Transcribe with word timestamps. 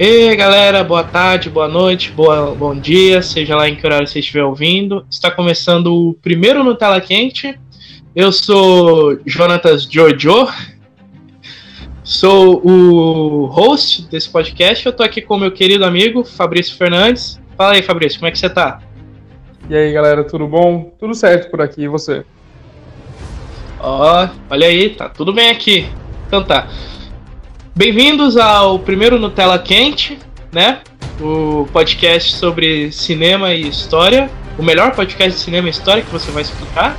E 0.00 0.36
galera, 0.36 0.84
boa 0.84 1.02
tarde, 1.02 1.50
boa 1.50 1.66
noite, 1.66 2.12
boa, 2.12 2.54
bom 2.54 2.72
dia, 2.72 3.20
seja 3.20 3.56
lá 3.56 3.68
em 3.68 3.74
que 3.74 3.84
horário 3.84 4.06
você 4.06 4.20
estiver 4.20 4.44
ouvindo. 4.44 5.04
Está 5.10 5.28
começando 5.28 5.92
o 5.92 6.14
primeiro 6.14 6.62
Nutella 6.62 7.00
Quente. 7.00 7.58
Eu 8.14 8.30
sou 8.30 9.18
Jonatas 9.26 9.82
Jojo, 9.90 10.46
sou 12.04 12.64
o 12.64 13.46
host 13.46 14.08
desse 14.08 14.30
podcast. 14.30 14.86
Eu 14.86 14.92
tô 14.92 15.02
aqui 15.02 15.20
com 15.20 15.36
meu 15.36 15.50
querido 15.50 15.84
amigo 15.84 16.22
Fabrício 16.22 16.76
Fernandes. 16.76 17.40
Fala 17.56 17.72
aí, 17.72 17.82
Fabrício, 17.82 18.20
como 18.20 18.28
é 18.28 18.30
que 18.30 18.38
você 18.38 18.48
tá? 18.48 18.80
E 19.68 19.74
aí, 19.74 19.92
galera, 19.92 20.22
tudo 20.22 20.46
bom? 20.46 20.92
Tudo 20.96 21.12
certo 21.12 21.50
por 21.50 21.60
aqui, 21.60 21.82
e 21.82 21.88
você? 21.88 22.24
Ó, 23.80 24.26
oh, 24.26 24.28
olha 24.48 24.68
aí, 24.68 24.90
tá 24.90 25.08
tudo 25.08 25.32
bem 25.32 25.50
aqui. 25.50 25.88
Então 26.28 26.44
tá. 26.44 26.68
Bem-vindos 27.78 28.36
ao 28.36 28.80
primeiro 28.80 29.20
Nutella 29.20 29.56
Quente, 29.56 30.18
né? 30.50 30.80
O 31.20 31.64
podcast 31.72 32.34
sobre 32.34 32.90
cinema 32.90 33.54
e 33.54 33.68
história. 33.68 34.28
O 34.58 34.64
melhor 34.64 34.96
podcast 34.96 35.38
de 35.38 35.44
cinema 35.44 35.68
e 35.68 35.70
história 35.70 36.02
que 36.02 36.10
você 36.10 36.28
vai 36.32 36.42
escutar. 36.42 36.96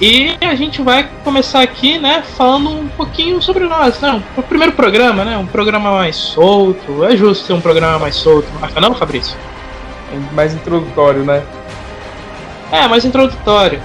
E 0.00 0.38
a 0.40 0.54
gente 0.54 0.80
vai 0.80 1.06
começar 1.22 1.60
aqui, 1.60 1.98
né, 1.98 2.22
falando 2.38 2.70
um 2.70 2.88
pouquinho 2.88 3.42
sobre 3.42 3.66
nós, 3.66 4.00
né? 4.00 4.22
O 4.34 4.42
primeiro 4.42 4.72
programa, 4.72 5.22
né? 5.22 5.36
Um 5.36 5.46
programa 5.46 5.92
mais 5.92 6.16
solto. 6.16 7.04
É 7.04 7.14
justo 7.14 7.46
ser 7.46 7.52
um 7.52 7.60
programa 7.60 7.98
mais 7.98 8.16
solto, 8.16 8.48
não 8.54 8.64
acha 8.64 8.80
não, 8.80 8.94
Fabrício? 8.94 9.36
É 10.14 10.34
mais 10.34 10.54
introdutório, 10.54 11.24
né? 11.24 11.42
É, 12.72 12.88
mais 12.88 13.04
introdutório 13.04 13.82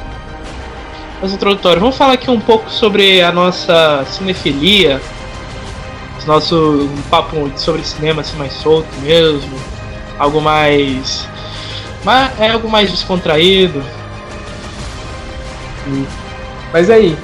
mais 1.23 1.33
introdutório. 1.33 1.79
Vamos 1.79 1.95
falar 1.95 2.13
aqui 2.13 2.29
um 2.29 2.39
pouco 2.39 2.69
sobre 2.69 3.21
a 3.21 3.31
nossa 3.31 4.03
cinefilia, 4.07 5.01
nosso 6.27 6.89
um 6.93 7.01
papo 7.09 7.49
sobre 7.55 7.81
cinema 7.83 8.21
assim 8.21 8.35
mais 8.37 8.51
solto 8.51 8.89
mesmo, 9.01 9.57
algo 10.19 10.41
mais, 10.41 11.25
mas 12.03 12.37
é 12.41 12.49
algo 12.49 12.69
mais 12.69 12.91
descontraído. 12.91 13.81
Mas 16.73 16.89
aí, 16.89 17.17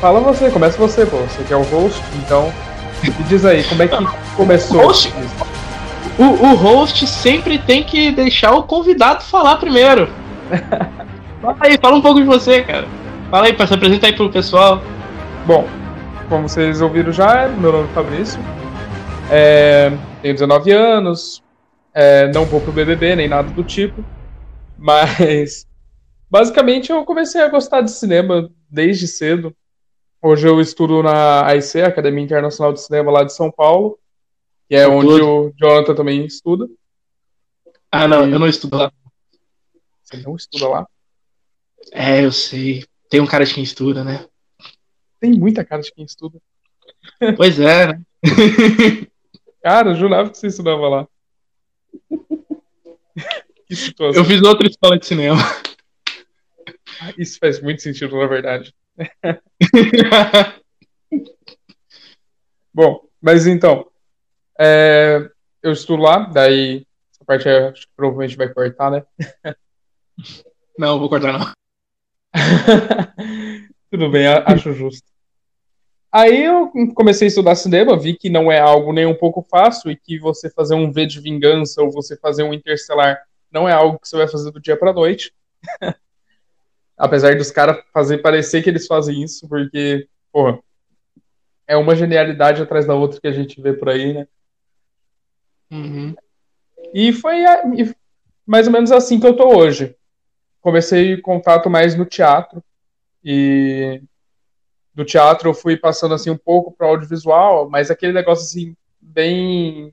fala 0.00 0.20
você, 0.20 0.48
começa 0.50 0.78
você, 0.78 1.04
pô. 1.04 1.16
Você 1.16 1.42
que 1.42 1.52
é 1.52 1.56
o 1.56 1.62
host, 1.62 2.00
então 2.24 2.52
me 3.02 3.10
diz 3.24 3.44
aí, 3.44 3.64
como 3.64 3.82
é 3.82 3.88
que 3.88 3.96
começou? 4.36 4.80
O 4.80 4.86
host, 4.86 5.12
o, 6.16 6.24
o 6.24 6.54
host 6.54 7.04
sempre 7.04 7.58
tem 7.58 7.82
que 7.82 8.12
deixar 8.12 8.52
o 8.52 8.62
convidado 8.62 9.24
falar 9.24 9.56
primeiro. 9.56 10.08
fala 11.42 11.56
aí, 11.58 11.76
fala 11.78 11.96
um 11.96 12.02
pouco 12.02 12.20
de 12.20 12.26
você, 12.26 12.62
cara. 12.62 12.99
Fala 13.30 13.46
aí, 13.46 13.56
se 13.56 13.74
apresenta 13.74 14.08
aí 14.08 14.12
pro 14.12 14.28
pessoal. 14.28 14.80
Bom, 15.46 15.64
como 16.28 16.48
vocês 16.48 16.80
ouviram 16.80 17.12
já, 17.12 17.46
meu 17.46 17.70
nome 17.70 17.88
é 17.88 17.92
Fabrício. 17.94 18.40
É, 19.30 19.90
tenho 20.20 20.34
19 20.34 20.72
anos. 20.72 21.40
É, 21.94 22.26
não 22.32 22.44
vou 22.44 22.60
pro 22.60 22.72
BBB 22.72 23.14
nem 23.14 23.28
nada 23.28 23.48
do 23.48 23.62
tipo. 23.62 24.04
Mas, 24.76 25.64
basicamente, 26.28 26.90
eu 26.90 27.04
comecei 27.04 27.40
a 27.40 27.48
gostar 27.48 27.82
de 27.82 27.92
cinema 27.92 28.50
desde 28.68 29.06
cedo. 29.06 29.54
Hoje 30.20 30.48
eu 30.48 30.60
estudo 30.60 31.00
na 31.00 31.46
AIC, 31.46 31.82
Academia 31.82 32.24
Internacional 32.24 32.72
de 32.72 32.80
Cinema, 32.80 33.12
lá 33.12 33.22
de 33.22 33.32
São 33.32 33.48
Paulo. 33.48 33.96
Que 34.68 34.74
é 34.74 34.88
onde 34.88 35.22
o 35.22 35.52
Jonathan 35.56 35.94
também 35.94 36.26
estuda. 36.26 36.68
Ah, 37.92 38.08
não, 38.08 38.28
eu 38.28 38.40
não 38.40 38.48
estudo 38.48 38.76
lá. 38.76 38.92
Você 40.02 40.16
não 40.16 40.34
estuda 40.34 40.68
lá? 40.68 40.86
É, 41.92 42.24
eu 42.24 42.32
sei. 42.32 42.84
Tem 43.10 43.20
um 43.20 43.26
cara 43.26 43.44
de 43.44 43.52
quem 43.52 43.64
estuda, 43.64 44.04
né? 44.04 44.24
Tem 45.18 45.32
muita 45.32 45.64
cara 45.64 45.82
de 45.82 45.92
quem 45.92 46.04
estuda. 46.04 46.40
Pois 47.36 47.58
é, 47.58 47.88
né? 47.88 48.00
cara, 49.60 49.90
eu 49.90 49.96
jurava 49.96 50.30
que 50.30 50.38
você 50.38 50.46
estudava 50.46 50.88
lá. 50.88 51.08
que 53.66 53.74
situação. 53.74 54.22
Eu 54.22 54.24
fiz 54.24 54.40
outra 54.42 54.68
escola 54.68 54.96
de 54.96 55.06
cinema. 55.06 55.36
Ah, 57.00 57.12
isso 57.18 57.36
faz 57.40 57.60
muito 57.60 57.82
sentido, 57.82 58.16
na 58.16 58.26
verdade. 58.28 58.72
Bom, 62.72 63.08
mas 63.20 63.48
então. 63.48 63.90
É, 64.56 65.28
eu 65.62 65.72
estudo 65.72 66.02
lá, 66.02 66.20
daí 66.20 66.86
essa 67.12 67.24
parte 67.24 67.48
acho 67.48 67.88
que 67.88 67.92
provavelmente 67.96 68.36
vai 68.36 68.48
cortar, 68.52 68.90
né? 68.90 69.04
Não, 70.78 70.98
vou 70.98 71.08
cortar 71.08 71.32
não. 71.32 71.59
Tudo 73.90 74.10
bem, 74.10 74.26
acho 74.26 74.72
justo. 74.72 75.10
Aí 76.12 76.44
eu 76.44 76.70
comecei 76.94 77.26
a 77.26 77.28
estudar 77.28 77.54
cinema, 77.54 77.98
vi 77.98 78.16
que 78.16 78.28
não 78.28 78.50
é 78.50 78.58
algo 78.58 78.92
nem 78.92 79.06
um 79.06 79.14
pouco 79.14 79.46
fácil 79.48 79.90
e 79.90 79.96
que 79.96 80.18
você 80.18 80.50
fazer 80.50 80.74
um 80.74 80.90
V 80.90 81.06
de 81.06 81.20
Vingança 81.20 81.82
ou 81.82 81.90
você 81.90 82.16
fazer 82.16 82.42
um 82.42 82.52
Interstellar 82.52 83.20
não 83.50 83.68
é 83.68 83.72
algo 83.72 83.98
que 83.98 84.08
você 84.08 84.16
vai 84.16 84.28
fazer 84.28 84.50
do 84.50 84.60
dia 84.60 84.76
para 84.76 84.92
noite. 84.92 85.32
Apesar 86.96 87.36
dos 87.36 87.50
caras 87.50 87.82
fazer 87.92 88.18
parecer 88.18 88.62
que 88.62 88.68
eles 88.68 88.86
fazem 88.86 89.22
isso, 89.22 89.48
porque, 89.48 90.06
porra, 90.32 90.58
é 91.66 91.76
uma 91.76 91.94
genialidade 91.94 92.60
atrás 92.60 92.86
da 92.86 92.94
outra 92.94 93.20
que 93.20 93.28
a 93.28 93.32
gente 93.32 93.60
vê 93.60 93.72
por 93.72 93.88
aí, 93.88 94.12
né? 94.12 94.28
Uhum. 95.70 96.14
E 96.92 97.12
foi 97.12 97.44
mais 98.44 98.66
ou 98.66 98.72
menos 98.72 98.90
assim 98.90 99.20
que 99.20 99.26
eu 99.26 99.36
tô 99.36 99.56
hoje 99.56 99.96
comecei 100.60 101.16
contato 101.16 101.70
mais 101.70 101.94
no 101.94 102.04
teatro 102.04 102.62
e 103.24 104.02
do 104.94 105.04
teatro 105.04 105.48
eu 105.48 105.54
fui 105.54 105.76
passando 105.76 106.14
assim 106.14 106.30
um 106.30 106.36
pouco 106.36 106.72
para 106.72 106.86
audiovisual, 106.86 107.68
mas 107.68 107.90
aquele 107.90 108.12
negócio 108.12 108.44
assim 108.44 108.76
bem 109.00 109.92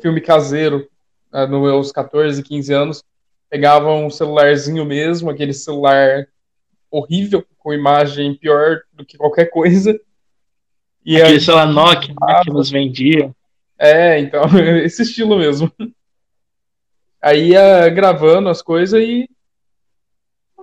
filme 0.00 0.20
caseiro, 0.20 0.88
né, 1.32 1.46
nos 1.46 1.62
meus 1.62 1.92
14, 1.92 2.42
15 2.42 2.72
anos, 2.72 3.04
pegava 3.48 3.90
um 3.92 4.10
celularzinho 4.10 4.84
mesmo, 4.84 5.30
aquele 5.30 5.52
celular 5.52 6.26
horrível 6.90 7.44
com 7.58 7.72
imagem 7.72 8.34
pior 8.34 8.80
do 8.92 9.04
que 9.04 9.16
qualquer 9.16 9.46
coisa. 9.46 9.98
E 11.04 11.16
aquele 11.16 11.34
aí, 11.34 11.40
celular 11.40 11.66
Nokia 11.66 12.14
né, 12.20 12.40
que 12.44 12.50
nos 12.50 12.70
vendia. 12.70 13.34
É, 13.78 14.18
então, 14.18 14.44
esse 14.84 15.02
estilo 15.02 15.38
mesmo. 15.38 15.72
Aí 17.20 17.50
ia 17.50 17.88
gravando 17.88 18.48
as 18.48 18.62
coisas 18.62 19.00
e 19.00 19.28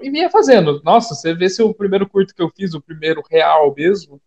e 0.04 0.12
vinha 0.12 0.30
fazendo. 0.30 0.82
Nossa, 0.84 1.16
você 1.16 1.34
vê 1.34 1.50
se 1.50 1.64
o 1.64 1.74
primeiro 1.74 2.08
curto 2.08 2.36
que 2.36 2.42
eu 2.42 2.52
fiz, 2.56 2.74
o 2.74 2.82
primeiro 2.82 3.24
real 3.32 3.74
mesmo, 3.76 4.22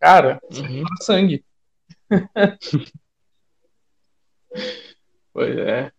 cara, 0.00 0.40
uhum. 0.52 0.82
sangue. 1.00 1.44
pois 5.32 5.56
é. 5.56 5.92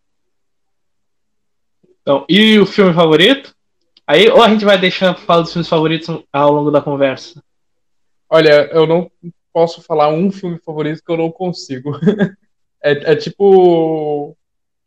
Então, 2.02 2.26
e 2.28 2.60
o 2.60 2.66
filme 2.66 2.94
favorito? 2.94 3.56
Aí, 4.06 4.28
ou 4.28 4.44
a 4.44 4.50
gente 4.50 4.66
vai 4.66 4.78
deixando 4.78 5.18
falar 5.20 5.44
dos 5.44 5.54
filmes 5.54 5.70
favoritos 5.70 6.24
ao 6.34 6.52
longo 6.52 6.70
da 6.70 6.82
conversa? 6.82 7.42
Olha, 8.30 8.70
eu 8.74 8.86
não 8.86 9.10
posso 9.54 9.82
falar 9.82 10.10
um 10.10 10.30
filme 10.32 10.60
favorito 10.60 11.02
que 11.04 11.12
eu 11.12 11.18
não 11.18 11.32
consigo. 11.32 11.92
é, 12.84 13.14
é 13.14 13.16
tipo. 13.16 14.36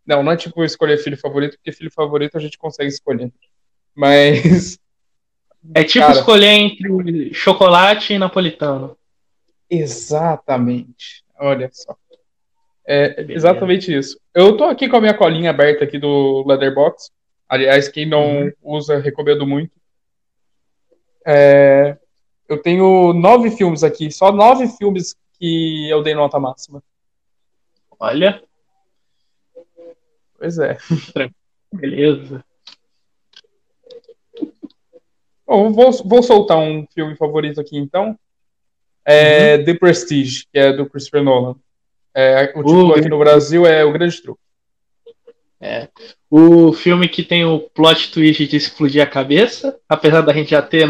Não, 0.05 0.23
não 0.23 0.33
é 0.33 0.37
tipo 0.37 0.63
escolher 0.63 0.99
filho 0.99 1.17
favorito, 1.17 1.57
porque 1.57 1.73
filho 1.73 1.91
favorito 1.91 2.37
a 2.37 2.41
gente 2.41 2.59
consegue 2.59 2.91
escolher. 2.91 3.33
Mas. 3.95 4.79
É 5.75 5.83
tipo 5.83 6.07
cara, 6.07 6.19
escolher 6.19 6.51
entre 6.51 7.33
chocolate 7.33 8.13
e 8.13 8.19
napolitano. 8.19 8.97
Exatamente. 9.71 11.25
Olha 11.39 11.71
só. 11.73 11.97
É 12.87 13.25
exatamente 13.31 13.97
isso. 13.97 14.21
Eu 14.35 14.57
tô 14.57 14.65
aqui 14.65 14.89
com 14.89 14.97
a 14.97 15.01
minha 15.01 15.17
colinha 15.17 15.51
aberta 15.51 15.85
aqui 15.85 15.99
do 15.99 16.45
Leatherbox. 16.47 17.11
Aliás, 17.49 17.89
quem 17.89 18.07
não 18.07 18.43
uhum. 18.43 18.53
usa, 18.63 18.99
recomendo 18.99 19.47
muito. 19.47 19.73
É, 21.27 21.97
eu 22.49 22.61
tenho 22.61 23.15
nove 23.15 23.51
filmes 23.51 23.83
aqui, 23.83 24.11
só 24.11 24.31
nove 24.31 24.69
filmes 24.69 25.17
que 25.39 25.89
eu 25.89 26.03
dei 26.03 26.15
nota 26.15 26.39
máxima. 26.39 26.83
Olha. 27.99 28.43
Pois 30.39 30.59
é. 30.59 30.77
Beleza. 31.73 32.45
Bom, 35.55 35.73
vou, 35.73 35.93
vou 36.05 36.21
soltar 36.21 36.59
um 36.59 36.85
filme 36.93 37.15
favorito 37.15 37.61
aqui 37.61 37.79
então. 37.79 38.19
É 39.05 39.57
uhum. 39.57 39.65
The 39.65 39.75
Prestige, 39.75 40.47
que 40.53 40.59
é 40.59 40.73
do 40.73 40.85
Christopher 40.85 41.23
Nolan. 41.23 41.55
É, 42.13 42.53
o 42.57 42.65
título 42.65 42.95
aqui 42.95 43.09
no 43.09 43.21
Brasil 43.21 43.65
é 43.65 43.85
O 43.85 43.93
Grande 43.93 44.21
Truque. 44.21 44.41
É. 45.61 45.89
O 46.29 46.73
filme 46.73 47.09
que 47.09 47.23
tem 47.23 47.45
o 47.45 47.61
plot 47.61 48.11
twist 48.11 48.45
de 48.49 48.57
explodir 48.57 49.01
a 49.01 49.07
cabeça, 49.07 49.79
apesar 49.89 50.23
da 50.23 50.33
gente 50.33 50.51
já 50.51 50.61
ter, 50.61 50.89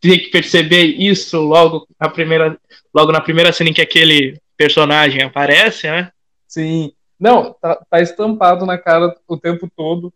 ter 0.00 0.18
que 0.20 0.30
perceber 0.30 0.84
isso 0.84 1.38
logo 1.40 1.86
na 2.00 2.08
primeira, 2.08 2.58
logo 2.94 3.12
na 3.12 3.20
primeira 3.20 3.52
cena 3.52 3.68
em 3.68 3.74
que 3.74 3.82
aquele 3.82 4.40
personagem 4.56 5.22
aparece, 5.22 5.86
né? 5.86 6.10
Sim. 6.46 6.94
Não, 7.20 7.52
tá, 7.60 7.78
tá 7.90 8.00
estampado 8.00 8.64
na 8.64 8.78
cara 8.78 9.14
o 9.28 9.36
tempo 9.36 9.70
todo. 9.76 10.10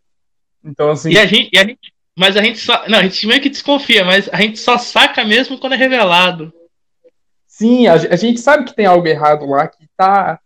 Então, 0.63 0.89
assim. 0.89 1.11
E 1.11 1.19
a 1.19 1.27
gente, 1.27 1.51
e 1.53 1.59
a 1.59 1.63
gente 1.63 1.92
mas 2.15 2.37
a 2.37 2.41
gente 2.41 2.59
só. 2.59 2.87
Não, 2.87 2.99
a 2.99 3.03
gente 3.03 3.25
meio 3.25 3.41
que 3.41 3.49
desconfia, 3.49 4.05
mas 4.05 4.29
a 4.31 4.37
gente 4.37 4.59
só 4.59 4.77
saca 4.77 5.25
mesmo 5.25 5.57
quando 5.57 5.73
é 5.73 5.77
revelado. 5.77 6.53
Sim, 7.47 7.87
a, 7.87 7.93
a 7.93 8.15
gente 8.15 8.39
sabe 8.39 8.65
que 8.65 8.75
tem 8.75 8.85
algo 8.85 9.07
errado 9.07 9.45
lá, 9.45 9.67
que 9.67 9.87
tá. 9.97 10.39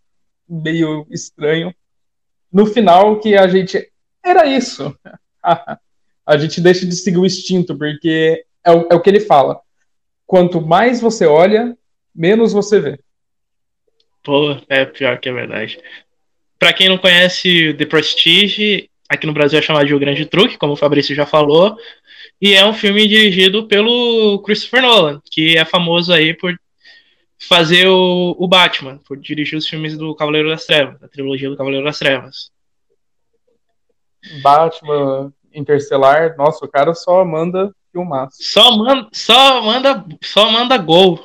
meio 0.48 1.06
estranho. 1.10 1.74
No 2.52 2.66
final, 2.66 3.20
que 3.20 3.36
a 3.36 3.48
gente. 3.48 3.92
Era 4.24 4.46
isso. 4.46 4.96
a 6.26 6.38
gente 6.38 6.60
deixa 6.62 6.86
de 6.86 6.96
seguir 6.96 7.18
o 7.18 7.26
instinto, 7.26 7.78
porque 7.78 8.46
é 8.64 8.72
o, 8.72 8.88
é 8.92 8.96
o 8.96 9.02
que 9.02 9.10
ele 9.10 9.20
fala. 9.20 9.60
Quanto 10.26 10.62
mais 10.62 11.00
você 11.00 11.26
olha, 11.26 11.78
menos 12.14 12.52
você 12.52 12.80
vê. 12.80 13.00
Pô, 14.24 14.58
é 14.68 14.86
pior 14.86 15.18
que 15.20 15.30
é 15.30 15.34
verdade. 15.34 15.80
Pra 16.60 16.74
quem 16.74 16.90
não 16.90 16.98
conhece 16.98 17.74
The 17.76 17.86
Prestige, 17.86 18.90
aqui 19.10 19.26
no 19.26 19.34
Brasil 19.34 19.60
é 19.60 19.62
chamado 19.62 19.86
de 19.86 19.94
O 19.94 20.00
Grande 20.00 20.26
Truque, 20.26 20.58
como 20.58 20.74
o 20.74 20.78
Fabrício 20.78 21.16
já 21.16 21.26
falou. 21.26 21.78
E 22.42 22.54
é 22.54 22.66
um 22.66 22.74
filme 22.74 23.08
dirigido 23.08 23.68
pelo 23.68 24.42
Christopher 24.44 24.82
Nolan, 24.82 25.22
que 25.32 25.58
é 25.58 25.66
famoso 25.66 26.14
aí 26.14 26.34
por 26.34 26.58
fazer 27.40 27.88
o, 27.88 28.36
o 28.38 28.48
Batman, 28.48 29.00
por 29.08 29.18
dirigir 29.18 29.58
os 29.58 29.68
filmes 29.68 29.98
do 29.98 30.16
Cavaleiro 30.16 30.50
das 30.50 30.66
Trevas, 30.66 31.00
da 31.00 31.08
trilogia 31.08 31.50
do 31.50 31.58
Cavaleiro 31.58 31.86
das 31.86 32.00
Trevas. 32.00 32.52
Batman, 34.42 35.34
Interstellar, 35.54 36.36
nossa, 36.38 36.66
o 36.66 36.68
cara 36.68 36.94
só 36.94 37.24
manda 37.24 37.74
filmaço. 37.92 38.38
Só 38.40 38.78
manda, 38.78 39.08
só 39.12 39.62
manda, 39.62 40.06
só 40.22 40.52
manda 40.52 40.78
gol. 40.78 41.20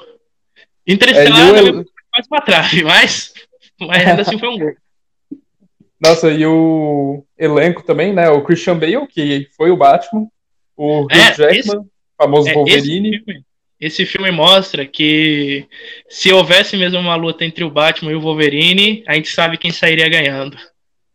Interestelar 0.87 1.57
é, 1.57 1.69
eu... 1.69 1.85
quase 2.11 2.29
pra 2.29 2.41
trás, 2.41 2.83
mas, 2.83 3.35
mas 3.81 4.07
ainda 4.07 4.23
assim 4.23 4.39
foi 4.39 4.49
um 4.49 4.59
gol. 4.59 4.75
Nossa, 6.03 6.31
e 6.33 6.45
o 6.45 7.25
elenco 7.39 7.85
também, 7.85 8.13
né? 8.13 8.29
O 8.29 8.43
Christian 8.43 8.77
Bale, 8.77 9.07
que 9.07 9.47
foi 9.57 9.71
o 9.71 9.77
Batman, 9.77 10.27
o 10.77 11.03
Hugh 11.03 11.13
é, 11.13 11.35
Jackman, 11.35 11.59
esse, 11.59 11.81
famoso 12.19 12.49
é, 12.49 12.55
Wolverine. 12.55 13.09
Esse 13.09 13.25
filme, 13.25 13.45
esse 13.81 14.07
filme 14.07 14.31
mostra 14.33 14.85
que 14.85 15.65
se 16.09 16.33
houvesse 16.33 16.77
mesmo 16.77 16.99
uma 16.99 17.15
luta 17.15 17.45
entre 17.45 17.63
o 17.63 17.71
Batman 17.71 18.11
e 18.11 18.17
o 18.17 18.21
Wolverine, 18.21 19.05
a 19.07 19.15
gente 19.15 19.31
sabe 19.31 19.57
quem 19.57 19.71
sairia 19.71 20.09
ganhando. 20.09 20.57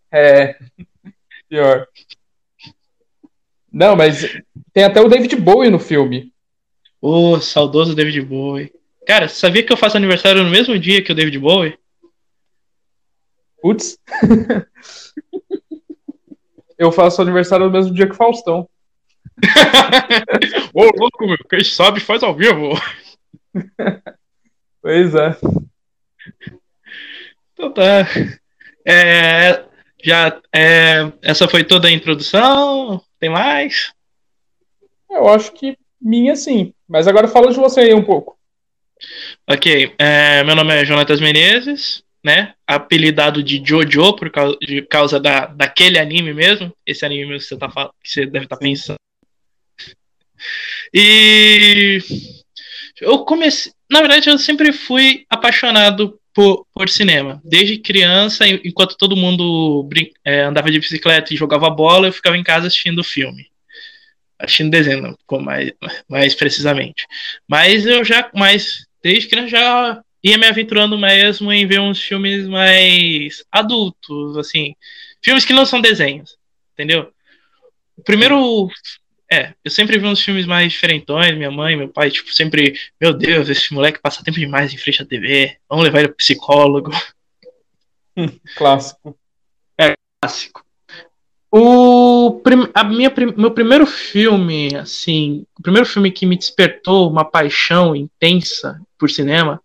É, 0.09 0.55
pior. 1.49 1.85
Não, 3.69 3.93
mas 3.93 4.37
tem 4.71 4.85
até 4.85 5.01
o 5.01 5.09
David 5.09 5.35
Bowie 5.35 5.69
no 5.69 5.79
filme. 5.79 6.31
O 7.01 7.31
oh, 7.31 7.41
saudoso 7.41 7.93
David 7.93 8.21
Bowie. 8.21 8.71
Cara, 9.05 9.27
sabia 9.27 9.63
que 9.63 9.71
eu 9.71 9.77
faço 9.77 9.97
aniversário 9.97 10.43
no 10.43 10.49
mesmo 10.49 10.79
dia 10.79 11.01
que 11.01 11.11
o 11.11 11.15
David 11.15 11.37
Bowie? 11.39 11.77
Putz. 13.61 13.97
eu 16.77 16.91
faço 16.91 17.21
aniversário 17.21 17.65
no 17.65 17.71
mesmo 17.71 17.93
dia 17.93 18.05
que 18.05 18.13
o 18.13 18.17
Faustão. 18.17 18.69
Ô, 20.73 20.83
louco, 20.97 21.25
meu. 21.25 21.37
Quem 21.49 21.63
sabe 21.63 21.99
faz 21.99 22.23
ao 22.23 22.35
vivo. 22.35 22.73
pois 24.81 25.13
é. 25.15 25.37
Então 27.53 27.71
tá. 27.73 28.07
É, 28.85 29.65
já, 30.03 30.39
é, 30.53 31.11
essa 31.21 31.47
foi 31.47 31.63
toda 31.63 31.87
a 31.87 31.91
introdução? 31.91 33.01
Tem 33.19 33.29
mais? 33.29 33.93
Eu 35.09 35.27
acho 35.27 35.51
que 35.53 35.77
minha 35.99 36.35
sim. 36.35 36.73
Mas 36.87 37.07
agora 37.07 37.27
fala 37.27 37.51
de 37.51 37.57
você 37.57 37.81
aí 37.81 37.93
um 37.93 38.03
pouco. 38.03 38.37
Ok. 39.49 39.93
É, 39.97 40.43
meu 40.43 40.55
nome 40.55 40.73
é 40.73 40.85
Jonatas 40.85 41.19
Menezes, 41.19 42.03
né? 42.23 42.53
Apelidado 42.67 43.41
de 43.41 43.63
Jojo 43.65 44.13
por 44.13 44.29
causa, 44.29 44.57
de 44.61 44.81
causa 44.81 45.19
da, 45.19 45.45
daquele 45.45 45.97
anime 45.97 46.33
mesmo. 46.33 46.73
Esse 46.85 47.05
anime 47.05 47.25
mesmo 47.25 47.39
que 47.39 47.45
você, 47.45 47.57
tá, 47.57 47.91
que 48.03 48.09
você 48.09 48.25
deve 48.25 48.45
estar 48.45 48.57
tá 48.57 48.61
pensando. 48.61 48.97
E 50.93 51.99
eu 53.01 53.19
comecei. 53.25 53.71
Na 53.89 53.99
verdade, 53.99 54.29
eu 54.29 54.37
sempre 54.37 54.71
fui 54.73 55.25
apaixonado 55.29 56.19
por, 56.33 56.67
por 56.73 56.89
cinema. 56.89 57.41
Desde 57.43 57.77
criança, 57.77 58.47
enquanto 58.47 58.97
todo 58.97 59.15
mundo 59.15 59.87
é, 60.23 60.41
andava 60.41 60.69
de 60.69 60.79
bicicleta 60.79 61.33
e 61.33 61.37
jogava 61.37 61.69
bola, 61.69 62.07
eu 62.07 62.13
ficava 62.13 62.37
em 62.37 62.43
casa 62.43 62.67
assistindo 62.67 63.03
filme. 63.03 63.47
Assistindo 64.39 64.69
desenho, 64.69 65.17
mais, 65.41 65.73
mais 66.07 66.35
precisamente. 66.35 67.07
Mas 67.47 67.85
eu 67.85 68.03
já. 68.03 68.29
Mas 68.35 68.85
desde 69.01 69.29
criança 69.29 69.49
já 69.49 70.03
ia 70.23 70.37
me 70.37 70.47
aventurando 70.47 70.97
mesmo 70.97 71.51
em 71.51 71.65
ver 71.65 71.79
uns 71.79 72.01
filmes 72.01 72.47
mais 72.47 73.45
adultos, 73.51 74.37
assim. 74.37 74.75
Filmes 75.21 75.45
que 75.45 75.53
não 75.53 75.65
são 75.65 75.81
desenhos, 75.81 76.37
entendeu? 76.73 77.11
O 77.97 78.03
primeiro 78.03 78.69
é, 79.31 79.53
eu 79.63 79.69
sempre 79.69 79.99
vi 79.99 80.05
uns 80.05 80.21
filmes 80.21 80.45
mais 80.45 80.71
diferentões, 80.71 81.35
minha 81.35 81.51
mãe, 81.51 81.75
meu 81.75 81.89
pai, 81.89 82.09
tipo, 82.09 82.33
sempre, 82.33 82.79
meu 82.99 83.13
Deus, 83.13 83.49
esse 83.49 83.73
moleque 83.73 83.99
passa 84.01 84.23
tempo 84.23 84.39
demais 84.39 84.73
em 84.73 84.77
frente 84.77 85.01
à 85.01 85.05
TV, 85.05 85.57
vamos 85.69 85.83
levar 85.83 85.99
ele 85.99 86.07
pro 86.07 86.17
psicólogo. 86.17 86.91
clássico. 88.55 89.17
É, 89.77 89.95
clássico. 90.21 90.65
O 91.51 92.41
a 92.73 92.83
minha, 92.83 93.11
meu 93.37 93.51
primeiro 93.51 93.85
filme, 93.85 94.75
assim, 94.75 95.45
o 95.57 95.61
primeiro 95.61 95.87
filme 95.87 96.11
que 96.11 96.25
me 96.25 96.37
despertou 96.37 97.09
uma 97.09 97.25
paixão 97.25 97.95
intensa 97.95 98.81
por 98.97 99.09
cinema 99.09 99.61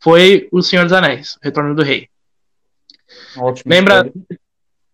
foi 0.00 0.48
O 0.50 0.62
Senhor 0.62 0.84
dos 0.84 0.92
Anéis, 0.92 1.36
O 1.36 1.38
Retorno 1.42 1.74
do 1.74 1.82
Rei. 1.82 2.08
Ótimo. 3.36 3.70
Lembra? 3.72 4.10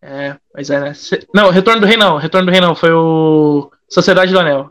É, 0.03 0.37
mas 0.55 0.70
é, 0.70 0.81
né? 0.81 0.93
Não, 1.35 1.50
Retorno 1.50 1.81
do 1.81 1.87
Rei 1.87 1.97
não, 1.97 2.17
Retorno 2.17 2.47
do 2.47 2.53
Rei 2.53 2.61
não, 2.61 2.75
foi 2.75 2.93
o 2.93 3.70
Sociedade 3.88 4.32
do 4.32 4.38
Anel. 4.38 4.70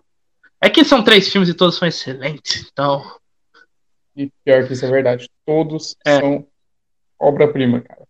É 0.62 0.70
que 0.70 0.84
são 0.84 1.04
três 1.04 1.30
filmes 1.30 1.50
e 1.50 1.54
todos 1.54 1.76
são 1.76 1.88
excelentes, 1.88 2.70
então. 2.72 3.04
E 4.16 4.32
pior 4.44 4.66
que 4.66 4.74
isso 4.74 4.86
é 4.86 4.90
verdade. 4.90 5.30
Todos 5.46 5.96
é. 6.06 6.20
são 6.20 6.48
obra-prima, 7.20 7.82
cara. 7.82 8.06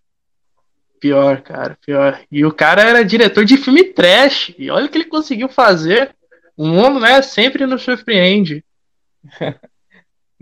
Pior, 0.99 1.41
cara, 1.41 1.77
pior. 1.85 2.21
E 2.31 2.45
o 2.45 2.53
cara 2.53 2.83
era 2.83 3.03
diretor 3.03 3.43
de 3.43 3.57
filme 3.57 3.83
trash. 3.83 4.53
E 4.57 4.69
olha 4.69 4.85
o 4.85 4.89
que 4.89 4.97
ele 4.97 5.05
conseguiu 5.05 5.49
fazer. 5.49 6.15
O 6.55 6.65
mundo, 6.65 6.99
né, 6.99 7.21
sempre 7.21 7.65
nos 7.65 7.81
surpreende. 7.81 8.63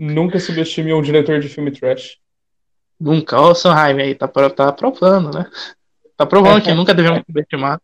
Nunca 0.04 0.38
subestime 0.38 0.92
um 0.92 1.00
diretor 1.00 1.40
de 1.40 1.48
filme 1.48 1.70
trash. 1.70 2.18
Nunca. 3.00 3.40
Olha 3.40 3.52
o 3.52 3.54
Sanheim 3.54 4.02
aí, 4.02 4.14
tá, 4.14 4.28
tá 4.28 4.70
provando, 4.70 5.32
né? 5.32 5.50
Tá 6.16 6.26
provando 6.26 6.62
que 6.62 6.72
nunca 6.74 6.92
devemos 6.92 7.22
subestimar. 7.24 7.80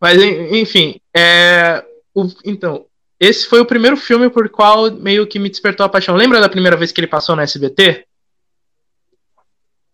Mas, 0.00 0.22
enfim, 0.22 1.00
é, 1.14 1.84
o, 2.14 2.28
então, 2.44 2.86
esse 3.18 3.48
foi 3.48 3.60
o 3.60 3.66
primeiro 3.66 3.96
filme 3.96 4.30
por 4.30 4.48
qual 4.48 4.90
meio 4.92 5.26
que 5.26 5.40
me 5.40 5.50
despertou 5.50 5.84
a 5.84 5.88
paixão. 5.88 6.14
Lembra 6.14 6.40
da 6.40 6.48
primeira 6.48 6.76
vez 6.76 6.92
que 6.92 7.00
ele 7.00 7.08
passou 7.08 7.34
na 7.34 7.42
SBT? 7.42 8.06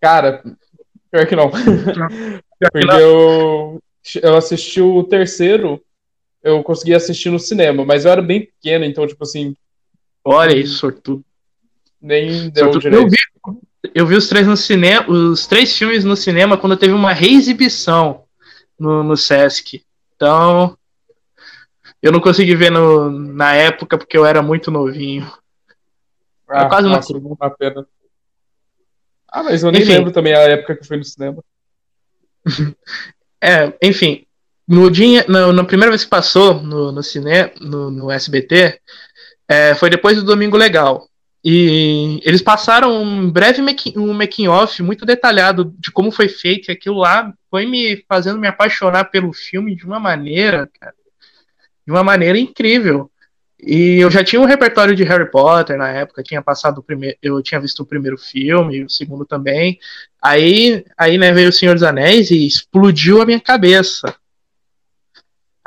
Cara, 0.00 0.42
pior 1.10 1.26
que 1.26 1.34
não. 1.34 1.50
Porque 2.60 2.92
eu, 2.92 3.82
eu 4.22 4.36
assisti 4.36 4.82
o 4.82 5.02
terceiro, 5.02 5.82
eu 6.42 6.62
consegui 6.62 6.92
assistir 6.92 7.30
no 7.30 7.38
cinema, 7.38 7.84
mas 7.86 8.04
eu 8.04 8.10
era 8.10 8.20
bem 8.20 8.42
pequeno, 8.42 8.84
então, 8.84 9.06
tipo 9.06 9.24
assim. 9.24 9.56
Olha 10.22 10.54
isso, 10.54 10.74
sortudo. 10.74 11.24
Nem 12.00 12.50
deu 12.50 12.72
sortudo. 12.72 12.80
direito. 12.80 13.02
Eu 13.04 13.08
vi, 13.08 13.90
eu 13.94 14.06
vi 14.06 14.14
os 14.16 14.28
três 14.28 14.46
no 14.46 14.56
cinema, 14.56 15.10
os 15.10 15.46
três 15.46 15.76
filmes 15.76 16.04
no 16.04 16.16
cinema 16.16 16.56
quando 16.56 16.76
teve 16.76 16.92
uma 16.92 17.12
reexibição 17.12 18.24
no, 18.78 19.02
no 19.02 19.16
Sesc. 19.16 19.84
Então, 20.14 20.76
eu 22.02 22.12
não 22.12 22.20
consegui 22.20 22.54
ver 22.54 22.70
no, 22.70 23.10
na 23.10 23.54
época 23.54 23.98
porque 23.98 24.16
eu 24.16 24.24
era 24.24 24.42
muito 24.42 24.70
novinho. 24.70 25.30
Ah, 26.48 26.66
quase 26.66 26.88
nossa, 26.88 27.16
uma... 27.16 27.36
uma 27.38 27.50
pena. 27.50 27.86
Ah, 29.28 29.42
mas 29.42 29.62
eu 29.62 29.70
nem 29.70 29.82
enfim. 29.82 29.92
lembro 29.92 30.10
também 30.10 30.34
a 30.34 30.40
época 30.40 30.74
que 30.74 30.82
eu 30.82 30.86
fui 30.86 30.96
no 30.96 31.04
cinema. 31.04 31.42
é, 33.42 33.76
enfim, 33.82 34.24
no 34.66 34.90
dia, 34.90 35.24
no, 35.28 35.52
na 35.52 35.64
primeira 35.64 35.90
vez 35.90 36.04
que 36.04 36.10
passou 36.10 36.62
no, 36.62 36.90
no 36.92 37.02
cinema, 37.02 37.50
no, 37.60 37.90
no 37.90 38.10
SBT, 38.10 38.80
é, 39.46 39.74
foi 39.74 39.90
depois 39.90 40.16
do 40.16 40.24
Domingo 40.24 40.56
Legal. 40.56 41.08
E 41.50 42.20
eles 42.24 42.42
passaram 42.42 43.02
um 43.02 43.30
breve 43.30 43.62
making, 43.62 43.94
um 43.96 44.12
making 44.12 44.48
off 44.48 44.82
muito 44.82 45.06
detalhado 45.06 45.74
de 45.78 45.90
como 45.90 46.10
foi 46.10 46.28
feito, 46.28 46.68
e 46.68 46.72
aquilo 46.72 46.98
lá 46.98 47.32
foi 47.50 47.64
me 47.64 48.04
fazendo 48.06 48.38
me 48.38 48.46
apaixonar 48.46 49.04
pelo 49.04 49.32
filme 49.32 49.74
de 49.74 49.86
uma 49.86 49.98
maneira, 49.98 50.68
cara, 50.78 50.92
de 51.86 51.90
uma 51.90 52.04
maneira 52.04 52.38
incrível. 52.38 53.10
E 53.58 53.98
eu 53.98 54.10
já 54.10 54.22
tinha 54.22 54.42
um 54.42 54.44
repertório 54.44 54.94
de 54.94 55.04
Harry 55.04 55.30
Potter 55.30 55.78
na 55.78 55.88
época, 55.88 56.22
tinha 56.22 56.42
passado 56.42 56.80
o 56.80 56.82
primeiro, 56.82 57.16
eu 57.22 57.42
tinha 57.42 57.58
visto 57.58 57.80
o 57.80 57.86
primeiro 57.86 58.18
filme, 58.18 58.84
o 58.84 58.90
segundo 58.90 59.24
também. 59.24 59.78
Aí, 60.20 60.84
aí 60.98 61.16
né, 61.16 61.32
veio 61.32 61.48
o 61.48 61.52
Senhor 61.52 61.72
dos 61.72 61.82
Anéis 61.82 62.30
e 62.30 62.46
explodiu 62.46 63.22
a 63.22 63.26
minha 63.26 63.40
cabeça. 63.40 64.14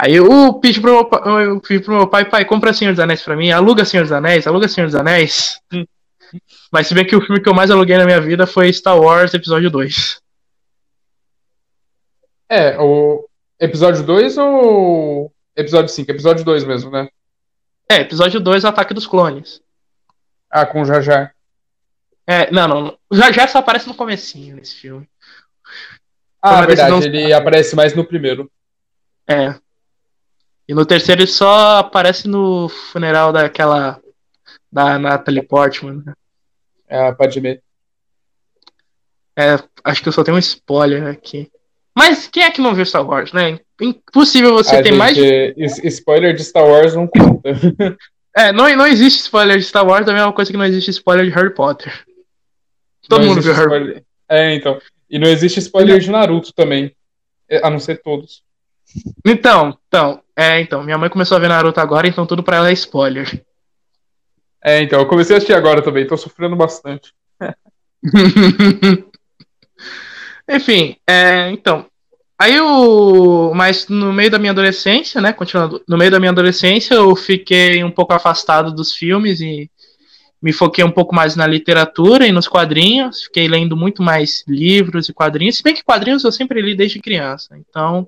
Aí 0.02 0.16
eu 0.16 0.56
pedi 0.56 0.82
pro 0.82 0.92
meu, 0.92 1.06
pai, 1.06 1.46
eu 1.46 1.62
pedi 1.62 1.80
pro 1.80 1.96
meu 1.96 2.08
pai, 2.08 2.26
pai, 2.28 2.44
compra 2.44 2.74
Senhor 2.74 2.92
dos 2.92 3.00
Anéis 3.00 3.22
pra 3.22 3.36
mim, 3.36 3.52
aluga 3.52 3.86
Senhor 3.86 4.02
dos 4.02 4.12
Anéis, 4.12 4.48
aluga 4.48 4.68
Senhor 4.68 4.88
dos 4.88 4.96
Anéis. 4.96 5.62
Mas 6.74 6.88
se 6.88 6.96
bem 6.96 7.06
que 7.06 7.16
o 7.16 7.22
filme 7.22 7.40
que 7.40 7.48
eu 7.48 7.54
mais 7.54 7.70
aluguei 7.70 7.96
na 8.00 8.06
minha 8.06 8.20
vida 8.20 8.48
foi 8.48 8.74
Star 8.74 9.00
Wars 9.00 9.32
Episódio 9.32 9.70
2. 9.70 10.20
É, 12.50 12.80
o 12.80 13.30
episódio 13.60 14.02
2 14.04 14.40
ou 14.40 15.32
episódio 15.56 15.90
5? 15.90 16.10
Episódio 16.10 16.44
2 16.44 16.64
mesmo, 16.64 16.90
né? 16.90 17.08
É, 17.88 17.98
episódio 17.98 18.40
2, 18.40 18.66
Ataque 18.66 18.96
dos 18.96 19.06
Clones. 19.06 19.62
Ah, 20.50 20.66
com 20.66 20.82
o 20.82 20.86
Jar 20.86 21.04
Jar. 21.04 21.36
É, 22.26 22.50
não, 22.50 22.68
não. 22.68 22.98
O 23.08 23.16
Jar 23.16 23.32
Jar 23.32 23.48
só 23.48 23.60
aparece 23.60 23.88
no 23.88 23.94
comecinho 23.94 24.56
nesse 24.56 24.78
filme. 24.78 25.08
Ah, 26.42 26.66
verdade, 26.66 26.90
não... 26.90 27.04
ele 27.04 27.32
aparece 27.32 27.76
mais 27.76 27.94
no 27.94 28.04
primeiro. 28.04 28.52
É. 29.28 29.54
E 30.72 30.74
no 30.74 30.86
terceiro 30.86 31.20
ele 31.20 31.28
só 31.28 31.80
aparece 31.80 32.30
no 32.30 32.70
funeral 32.70 33.34
daquela. 33.34 34.00
da 34.72 34.98
Natalie 34.98 35.42
Portman. 35.42 36.02
Né? 36.06 36.14
É, 36.88 37.08
a 37.10 37.14
Padme. 37.14 37.60
É, 39.36 39.60
acho 39.84 40.02
que 40.02 40.08
eu 40.08 40.14
só 40.14 40.24
tenho 40.24 40.38
um 40.38 40.40
spoiler 40.40 41.08
aqui. 41.08 41.52
Mas 41.94 42.30
quem 42.30 42.44
é 42.44 42.52
que 42.52 42.62
não 42.62 42.74
viu 42.74 42.86
Star 42.86 43.06
Wars, 43.06 43.34
né? 43.34 43.60
Impossível 43.82 44.54
você 44.54 44.78
ah, 44.78 44.82
ter 44.82 44.94
mais. 44.94 45.18
Spoiler 45.84 46.34
de 46.34 46.42
Star 46.46 46.66
Wars 46.66 46.96
não 46.96 47.06
conta. 47.06 47.50
é, 48.34 48.54
não, 48.54 48.74
não 48.74 48.88
existe 48.88 49.20
spoiler 49.20 49.58
de 49.58 49.66
Star 49.66 49.86
Wars, 49.86 50.08
é 50.08 50.12
a 50.12 50.14
mesma 50.14 50.32
coisa 50.32 50.52
que 50.54 50.58
não 50.58 50.64
existe 50.64 50.90
spoiler 50.92 51.26
de 51.26 51.32
Harry 51.32 51.54
Potter. 51.54 52.06
Todo 53.10 53.20
não 53.20 53.28
mundo 53.28 53.42
viu. 53.42 53.54
Harry 53.54 54.06
É, 54.30 54.56
então. 54.56 54.80
E 55.10 55.20
não 55.20 55.28
existe 55.28 55.60
spoiler 55.60 56.00
de 56.00 56.10
Naruto 56.10 56.54
também. 56.54 56.96
A 57.62 57.70
não 57.70 57.78
ser 57.78 58.02
todos. 58.02 58.42
Então, 59.26 59.78
então, 59.88 60.22
é, 60.42 60.60
então, 60.60 60.82
minha 60.82 60.98
mãe 60.98 61.10
começou 61.10 61.38
a 61.38 61.40
ver 61.40 61.50
Naruto 61.50 61.80
agora, 61.80 62.08
então 62.08 62.26
tudo 62.26 62.42
pra 62.42 62.58
ela 62.58 62.70
é 62.70 62.74
spoiler. 62.74 63.46
É, 64.64 64.82
então, 64.82 65.00
eu 65.00 65.06
comecei 65.06 65.36
a 65.36 65.38
assistir 65.38 65.54
agora 65.54 65.84
também, 65.84 66.08
tô 66.08 66.18
sofrendo 66.18 66.56
bastante. 66.56 67.14
Enfim, 70.50 70.96
é, 71.08 71.52
então. 71.52 71.86
Aí 72.40 72.56
eu. 72.56 73.52
Mas 73.54 73.88
no 73.88 74.12
meio 74.12 74.32
da 74.32 74.40
minha 74.40 74.52
adolescência, 74.52 75.22
né? 75.22 75.32
Continuando. 75.32 75.84
No 75.88 75.96
meio 75.96 76.10
da 76.10 76.20
minha 76.20 76.32
adolescência, 76.32 76.96
eu 76.96 77.16
fiquei 77.16 77.84
um 77.84 77.92
pouco 77.92 78.14
afastado 78.14 78.74
dos 78.74 78.96
filmes 78.96 79.42
e 79.42 79.70
me 80.42 80.52
foquei 80.52 80.84
um 80.84 80.90
pouco 80.90 81.14
mais 81.14 81.36
na 81.36 81.46
literatura 81.46 82.26
e 82.26 82.32
nos 82.32 82.48
quadrinhos. 82.48 83.26
Fiquei 83.26 83.48
lendo 83.48 83.78
muito 83.78 84.02
mais 84.02 84.44
livros 84.48 85.08
e 85.08 85.14
quadrinhos. 85.14 85.58
Se 85.58 85.64
bem 85.64 85.76
que 85.76 85.84
quadrinhos 85.84 86.24
eu 86.24 86.32
sempre 86.32 86.60
li 86.62 86.76
desde 86.76 87.00
criança. 87.00 87.56
Então, 87.56 88.08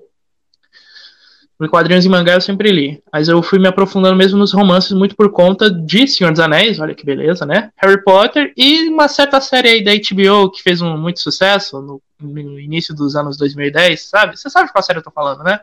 quadrinhos 1.68 2.04
e 2.04 2.08
mangá 2.08 2.34
eu 2.34 2.40
sempre 2.40 2.70
li. 2.70 3.02
Mas 3.12 3.28
eu 3.28 3.42
fui 3.42 3.58
me 3.58 3.68
aprofundando 3.68 4.16
mesmo 4.16 4.38
nos 4.38 4.52
romances 4.52 4.92
muito 4.92 5.14
por 5.14 5.30
conta 5.30 5.70
de 5.70 6.06
Senhor 6.06 6.30
dos 6.30 6.40
Anéis, 6.40 6.80
olha 6.80 6.94
que 6.94 7.04
beleza, 7.04 7.46
né? 7.46 7.70
Harry 7.76 8.02
Potter 8.02 8.52
e 8.56 8.88
uma 8.88 9.08
certa 9.08 9.40
série 9.40 9.68
aí 9.68 9.84
da 9.84 9.92
HBO 9.92 10.50
que 10.50 10.62
fez 10.62 10.82
um 10.82 10.96
muito 10.96 11.20
sucesso 11.20 11.80
no, 11.80 12.02
no 12.20 12.58
início 12.58 12.94
dos 12.94 13.16
anos 13.16 13.36
2010, 13.36 14.08
sabe? 14.08 14.36
Você 14.36 14.50
sabe 14.50 14.70
qual 14.72 14.82
série 14.82 14.98
eu 14.98 15.04
tô 15.04 15.10
falando, 15.10 15.42
né? 15.42 15.60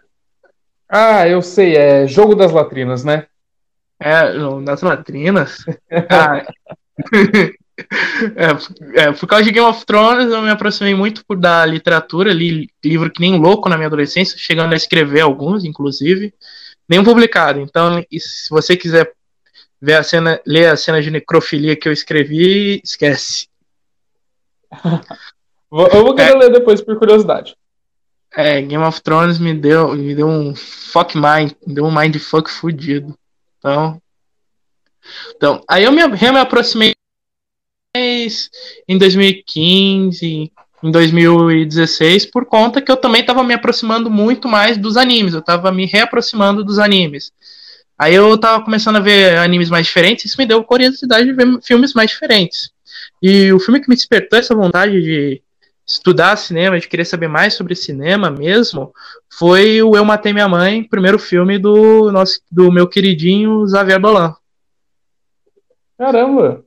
Ah, 0.87 1.27
eu 1.27 1.41
sei, 1.41 1.75
é 1.75 2.07
Jogo 2.07 2.35
das 2.35 2.51
Latrinas, 2.51 3.03
né? 3.03 3.27
É, 3.99 4.33
das 4.63 4.81
Latrinas? 4.81 5.65
ah, 6.09 6.45
É, 8.35 9.01
é, 9.01 9.11
por 9.11 9.27
causa 9.27 9.43
de 9.43 9.51
Game 9.51 9.67
of 9.67 9.85
Thrones, 9.85 10.31
eu 10.31 10.41
me 10.41 10.49
aproximei 10.49 10.93
muito 10.93 11.25
por 11.25 11.37
da 11.37 11.65
literatura, 11.65 12.33
li 12.33 12.69
livro 12.83 13.11
que 13.11 13.21
nem 13.21 13.39
louco 13.39 13.67
na 13.69 13.77
minha 13.77 13.87
adolescência, 13.87 14.37
chegando 14.37 14.73
a 14.73 14.75
escrever 14.75 15.21
alguns, 15.21 15.63
inclusive, 15.63 16.33
nenhum 16.87 17.03
publicado. 17.03 17.59
Então, 17.59 18.03
se 18.11 18.49
você 18.49 18.77
quiser 18.77 19.11
ver 19.81 19.95
a 19.95 20.03
cena, 20.03 20.39
ler 20.45 20.67
a 20.67 20.77
cena 20.77 21.01
de 21.01 21.09
necrofilia 21.09 21.75
que 21.75 21.87
eu 21.87 21.93
escrevi, 21.93 22.81
esquece. 22.83 23.47
eu 25.71 26.03
vou 26.03 26.15
querer 26.15 26.35
é, 26.35 26.37
ler 26.37 26.51
depois 26.51 26.81
por 26.81 26.97
curiosidade. 26.97 27.55
É, 28.33 28.61
Game 28.61 28.83
of 28.83 29.01
Thrones 29.01 29.39
me 29.39 29.53
deu, 29.53 29.93
me 29.93 30.15
deu 30.15 30.27
um 30.27 30.55
fuck 30.55 31.15
mind, 31.17 31.51
me 31.65 31.75
deu 31.75 31.85
um 31.85 31.91
mindfuck 31.91 32.49
fudido. 32.49 33.17
Então, 33.57 34.01
então, 35.35 35.63
aí 35.67 35.83
eu 35.83 35.91
me, 35.91 36.01
eu 36.01 36.09
me 36.09 36.39
aproximei 36.39 36.93
em 37.93 38.97
2015, 38.97 40.51
em 40.83 40.91
2016, 40.91 42.25
por 42.27 42.45
conta 42.45 42.81
que 42.81 42.91
eu 42.91 42.97
também 42.97 43.21
estava 43.21 43.43
me 43.43 43.53
aproximando 43.53 44.09
muito 44.09 44.47
mais 44.47 44.77
dos 44.77 44.95
animes, 44.95 45.33
eu 45.33 45.41
estava 45.41 45.71
me 45.71 45.85
reaproximando 45.85 46.63
dos 46.63 46.79
animes. 46.79 47.31
Aí 47.97 48.15
eu 48.15 48.33
estava 48.33 48.63
começando 48.63 48.95
a 48.95 49.01
ver 49.01 49.37
animes 49.37 49.69
mais 49.69 49.85
diferentes, 49.85 50.25
isso 50.25 50.37
me 50.37 50.45
deu 50.45 50.63
curiosidade 50.63 51.25
de 51.25 51.33
ver 51.33 51.61
filmes 51.61 51.93
mais 51.93 52.09
diferentes. 52.09 52.71
E 53.21 53.51
o 53.51 53.59
filme 53.59 53.79
que 53.79 53.89
me 53.89 53.95
despertou 53.95 54.39
essa 54.39 54.55
vontade 54.55 55.01
de 55.01 55.41
estudar 55.85 56.37
cinema, 56.37 56.79
de 56.79 56.87
querer 56.87 57.05
saber 57.05 57.27
mais 57.27 57.53
sobre 57.53 57.75
cinema 57.75 58.31
mesmo, 58.31 58.93
foi 59.29 59.81
o 59.83 59.95
Eu 59.95 60.05
Matei 60.05 60.31
Minha 60.31 60.47
Mãe, 60.47 60.83
primeiro 60.83 61.19
filme 61.19 61.59
do 61.59 62.11
nosso 62.11 62.39
do 62.49 62.71
meu 62.71 62.87
queridinho 62.87 63.67
Xavier 63.67 63.99
Dolan. 63.99 64.33
Caramba! 65.97 66.65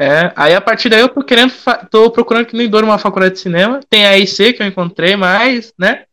É, 0.00 0.32
aí 0.34 0.54
a 0.54 0.62
partir 0.62 0.88
daí 0.88 1.00
eu 1.00 1.10
tô 1.10 1.22
querendo, 1.22 1.52
tô 1.90 2.10
procurando 2.10 2.46
que 2.46 2.56
nem 2.56 2.70
dor 2.70 2.82
uma 2.82 2.96
faculdade 2.96 3.34
de 3.34 3.40
cinema. 3.40 3.80
Tem 3.90 4.06
a 4.06 4.16
IC 4.16 4.54
que 4.54 4.62
eu 4.62 4.66
encontrei, 4.66 5.14
mas, 5.14 5.74
né? 5.78 6.04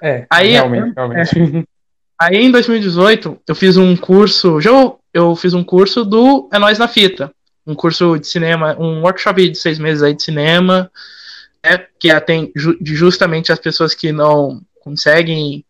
É, 0.00 0.24
aí, 0.30 0.52
realmente, 0.52 0.92
realmente. 0.94 1.36
É, 1.36 1.64
aí 2.16 2.36
em 2.36 2.52
2018 2.52 3.40
eu 3.44 3.54
fiz 3.56 3.76
um 3.76 3.96
curso, 3.96 4.60
já 4.60 4.70
eu, 4.70 5.00
eu 5.12 5.34
fiz 5.34 5.52
um 5.52 5.64
curso 5.64 6.04
do 6.04 6.48
É 6.52 6.60
Nós 6.60 6.78
na 6.78 6.86
Fita, 6.86 7.32
um 7.66 7.74
curso 7.74 8.16
de 8.20 8.28
cinema, 8.28 8.76
um 8.78 9.02
workshop 9.02 9.50
de 9.50 9.58
seis 9.58 9.80
meses 9.80 10.00
aí 10.00 10.14
de 10.14 10.22
cinema, 10.22 10.88
é, 11.60 11.76
que 11.98 12.12
atende 12.12 12.52
justamente 12.84 13.50
as 13.50 13.58
pessoas 13.58 13.96
que 13.96 14.12
não 14.12 14.62
conseguem, 14.78 15.64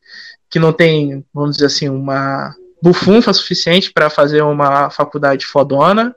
que 0.50 0.58
não 0.58 0.70
tem, 0.70 1.24
vamos 1.32 1.52
dizer 1.52 1.66
assim, 1.66 1.88
uma 1.88 2.54
bufunfa 2.82 3.32
suficiente 3.32 3.90
para 3.90 4.10
fazer 4.10 4.42
uma 4.42 4.90
faculdade 4.90 5.46
fodona, 5.46 6.14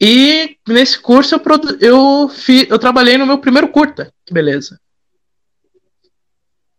e 0.00 0.56
nesse 0.66 0.98
curso 0.98 1.34
eu, 1.34 1.42
eu, 1.80 2.28
fi, 2.28 2.66
eu 2.70 2.78
trabalhei 2.78 3.18
no 3.18 3.26
meu 3.26 3.38
primeiro 3.38 3.68
curta. 3.68 4.12
Que 4.24 4.32
beleza. 4.32 4.80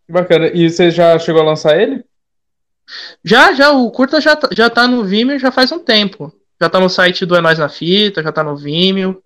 Bacana. 0.08 0.48
E 0.48 0.68
você 0.68 0.90
já 0.90 1.18
chegou 1.18 1.40
a 1.40 1.44
lançar 1.44 1.80
ele? 1.80 2.04
Já, 3.24 3.52
já. 3.52 3.70
O 3.70 3.90
curta 3.90 4.20
já, 4.20 4.34
tá, 4.34 4.48
já 4.52 4.68
tá 4.68 4.88
no 4.88 5.04
Vimeo 5.04 5.38
já 5.38 5.52
faz 5.52 5.70
um 5.70 5.78
tempo. 5.78 6.32
Já 6.60 6.68
tá 6.68 6.80
no 6.80 6.88
site 6.88 7.24
do 7.24 7.36
É 7.36 7.40
Nós 7.40 7.58
na 7.58 7.68
Fita, 7.68 8.22
já 8.22 8.32
tá 8.32 8.42
no 8.42 8.56
Vimeo. 8.56 9.22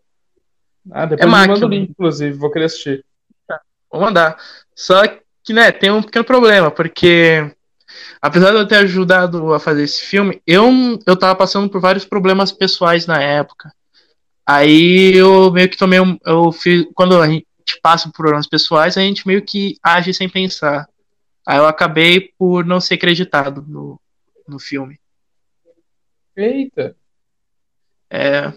Ah, 0.91 1.07
depois 1.07 1.27
é 1.27 1.27
me 1.27 1.47
manda 1.49 1.67
o 1.67 1.69
link, 1.69 1.91
inclusive. 1.91 2.37
Vou 2.37 2.51
querer 2.51 2.67
assistir. 2.67 3.05
Tá, 3.49 3.61
vou 3.91 4.01
mandar. 4.01 4.39
Só 4.75 5.03
que, 5.43 5.53
né, 5.53 5.73
tem 5.73 5.91
um 5.91 6.03
pequeno 6.03 6.25
problema, 6.25 6.71
porque 6.71 7.51
apesar 8.21 8.51
de 8.51 8.59
eu 8.59 8.69
ter 8.69 8.77
ajudado 8.77 9.53
a 9.53 9.61
fazer 9.61 9.83
esse 9.83 10.03
filme, 10.03 10.41
eu, 10.47 10.71
eu 11.07 11.17
tava 11.17 11.35
passando 11.35 11.69
por 11.69 11.81
vários 11.81 12.05
problemas 12.05 12.53
pessoais 12.53 13.07
na 13.07 13.21
época. 13.21 13.73
Aí 14.47 15.13
eu 15.15 15.51
meio 15.51 15.69
que 15.69 15.77
tomei 15.77 16.01
um. 16.01 16.19
Eu 16.25 16.53
fiz, 16.53 16.87
quando 16.95 17.21
a 17.21 17.29
gente 17.29 17.47
passa 17.83 18.09
por 18.09 18.15
problemas 18.15 18.47
pessoais, 18.47 18.97
a 18.97 19.01
gente 19.01 19.27
meio 19.27 19.43
que 19.43 19.77
age 19.83 20.15
sem 20.15 20.29
pensar. 20.29 20.89
Aí 21.45 21.59
eu 21.59 21.67
acabei 21.67 22.33
por 22.39 22.65
não 22.65 22.81
ser 22.81 22.95
acreditado 22.95 23.65
no, 23.67 24.01
no 24.47 24.59
filme. 24.59 25.01
Eita! 26.37 26.97
É. 28.11 28.53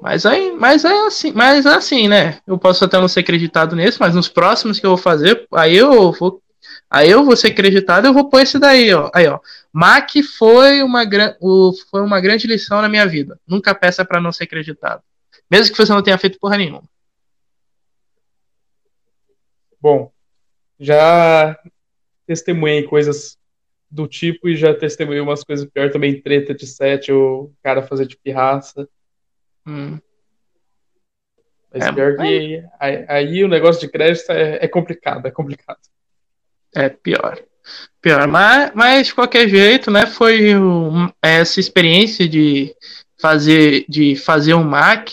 Mas 0.00 0.26
aí, 0.26 0.52
mas 0.52 0.84
é 0.84 1.06
assim, 1.06 1.32
mas 1.32 1.64
é 1.64 1.74
assim, 1.74 2.08
né? 2.08 2.40
Eu 2.46 2.58
posso 2.58 2.84
até 2.84 2.98
não 3.00 3.08
ser 3.08 3.20
acreditado 3.20 3.74
nesse, 3.74 3.98
mas 3.98 4.14
nos 4.14 4.28
próximos 4.28 4.78
que 4.78 4.84
eu 4.84 4.90
vou 4.90 4.98
fazer, 4.98 5.46
aí 5.52 5.76
eu 5.76 6.12
vou 6.12 6.42
Aí 6.94 7.10
eu 7.10 7.24
vou 7.24 7.36
ser 7.36 7.48
acreditado, 7.48 8.06
eu 8.06 8.14
vou 8.14 8.30
pôr 8.30 8.42
esse 8.42 8.56
daí, 8.56 8.94
ó. 8.94 9.10
Aí, 9.12 9.26
ó. 9.26 9.40
Mac 9.72 10.10
foi 10.38 10.80
uma, 10.80 11.02
o, 11.40 11.72
foi 11.90 12.00
uma 12.02 12.20
grande 12.20 12.46
lição 12.46 12.80
na 12.80 12.88
minha 12.88 13.04
vida. 13.04 13.36
Nunca 13.44 13.74
peça 13.74 14.04
para 14.04 14.20
não 14.20 14.30
ser 14.30 14.44
acreditado. 14.44 15.02
Mesmo 15.50 15.74
que 15.74 15.84
você 15.84 15.92
não 15.92 16.04
tenha 16.04 16.16
feito 16.16 16.38
porra 16.38 16.56
nenhuma. 16.56 16.84
Bom, 19.80 20.12
já 20.78 21.58
testemunhei 22.28 22.84
coisas 22.84 23.36
do 23.90 24.06
tipo 24.06 24.48
e 24.48 24.54
já 24.54 24.72
testemunhei 24.72 25.20
umas 25.20 25.42
coisas 25.42 25.68
piores 25.68 25.92
também, 25.92 26.20
treta 26.20 26.54
de 26.54 26.64
sete, 26.64 27.10
o 27.10 27.50
cara 27.60 27.82
fazer 27.82 28.06
de 28.06 28.16
pirraça. 28.16 28.88
Hum. 29.66 29.98
Mas 31.72 31.86
é, 31.86 31.92
pior 31.92 32.14
que 32.14 32.22
aí, 32.78 33.04
aí, 33.08 33.42
o 33.42 33.48
negócio 33.48 33.80
de 33.80 33.88
crédito 33.88 34.30
é, 34.30 34.64
é 34.64 34.68
complicado, 34.68 35.26
é 35.26 35.30
complicado. 35.32 35.80
É 36.74 36.88
pior. 36.88 37.38
Pior. 38.00 38.26
Mas, 38.28 38.72
mas 38.74 39.06
de 39.06 39.14
qualquer 39.14 39.48
jeito, 39.48 39.90
né? 39.90 40.06
Foi 40.06 40.54
um, 40.54 41.08
essa 41.22 41.60
experiência 41.60 42.28
de 42.28 42.74
fazer, 43.18 43.84
de 43.88 44.16
fazer 44.16 44.54
um 44.54 44.64
Mac 44.64 45.08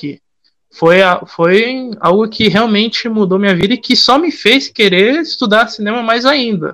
foi, 0.71 0.97
foi 1.27 1.91
algo 1.99 2.27
que 2.29 2.47
realmente 2.47 3.09
mudou 3.09 3.37
minha 3.37 3.55
vida 3.55 3.73
e 3.73 3.77
que 3.77 3.95
só 3.95 4.17
me 4.17 4.31
fez 4.31 4.69
querer 4.69 5.21
estudar 5.21 5.67
cinema 5.67 6.01
mais 6.01 6.25
ainda. 6.25 6.73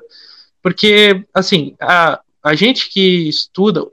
Porque, 0.62 1.26
assim, 1.34 1.76
a, 1.82 2.22
a 2.44 2.56
gente 2.56 2.90
que 2.90 3.28
estuda, 3.28 3.86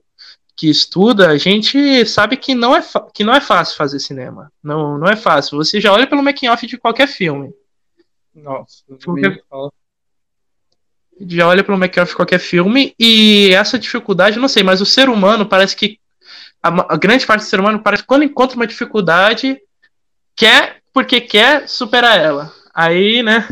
que 0.55 0.69
estuda, 0.69 1.31
a 1.31 1.39
gente 1.39 2.05
sabe 2.07 2.37
que 2.37 2.55
não 2.55 2.77
é, 2.77 2.85
que 3.15 3.25
não 3.25 3.35
é 3.35 3.41
fácil 3.41 3.77
fazer 3.77 3.99
cinema. 3.99 4.53
Não, 4.63 4.99
não 4.99 5.09
é 5.09 5.17
fácil. 5.17 5.57
Você 5.57 5.81
já 5.81 5.93
olha 5.93 6.07
pelo 6.07 6.23
making-off 6.23 6.67
de 6.67 6.77
qualquer 6.77 7.09
filme. 7.09 7.53
Nossa, 8.35 8.85
qualquer, 9.05 9.43
já 11.21 11.47
olha 11.47 11.63
para 11.63 11.75
o 11.75 11.79
making 11.79 12.05
de 12.05 12.15
qualquer 12.15 12.39
filme 12.39 12.95
e 12.99 13.51
essa 13.55 13.79
dificuldade, 13.79 14.39
não 14.39 14.49
sei, 14.49 14.63
mas 14.63 14.81
o 14.81 14.87
ser 14.87 15.09
humano 15.09 15.47
parece 15.47 15.77
que 15.77 15.99
a, 16.63 16.95
a, 16.95 16.97
grande 16.97 17.27
parte 17.27 17.43
do 17.43 17.47
ser 17.47 17.61
humano 17.61 17.81
parece 17.81 18.03
que 18.03 18.09
quando 18.09 18.25
encontra 18.25 18.57
uma 18.57 18.67
dificuldade 18.67 19.61
quer 20.35 20.81
porque 20.93 21.21
quer 21.21 21.69
superar 21.69 22.19
ela. 22.19 22.53
Aí, 22.75 23.23
né? 23.23 23.47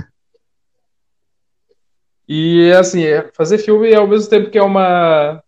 E 2.26 2.73
assim, 2.73 3.04
é, 3.04 3.31
fazer 3.35 3.59
filme 3.59 3.95
ao 3.95 4.07
mesmo 4.07 4.31
tempo 4.31 4.50
que 4.50 4.59
é 4.59 4.62
uma 4.62 5.42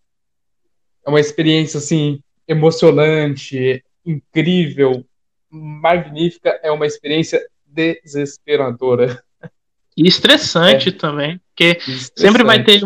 é 1.06 1.10
uma 1.10 1.20
experiência 1.20 1.78
assim 1.78 2.20
emocionante, 2.46 3.82
incrível, 4.04 5.04
magnífica, 5.50 6.58
é 6.62 6.70
uma 6.70 6.86
experiência 6.86 7.44
desesperadora. 7.66 9.22
E 9.96 10.06
estressante 10.06 10.88
é. 10.88 10.92
também, 10.92 11.40
porque 11.54 11.78
sempre 12.16 12.42
vai 12.42 12.64
ter 12.64 12.82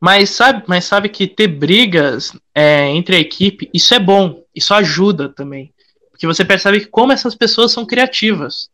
mas 0.00 0.30
sabe, 0.30 0.62
mas 0.66 0.84
sabe 0.84 1.08
que 1.08 1.26
ter 1.26 1.48
brigas 1.48 2.32
é, 2.54 2.86
entre 2.86 3.16
a 3.16 3.18
equipe, 3.18 3.68
isso 3.74 3.92
é 3.94 3.98
bom, 3.98 4.44
isso 4.54 4.72
ajuda 4.72 5.28
também. 5.28 5.72
Porque 6.10 6.26
você 6.26 6.44
percebe 6.44 6.86
como 6.86 7.12
essas 7.12 7.34
pessoas 7.34 7.72
são 7.72 7.84
criativas. 7.84 8.70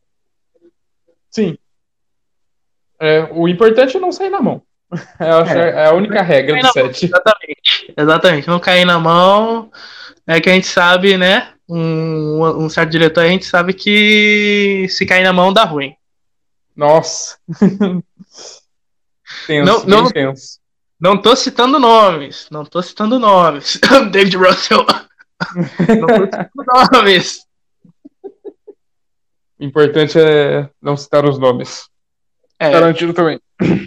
Sim. 1.30 1.56
É, 3.00 3.28
o 3.32 3.48
importante 3.48 3.96
é 3.96 4.00
não 4.00 4.12
sair 4.12 4.30
na 4.30 4.40
mão. 4.40 4.62
É, 5.18 5.58
é, 5.58 5.68
é 5.70 5.86
a 5.86 5.92
única 5.92 6.22
regra 6.22 6.60
do 6.60 6.72
set. 6.72 7.06
Exatamente. 7.06 7.94
Exatamente. 7.96 8.48
Não 8.48 8.60
cair 8.60 8.84
na 8.84 8.98
mão. 8.98 9.70
É 10.26 10.40
que 10.40 10.48
a 10.48 10.52
gente 10.52 10.66
sabe, 10.66 11.16
né? 11.16 11.52
Um, 11.68 12.64
um 12.64 12.68
certo 12.68 12.90
diretor, 12.90 13.24
a 13.24 13.28
gente 13.28 13.44
sabe 13.44 13.72
que 13.72 14.86
se 14.88 15.04
cair 15.04 15.24
na 15.24 15.32
mão 15.32 15.52
dá 15.52 15.64
ruim. 15.64 15.96
Nossa. 16.76 17.38
tenso, 19.46 19.86
não, 19.86 20.02
não, 20.02 20.10
tenso. 20.10 20.58
Não 21.00 21.20
tô 21.20 21.36
citando 21.36 21.78
nomes. 21.78 22.48
Não 22.50 22.64
tô 22.64 22.80
citando 22.82 23.18
nomes. 23.18 23.78
David 24.10 24.36
Russell. 24.36 24.86
não 25.98 26.06
tô 26.06 26.14
citando 26.24 26.50
nomes. 26.92 27.44
O 29.58 29.64
importante 29.64 30.18
é 30.18 30.68
não 30.80 30.96
citar 30.96 31.24
os 31.24 31.38
nomes. 31.38 31.88
É. 32.58 32.70
Tarantino 32.70 33.12
também. 33.12 33.40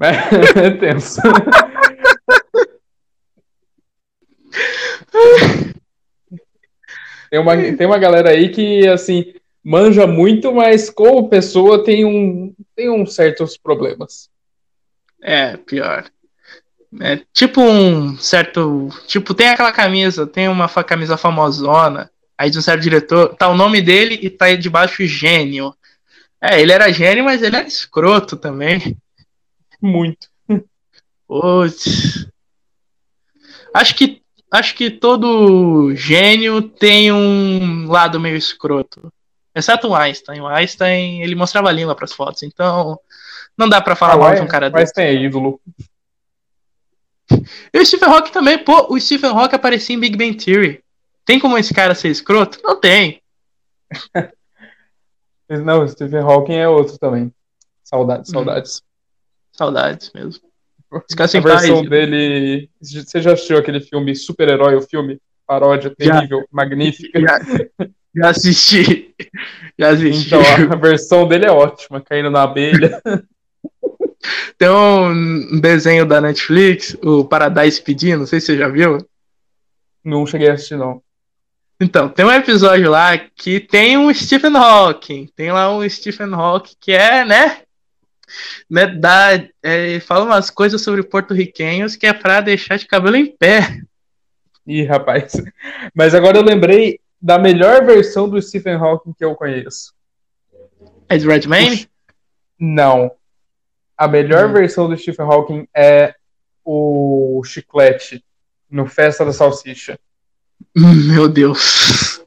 é 0.00 0.70
tenso. 0.70 1.20
tem, 7.30 7.38
uma, 7.38 7.56
tem 7.56 7.86
uma 7.86 7.98
galera 7.98 8.30
aí 8.30 8.50
que, 8.50 8.86
assim, 8.88 9.34
manja 9.68 10.06
muito, 10.06 10.50
mas 10.50 10.88
como 10.88 11.28
pessoa 11.28 11.84
tem 11.84 12.02
um 12.02 12.54
tem 12.74 12.88
uns 12.88 13.14
certos 13.14 13.58
problemas. 13.58 14.30
É, 15.22 15.58
pior. 15.58 16.10
É, 17.02 17.20
tipo 17.34 17.60
um 17.60 18.16
certo. 18.16 18.88
Tipo, 19.06 19.34
tem 19.34 19.48
aquela 19.48 19.70
camisa, 19.70 20.26
tem 20.26 20.48
uma 20.48 20.68
camisa 20.82 21.18
famosona, 21.18 22.10
aí 22.38 22.48
de 22.48 22.58
um 22.58 22.62
certo 22.62 22.80
diretor, 22.80 23.36
tá 23.36 23.46
o 23.48 23.54
nome 23.54 23.82
dele 23.82 24.18
e 24.22 24.30
tá 24.30 24.54
debaixo 24.54 25.04
gênio. 25.04 25.74
É, 26.40 26.58
ele 26.58 26.72
era 26.72 26.90
gênio, 26.90 27.24
mas 27.24 27.42
ele 27.42 27.56
era 27.56 27.68
escroto 27.68 28.38
também. 28.38 28.96
Muito. 29.82 30.28
Putz. 31.28 32.26
Acho 33.74 33.94
que 33.94 34.22
acho 34.50 34.74
que 34.74 34.90
todo 34.90 35.94
gênio 35.94 36.62
tem 36.62 37.12
um 37.12 37.86
lado 37.86 38.18
meio 38.18 38.36
escroto. 38.36 39.12
Exceto 39.58 39.88
o 39.88 39.94
Einstein. 39.94 40.40
O 40.40 40.46
Einstein, 40.46 41.22
ele 41.22 41.34
mostrava 41.34 41.68
a 41.68 41.72
língua 41.72 41.94
para 41.94 42.04
as 42.04 42.12
fotos, 42.12 42.42
então 42.42 42.98
não 43.56 43.68
dá 43.68 43.80
para 43.80 43.96
falar 43.96 44.14
ah, 44.14 44.16
mal 44.16 44.34
de 44.34 44.40
um 44.40 44.46
cara 44.46 44.70
desse. 44.70 45.00
Einstein 45.00 45.06
é 45.06 45.14
ídolo. 45.14 45.60
E 47.72 47.78
o 47.78 47.84
Stephen 47.84 48.08
Hawking 48.08 48.32
também, 48.32 48.58
pô, 48.64 48.86
o 48.90 48.98
Stephen 48.98 49.30
Hawking 49.30 49.56
aparecia 49.56 49.94
em 49.94 50.00
Big 50.00 50.16
Bang 50.16 50.34
Theory. 50.34 50.82
Tem 51.26 51.38
como 51.38 51.58
esse 51.58 51.74
cara 51.74 51.94
ser 51.94 52.08
escroto? 52.08 52.58
Não 52.64 52.80
tem. 52.80 53.22
não, 55.46 55.84
o 55.84 55.88
Stephen 55.88 56.20
Hawking 56.20 56.54
é 56.54 56.66
outro 56.66 56.96
também. 56.98 57.30
Saudades, 57.84 58.30
hum. 58.30 58.32
saudades. 58.32 58.82
Saudades 59.52 60.10
mesmo. 60.14 60.42
a 60.90 61.40
versão 61.40 61.84
dele. 61.84 62.70
Você 62.80 63.20
já 63.20 63.34
assistiu 63.34 63.58
aquele 63.58 63.80
filme 63.80 64.16
Super-Herói, 64.16 64.74
o 64.74 64.82
filme? 64.82 65.20
Paródia 65.48 65.90
terrível, 65.90 66.40
já. 66.40 66.46
magnífica. 66.52 67.18
Já. 67.18 67.40
Já 68.14 68.30
assisti. 68.30 69.14
Já 69.78 69.90
assisti. 69.90 70.26
Então, 70.26 70.42
a 70.72 70.76
versão 70.76 71.26
dele 71.26 71.46
é 71.46 71.50
ótima, 71.50 72.00
caindo 72.00 72.30
na 72.30 72.42
abelha. 72.42 73.00
Tem 74.58 74.68
um 74.68 75.60
desenho 75.60 76.04
da 76.04 76.20
Netflix, 76.20 76.96
o 77.02 77.24
Paradise 77.24 77.80
Pedindo, 77.80 78.18
não 78.18 78.26
sei 78.26 78.40
se 78.40 78.46
você 78.46 78.58
já 78.58 78.68
viu. 78.68 78.98
Não 80.04 80.26
cheguei 80.26 80.50
a 80.50 80.54
assistir, 80.54 80.76
não. 80.76 81.00
Então, 81.80 82.08
tem 82.08 82.24
um 82.26 82.32
episódio 82.32 82.90
lá 82.90 83.16
que 83.16 83.60
tem 83.60 83.96
um 83.96 84.12
Stephen 84.12 84.56
Hawking. 84.56 85.28
Tem 85.34 85.52
lá 85.52 85.74
um 85.74 85.88
Stephen 85.88 86.34
Hawking 86.34 86.74
que 86.80 86.92
é, 86.92 87.24
né? 87.24 87.58
né 88.68 88.86
dá, 88.86 89.40
é, 89.62 90.00
fala 90.00 90.24
umas 90.24 90.50
coisas 90.50 90.82
sobre 90.82 91.04
porto-riquenhos 91.04 91.94
que 91.94 92.06
é 92.06 92.12
pra 92.12 92.40
deixar 92.40 92.76
de 92.76 92.86
cabelo 92.86 93.16
em 93.16 93.26
pé. 93.26 93.80
Ih, 94.68 94.84
rapaz. 94.84 95.32
Mas 95.94 96.14
agora 96.14 96.36
eu 96.36 96.42
lembrei 96.42 97.00
da 97.20 97.38
melhor 97.38 97.86
versão 97.86 98.28
do 98.28 98.40
Stephen 98.40 98.74
Hawking 98.74 99.14
que 99.14 99.24
eu 99.24 99.34
conheço. 99.34 99.94
É 101.08 101.16
de 101.16 101.26
Redman? 101.26 101.88
Não. 102.60 103.10
A 103.96 104.06
melhor 104.06 104.50
hum. 104.50 104.52
versão 104.52 104.86
do 104.86 104.96
Stephen 104.96 105.24
Hawking 105.24 105.66
é 105.74 106.14
o 106.62 107.42
Chiclete 107.46 108.22
no 108.70 108.86
Festa 108.86 109.24
da 109.24 109.32
Salsicha. 109.32 109.98
Meu 110.76 111.30
Deus. 111.30 112.22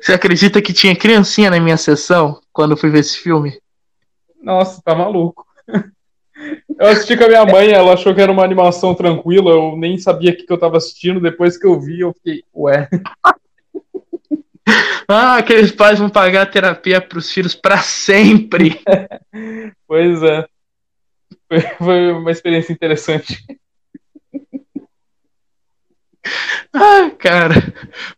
Você 0.00 0.12
acredita 0.12 0.60
que 0.60 0.72
tinha 0.72 0.96
criancinha 0.96 1.48
na 1.48 1.60
minha 1.60 1.76
sessão 1.76 2.40
quando 2.52 2.72
eu 2.72 2.76
fui 2.76 2.90
ver 2.90 3.00
esse 3.00 3.18
filme? 3.18 3.56
Nossa, 4.42 4.82
tá 4.82 4.96
maluco. 4.96 5.46
Eu 6.78 6.86
assisti 6.86 7.16
com 7.16 7.24
a 7.24 7.28
minha 7.28 7.44
mãe, 7.44 7.72
ela 7.72 7.94
achou 7.94 8.14
que 8.14 8.20
era 8.20 8.30
uma 8.30 8.44
animação 8.44 8.94
tranquila, 8.94 9.50
eu 9.50 9.76
nem 9.76 9.98
sabia 9.98 10.30
o 10.30 10.36
que, 10.36 10.44
que 10.44 10.52
eu 10.52 10.58
tava 10.58 10.76
assistindo, 10.76 11.20
depois 11.20 11.58
que 11.58 11.66
eu 11.66 11.80
vi, 11.80 12.00
eu 12.00 12.12
fiquei, 12.14 12.44
ué. 12.54 12.88
Ah, 15.10 15.38
aqueles 15.38 15.72
pais 15.72 15.98
vão 15.98 16.10
pagar 16.10 16.42
a 16.42 16.46
terapia 16.46 17.00
pros 17.00 17.32
filhos 17.32 17.54
para 17.54 17.78
sempre. 17.78 18.78
pois 19.88 20.22
é. 20.22 20.46
Foi, 21.48 21.60
foi 21.78 22.12
uma 22.12 22.30
experiência 22.30 22.74
interessante. 22.74 23.42
Ah, 26.70 27.10
cara. 27.18 27.54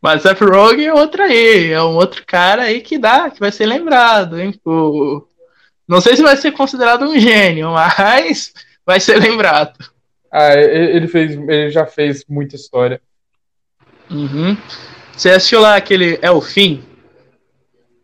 Mas 0.03 0.23
Seth 0.23 0.41
Rogen 0.41 0.87
é 0.87 0.93
outro 0.93 1.23
aí. 1.23 1.71
É 1.71 1.81
um 1.81 1.95
outro 1.95 2.25
cara 2.27 2.63
aí 2.63 2.81
que 2.81 2.99
dá, 2.99 3.31
que 3.31 3.39
vai 3.39 3.53
ser 3.53 3.65
lembrado, 3.65 4.41
hein? 4.41 4.53
O, 4.65 5.23
não 5.91 6.01
sei 6.01 6.15
se 6.15 6.23
vai 6.23 6.37
ser 6.37 6.53
considerado 6.53 7.05
um 7.05 7.19
gênio, 7.19 7.73
mas 7.73 8.53
vai 8.87 9.01
ser 9.01 9.19
lembrado. 9.19 9.77
Ah, 10.31 10.55
ele 10.55 11.09
fez, 11.09 11.33
ele 11.33 11.69
já 11.71 11.85
fez 11.85 12.25
muita 12.29 12.55
história. 12.55 13.03
Uhum. 14.09 14.57
Você 15.13 15.31
assistiu 15.31 15.61
lá 15.61 15.75
aquele 15.75 16.17
É 16.23 16.31
o 16.31 16.41
Fim? 16.41 16.85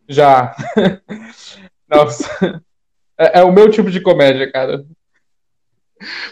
Já. 0.08 0.52
Nossa. 1.88 2.60
É, 3.16 3.38
é, 3.38 3.44
o 3.44 3.52
meu 3.52 3.70
tipo 3.70 3.88
de 3.88 4.00
comédia, 4.00 4.50
cara. 4.50 4.84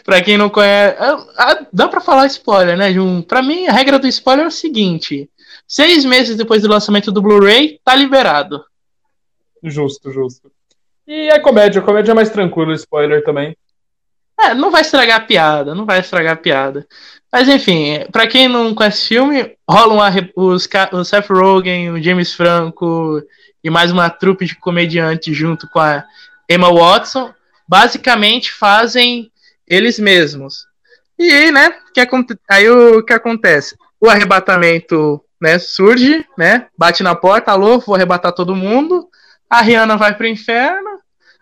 pra 0.02 0.20
quem 0.20 0.36
não 0.36 0.50
conhece. 0.50 0.96
É, 1.00 1.66
dá 1.72 1.86
pra 1.86 2.00
falar 2.00 2.26
spoiler, 2.26 2.76
né, 2.76 2.92
Jun? 2.92 3.22
Pra 3.22 3.40
mim, 3.40 3.68
a 3.68 3.72
regra 3.72 3.96
do 3.96 4.08
spoiler 4.08 4.44
é 4.44 4.48
o 4.48 4.50
seguinte: 4.50 5.30
seis 5.68 6.04
meses 6.04 6.36
depois 6.36 6.62
do 6.62 6.68
lançamento 6.68 7.12
do 7.12 7.22
Blu-ray, 7.22 7.80
tá 7.84 7.94
liberado. 7.94 8.64
Justo, 9.62 10.10
justo. 10.10 10.50
E 11.06 11.28
a 11.30 11.40
comédia, 11.40 11.80
a 11.80 11.84
comédia 11.84 12.12
é 12.12 12.14
mais 12.14 12.30
tranquila, 12.30 12.74
spoiler 12.74 13.22
também. 13.22 13.56
É, 14.40 14.54
não 14.54 14.70
vai 14.70 14.80
estragar 14.80 15.18
a 15.18 15.24
piada, 15.24 15.74
não 15.74 15.84
vai 15.84 16.00
estragar 16.00 16.32
a 16.32 16.36
piada. 16.36 16.86
Mas 17.30 17.48
enfim, 17.48 18.04
para 18.10 18.26
quem 18.26 18.48
não 18.48 18.74
conhece 18.74 19.04
o 19.04 19.08
filme, 19.08 19.56
rolam 19.68 20.00
os, 20.34 20.68
o 20.92 21.04
Seth 21.04 21.28
Rogen, 21.28 21.90
o 21.90 22.02
James 22.02 22.32
Franco 22.32 23.22
e 23.62 23.70
mais 23.70 23.92
uma 23.92 24.10
trupe 24.10 24.46
de 24.46 24.56
comediantes 24.56 25.36
junto 25.36 25.68
com 25.68 25.78
a 25.78 26.04
Emma 26.48 26.72
Watson, 26.72 27.32
basicamente 27.68 28.52
fazem 28.52 29.30
eles 29.68 29.98
mesmos. 29.98 30.66
E 31.18 31.50
né, 31.52 31.74
que, 31.92 32.00
aí 32.48 32.68
o 32.68 33.02
que 33.04 33.12
acontece? 33.12 33.76
O 34.00 34.08
arrebatamento 34.08 35.22
né, 35.40 35.58
surge, 35.58 36.26
né, 36.36 36.66
bate 36.76 37.02
na 37.02 37.14
porta, 37.14 37.52
alô, 37.52 37.78
vou 37.78 37.94
arrebatar 37.94 38.32
todo 38.32 38.56
mundo 38.56 39.08
a 39.54 39.60
Rihanna 39.60 39.96
vai 39.96 40.14
pro 40.14 40.26
inferno, 40.26 40.93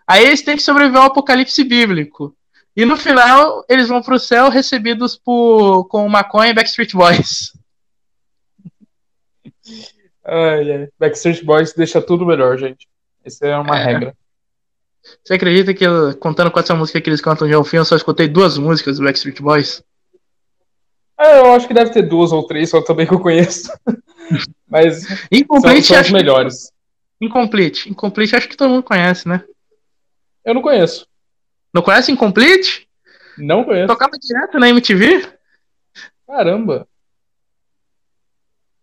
aí 0.07 0.25
eles 0.25 0.41
têm 0.41 0.55
que 0.55 0.63
sobreviver 0.63 0.99
ao 0.99 1.07
apocalipse 1.07 1.63
bíblico. 1.63 2.35
E 2.75 2.85
no 2.85 2.97
final, 2.97 3.63
eles 3.69 3.87
vão 3.87 4.01
pro 4.01 4.17
céu 4.17 4.49
recebidos 4.49 5.15
por, 5.15 5.85
com 5.85 6.07
maconha 6.09 6.49
e 6.49 6.53
Backstreet 6.53 6.93
Boys. 6.93 7.53
Ai, 10.25 10.71
ai. 10.71 10.87
Backstreet 10.99 11.43
Boys 11.43 11.73
deixa 11.73 12.01
tudo 12.01 12.25
melhor, 12.25 12.57
gente. 12.57 12.87
Essa 13.23 13.47
é 13.47 13.57
uma 13.57 13.77
é. 13.79 13.83
regra. 13.83 14.17
Você 15.23 15.33
acredita 15.33 15.73
que, 15.73 15.85
eu, 15.85 16.15
contando 16.17 16.49
com 16.49 16.59
essa 16.59 16.73
música 16.73 16.99
que 16.99 17.09
eles 17.09 17.21
cantam 17.21 17.47
de 17.47 17.69
fim, 17.69 17.77
eu 17.77 17.85
só 17.85 17.95
escutei 17.95 18.27
duas 18.27 18.57
músicas 18.57 18.97
do 18.97 19.03
Backstreet 19.03 19.41
Boys? 19.41 19.83
É, 21.19 21.39
eu 21.39 21.53
acho 21.53 21.67
que 21.67 21.73
deve 21.73 21.91
ter 21.91 22.03
duas 22.03 22.31
ou 22.31 22.47
três, 22.47 22.69
só 22.69 22.81
também 22.81 23.05
que 23.05 23.13
eu 23.13 23.19
conheço. 23.19 23.71
Mas 24.67 25.05
Incomplete, 25.31 25.87
são, 25.87 25.95
são 25.95 25.95
os 25.95 26.01
acho 26.01 26.07
que- 26.07 26.13
melhores. 26.13 26.71
Incomplete. 27.21 27.89
Incomplete 27.89 28.35
acho 28.35 28.49
que 28.49 28.57
todo 28.57 28.71
mundo 28.71 28.83
conhece, 28.83 29.27
né? 29.27 29.43
Eu 30.45 30.53
não 30.53 30.61
conheço. 30.61 31.07
Não 31.73 31.81
conhece 31.81 32.11
Incomplete? 32.11 32.87
Não 33.37 33.63
conheço. 33.63 33.87
Tocava 33.87 34.11
direto 34.19 34.59
na 34.59 34.69
MTV? 34.69 35.27
Caramba. 36.27 36.87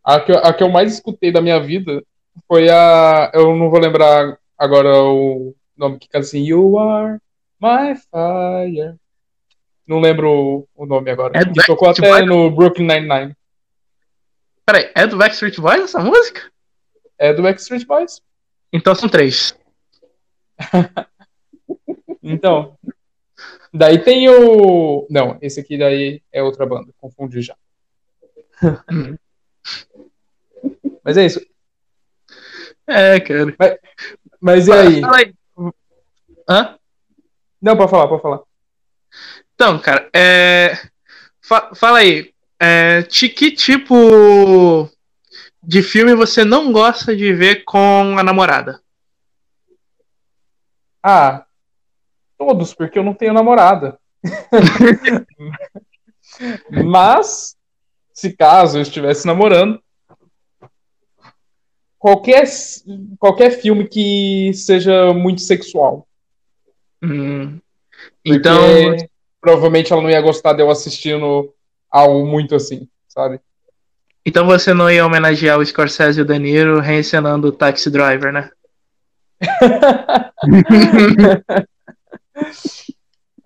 A 0.02 0.20
que, 0.20 0.32
eu- 0.32 0.38
a 0.38 0.52
que 0.52 0.62
eu 0.62 0.68
mais 0.68 0.92
escutei 0.94 1.30
da 1.30 1.40
minha 1.40 1.60
vida 1.60 2.02
foi 2.48 2.68
a. 2.68 3.30
Eu 3.34 3.54
não 3.54 3.70
vou 3.70 3.78
lembrar 3.78 4.38
agora 4.58 4.88
o 5.02 5.54
nome 5.76 5.98
que 5.98 6.08
canta 6.08 6.24
assim. 6.26 6.42
You 6.42 6.78
are 6.78 7.18
my 7.60 7.94
fire. 7.96 8.96
Não 9.86 10.00
lembro 10.00 10.66
o, 10.74 10.86
nome 10.86 11.10
agora. 11.10 11.36
É 11.38 11.44
que 11.44 11.64
tocou 11.66 11.90
até 11.90 12.00
Boys? 12.02 12.26
no 12.26 12.50
Brooklyn 12.50 12.86
Nine-Nine. 12.86 13.36
Peraí, 14.64 14.90
é 14.94 15.06
do 15.06 15.16
Backstreet 15.16 15.60
Boys 15.60 15.82
essa 15.82 15.98
música? 16.00 16.42
É 17.18 17.34
do 17.34 17.42
Backstreet 17.42 17.84
Boys. 17.86 18.22
Então 18.72 18.94
são 18.94 19.08
três. 19.08 19.56
Então. 22.22 22.76
Daí 23.72 23.98
tem 23.98 24.28
o. 24.28 25.06
Não, 25.08 25.38
esse 25.40 25.60
aqui 25.60 25.78
daí 25.78 26.22
é 26.32 26.42
outra 26.42 26.66
banda. 26.66 26.92
Confundi 26.98 27.40
já. 27.40 27.56
Mas 31.04 31.16
é 31.16 31.24
isso. 31.26 31.40
É, 32.86 33.20
cara. 33.20 33.56
Mas 34.40 34.68
e 34.68 34.72
aí? 34.72 35.00
Fala 35.00 35.16
aí. 35.18 35.34
Hã? 36.48 36.78
Não, 37.62 37.76
pode 37.76 37.90
falar, 37.90 38.08
pode 38.08 38.22
falar. 38.22 38.40
Então, 39.54 39.78
cara, 39.78 40.08
é... 40.14 40.74
fa- 41.40 41.74
fala 41.74 41.98
aí. 41.98 42.32
É... 42.58 43.02
que 43.02 43.52
tipo 43.52 44.88
de 45.62 45.82
filme 45.82 46.14
você 46.14 46.44
não 46.44 46.72
gosta 46.72 47.14
de 47.14 47.32
ver 47.32 47.64
com 47.64 48.18
a 48.18 48.22
namorada? 48.22 48.82
Ah, 51.02 51.46
todos, 52.40 52.72
porque 52.72 52.98
eu 52.98 53.02
não 53.02 53.12
tenho 53.12 53.34
namorada. 53.34 53.98
Mas, 56.86 57.54
se 58.14 58.34
caso 58.34 58.78
eu 58.78 58.82
estivesse 58.82 59.26
namorando, 59.26 59.78
qualquer, 61.98 62.44
qualquer 63.18 63.50
filme 63.50 63.86
que 63.86 64.52
seja 64.54 65.12
muito 65.12 65.42
sexual. 65.42 66.08
Hum. 67.02 67.58
Então, 68.24 68.62
provavelmente 69.38 69.92
ela 69.92 70.00
não 70.00 70.08
ia 70.08 70.22
gostar 70.22 70.54
de 70.54 70.62
eu 70.62 70.70
assistindo 70.70 71.52
algo 71.90 72.26
muito 72.26 72.54
assim, 72.54 72.88
sabe? 73.06 73.38
então 74.24 74.46
você 74.46 74.72
não 74.72 74.90
ia 74.90 75.04
homenagear 75.04 75.58
o 75.58 75.64
Scorsese 75.64 76.20
e 76.20 76.22
o 76.22 76.26
De 76.26 76.38
Niro 76.38 76.78
reencenando 76.78 77.48
o 77.48 77.52
Taxi 77.52 77.90
Driver, 77.90 78.32
né? 78.32 78.50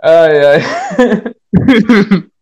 Ai, 0.03 0.45
ai. 0.45 0.61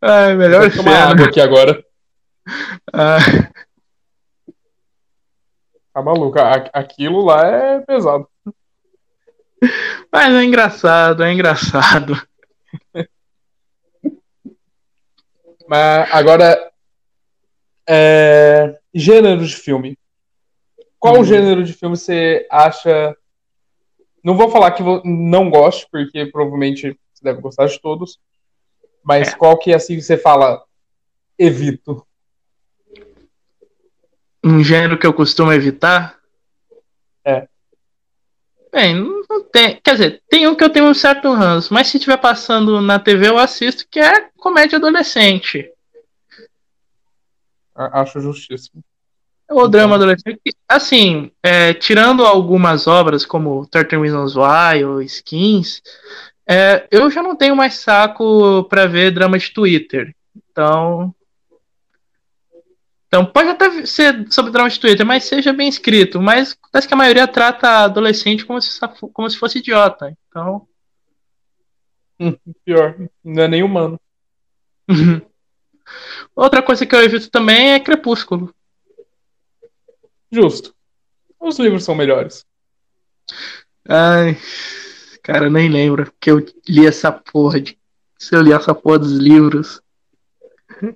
Ai, 0.00 0.34
melhor 0.36 0.68
Vou 0.70 0.84
tomar 0.84 1.10
água 1.10 1.26
aqui 1.26 1.40
agora. 1.40 1.82
Ah, 2.92 3.18
Tá 5.94 6.02
maluco. 6.02 6.36
Aquilo 6.72 7.24
lá 7.24 7.46
é 7.46 7.80
pesado. 7.80 8.28
mas 10.12 10.34
é 10.34 10.42
engraçado, 10.42 11.22
é 11.22 11.32
engraçado. 11.32 12.20
Mas 15.68 16.12
agora, 16.12 16.72
é, 17.88 18.76
gênero 18.92 19.46
de 19.46 19.54
filme. 19.54 19.96
Qual 21.04 21.20
Hum. 21.20 21.24
gênero 21.24 21.62
de 21.62 21.74
filme 21.74 21.98
você 21.98 22.46
acha? 22.50 23.14
Não 24.24 24.34
vou 24.38 24.48
falar 24.48 24.70
que 24.70 24.82
não 25.04 25.50
goste, 25.50 25.86
porque 25.92 26.24
provavelmente 26.24 26.98
você 27.12 27.22
deve 27.22 27.42
gostar 27.42 27.66
de 27.66 27.78
todos. 27.78 28.18
Mas 29.02 29.28
É. 29.28 29.36
qual 29.36 29.58
que 29.58 29.74
assim 29.74 30.00
você 30.00 30.16
fala? 30.16 30.64
Evito. 31.38 32.06
Um 34.42 34.64
gênero 34.64 34.98
que 34.98 35.06
eu 35.06 35.12
costumo 35.12 35.52
evitar? 35.52 36.18
É. 37.22 37.46
Bem, 38.72 38.94
não 39.28 39.44
tem. 39.44 39.78
Quer 39.84 39.92
dizer, 39.92 40.22
tem 40.30 40.48
um 40.48 40.54
que 40.54 40.64
eu 40.64 40.70
tenho 40.70 40.86
um 40.86 40.94
certo 40.94 41.30
ranço, 41.34 41.74
mas 41.74 41.88
se 41.88 41.98
estiver 41.98 42.16
passando 42.16 42.80
na 42.80 42.98
TV 42.98 43.28
eu 43.28 43.36
assisto, 43.36 43.86
que 43.90 44.00
é 44.00 44.30
comédia 44.38 44.78
adolescente. 44.78 45.70
Acho 47.74 48.20
justíssimo. 48.20 48.82
Ou 49.50 49.68
drama 49.68 49.96
adolescente. 49.96 50.40
Assim, 50.68 51.30
é, 51.42 51.74
tirando 51.74 52.24
algumas 52.24 52.86
obras 52.86 53.26
como 53.26 53.66
13 53.66 53.96
Reasons 54.00 54.34
Why 54.36 54.84
ou 54.84 55.02
Skins, 55.02 55.82
é, 56.46 56.86
eu 56.90 57.10
já 57.10 57.22
não 57.22 57.36
tenho 57.36 57.54
mais 57.54 57.74
saco 57.74 58.64
pra 58.64 58.86
ver 58.86 59.10
drama 59.10 59.38
de 59.38 59.52
Twitter. 59.52 60.14
Então. 60.36 61.14
Então 63.06 63.24
pode 63.24 63.48
até 63.48 63.86
ser 63.86 64.26
sobre 64.32 64.50
drama 64.50 64.68
de 64.68 64.80
Twitter, 64.80 65.06
mas 65.06 65.24
seja 65.24 65.52
bem 65.52 65.68
escrito. 65.68 66.20
Mas 66.20 66.56
parece 66.72 66.88
que 66.88 66.94
a 66.94 66.96
maioria 66.96 67.28
trata 67.28 67.84
adolescente 67.84 68.44
como 68.44 68.60
se, 68.60 68.78
como 69.12 69.30
se 69.30 69.38
fosse 69.38 69.58
idiota. 69.58 70.16
Então. 70.28 70.66
Pior, 72.64 72.96
não 73.22 73.42
é 73.42 73.48
nem 73.48 73.62
humano. 73.62 74.00
Outra 76.34 76.62
coisa 76.62 76.84
que 76.84 76.94
eu 76.94 77.02
evito 77.02 77.30
também 77.30 77.72
é 77.72 77.80
Crepúsculo. 77.80 78.54
Justo. 80.34 80.74
Os 81.38 81.58
livros 81.60 81.84
são 81.84 81.94
melhores. 81.94 82.44
Ai, 83.88 84.36
cara, 85.22 85.48
nem 85.48 85.68
lembro 85.68 86.12
que 86.18 86.28
eu 86.28 86.44
li 86.68 86.84
essa 86.84 87.12
porra 87.12 87.60
de. 87.60 87.78
Se 88.18 88.34
eu 88.34 88.42
li 88.42 88.52
essa 88.52 88.74
porra 88.74 88.98
dos 88.98 89.12
livros. 89.12 89.80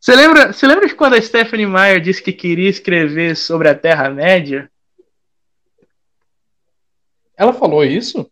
Você 0.00 0.14
lembra, 0.14 0.52
você 0.52 0.64
lembra 0.64 0.86
de 0.86 0.94
quando 0.94 1.14
a 1.14 1.20
Stephanie 1.20 1.66
Meyer 1.66 2.00
disse 2.00 2.22
que 2.22 2.32
queria 2.32 2.70
escrever 2.70 3.36
sobre 3.36 3.68
a 3.68 3.74
Terra-média? 3.74 4.70
Ela 7.36 7.52
falou 7.52 7.84
isso? 7.84 8.30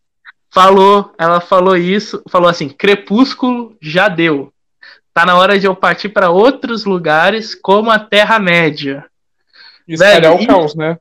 Falou, 0.49 1.13
ela 1.19 1.41
falou 1.41 1.77
isso, 1.77 2.23
falou 2.31 2.49
assim: 2.49 2.69
Crepúsculo 2.69 3.77
já 3.83 4.09
deu. 4.09 4.55
Tá 5.13 5.27
na 5.27 5.37
hora 5.37 5.59
de 5.59 5.67
eu 5.67 5.75
partir 5.75 6.09
para 6.09 6.31
outros 6.31 6.85
lugares 6.85 7.53
como 7.53 7.91
a 7.91 7.99
Terra-média. 7.99 9.05
Espalhar 9.87 10.21
Velho, 10.21 10.43
o 10.43 10.47
caos, 10.47 10.75
né? 10.75 10.99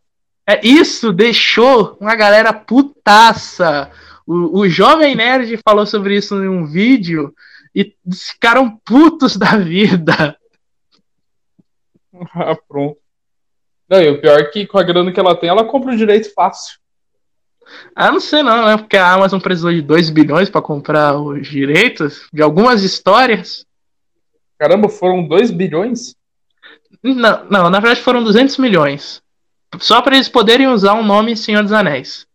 É, 0.47 0.65
isso 0.65 1.11
deixou 1.11 1.97
uma 1.99 2.15
galera 2.15 2.53
putaça. 2.53 3.91
O, 4.27 4.59
o 4.59 4.69
Jovem 4.69 5.15
Nerd 5.15 5.57
falou 5.67 5.85
sobre 5.85 6.15
isso 6.15 6.35
em 6.43 6.47
um 6.47 6.65
vídeo 6.65 7.33
e 7.73 7.95
ficaram 8.13 8.77
putos 8.85 9.35
da 9.37 9.57
vida. 9.57 10.37
Ah, 12.33 12.55
pronto. 12.69 12.97
Não, 13.89 14.01
e 14.01 14.09
o 14.09 14.21
pior 14.21 14.39
é 14.39 14.45
que 14.45 14.65
com 14.65 14.77
a 14.77 14.83
grana 14.83 15.11
que 15.11 15.19
ela 15.19 15.35
tem, 15.35 15.49
ela 15.49 15.65
compra 15.65 15.91
o 15.93 15.97
direito 15.97 16.33
fácil. 16.33 16.79
Ah, 17.95 18.09
não 18.09 18.19
sei 18.19 18.41
não, 18.41 18.65
né? 18.65 18.77
Porque 18.77 18.95
a 18.95 19.11
Amazon 19.11 19.39
precisou 19.39 19.71
de 19.71 19.81
2 19.81 20.09
bilhões 20.09 20.49
para 20.49 20.61
comprar 20.61 21.17
os 21.17 21.45
direitos 21.47 22.27
de 22.31 22.41
algumas 22.41 22.83
histórias. 22.83 23.65
Caramba, 24.57 24.87
foram 24.87 25.27
2 25.27 25.51
bilhões? 25.51 26.15
Não, 27.03 27.45
não, 27.45 27.69
na 27.69 27.79
verdade 27.79 28.01
foram 28.01 28.23
200 28.23 28.57
milhões. 28.57 29.21
Só 29.79 30.01
para 30.01 30.15
eles 30.15 30.29
poderem 30.29 30.67
usar 30.67 30.93
o 30.93 31.03
nome 31.03 31.35
Senhor 31.35 31.61
dos 31.61 31.71
Anéis. 31.71 32.25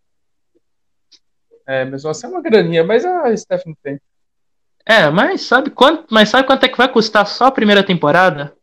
É, 1.66 1.84
mesmo 1.84 2.10
assim 2.10 2.26
é 2.26 2.30
uma 2.30 2.42
graninha, 2.42 2.82
mas 2.84 3.04
a 3.04 3.36
Stephanie 3.36 3.76
tem. 3.82 4.00
É, 4.84 5.08
mas 5.08 5.42
sabe 5.42 5.70
quanto, 5.70 6.06
mas 6.10 6.28
sabe 6.28 6.46
quanto 6.46 6.64
é 6.64 6.68
que 6.68 6.76
vai 6.76 6.88
custar 6.88 7.26
só 7.26 7.46
a 7.46 7.52
primeira 7.52 7.82
temporada? 7.84 8.56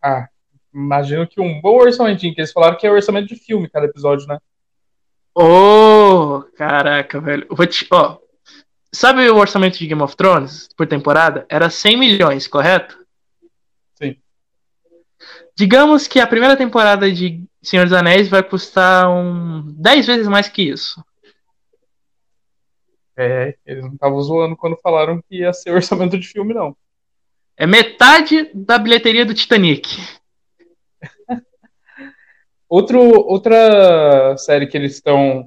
Ah, 0.00 0.28
imagino 0.72 1.26
que 1.26 1.40
um 1.40 1.60
bom 1.60 1.76
orçamentinho, 1.78 2.34
que 2.34 2.40
eles 2.40 2.52
falaram 2.52 2.76
que 2.76 2.86
é 2.86 2.90
orçamento 2.90 3.28
de 3.28 3.36
filme 3.36 3.68
cada 3.68 3.86
episódio, 3.86 4.26
né? 4.26 4.38
Ô, 5.34 5.42
oh, 5.42 6.42
caraca, 6.56 7.20
velho. 7.20 7.46
Eu 7.48 7.56
vou 7.56 7.66
te, 7.66 7.86
ó, 7.90 8.18
sabe 8.92 9.28
o 9.28 9.36
orçamento 9.36 9.78
de 9.78 9.86
Game 9.86 10.02
of 10.02 10.14
Thrones 10.14 10.68
por 10.76 10.86
temporada? 10.86 11.46
Era 11.48 11.70
100 11.70 11.96
milhões, 11.96 12.46
correto? 12.46 13.01
Digamos 15.54 16.08
que 16.08 16.18
a 16.18 16.26
primeira 16.26 16.56
temporada 16.56 17.10
de 17.10 17.44
Senhor 17.62 17.84
dos 17.84 17.92
Anéis 17.92 18.28
vai 18.28 18.42
custar 18.42 19.08
um 19.10 19.62
10 19.76 20.06
vezes 20.06 20.28
mais 20.28 20.48
que 20.48 20.62
isso. 20.62 21.02
É, 23.16 23.54
eles 23.66 23.84
não 23.84 23.92
estavam 23.92 24.20
zoando 24.22 24.56
quando 24.56 24.80
falaram 24.82 25.20
que 25.22 25.36
ia 25.40 25.52
ser 25.52 25.70
orçamento 25.74 26.18
de 26.18 26.26
filme, 26.26 26.54
não. 26.54 26.76
É 27.56 27.66
metade 27.66 28.50
da 28.54 28.78
bilheteria 28.78 29.26
do 29.26 29.34
Titanic. 29.34 29.96
Outro, 32.68 32.98
outra 32.98 34.34
série 34.38 34.66
que 34.66 34.74
eles 34.78 34.94
estão 34.94 35.46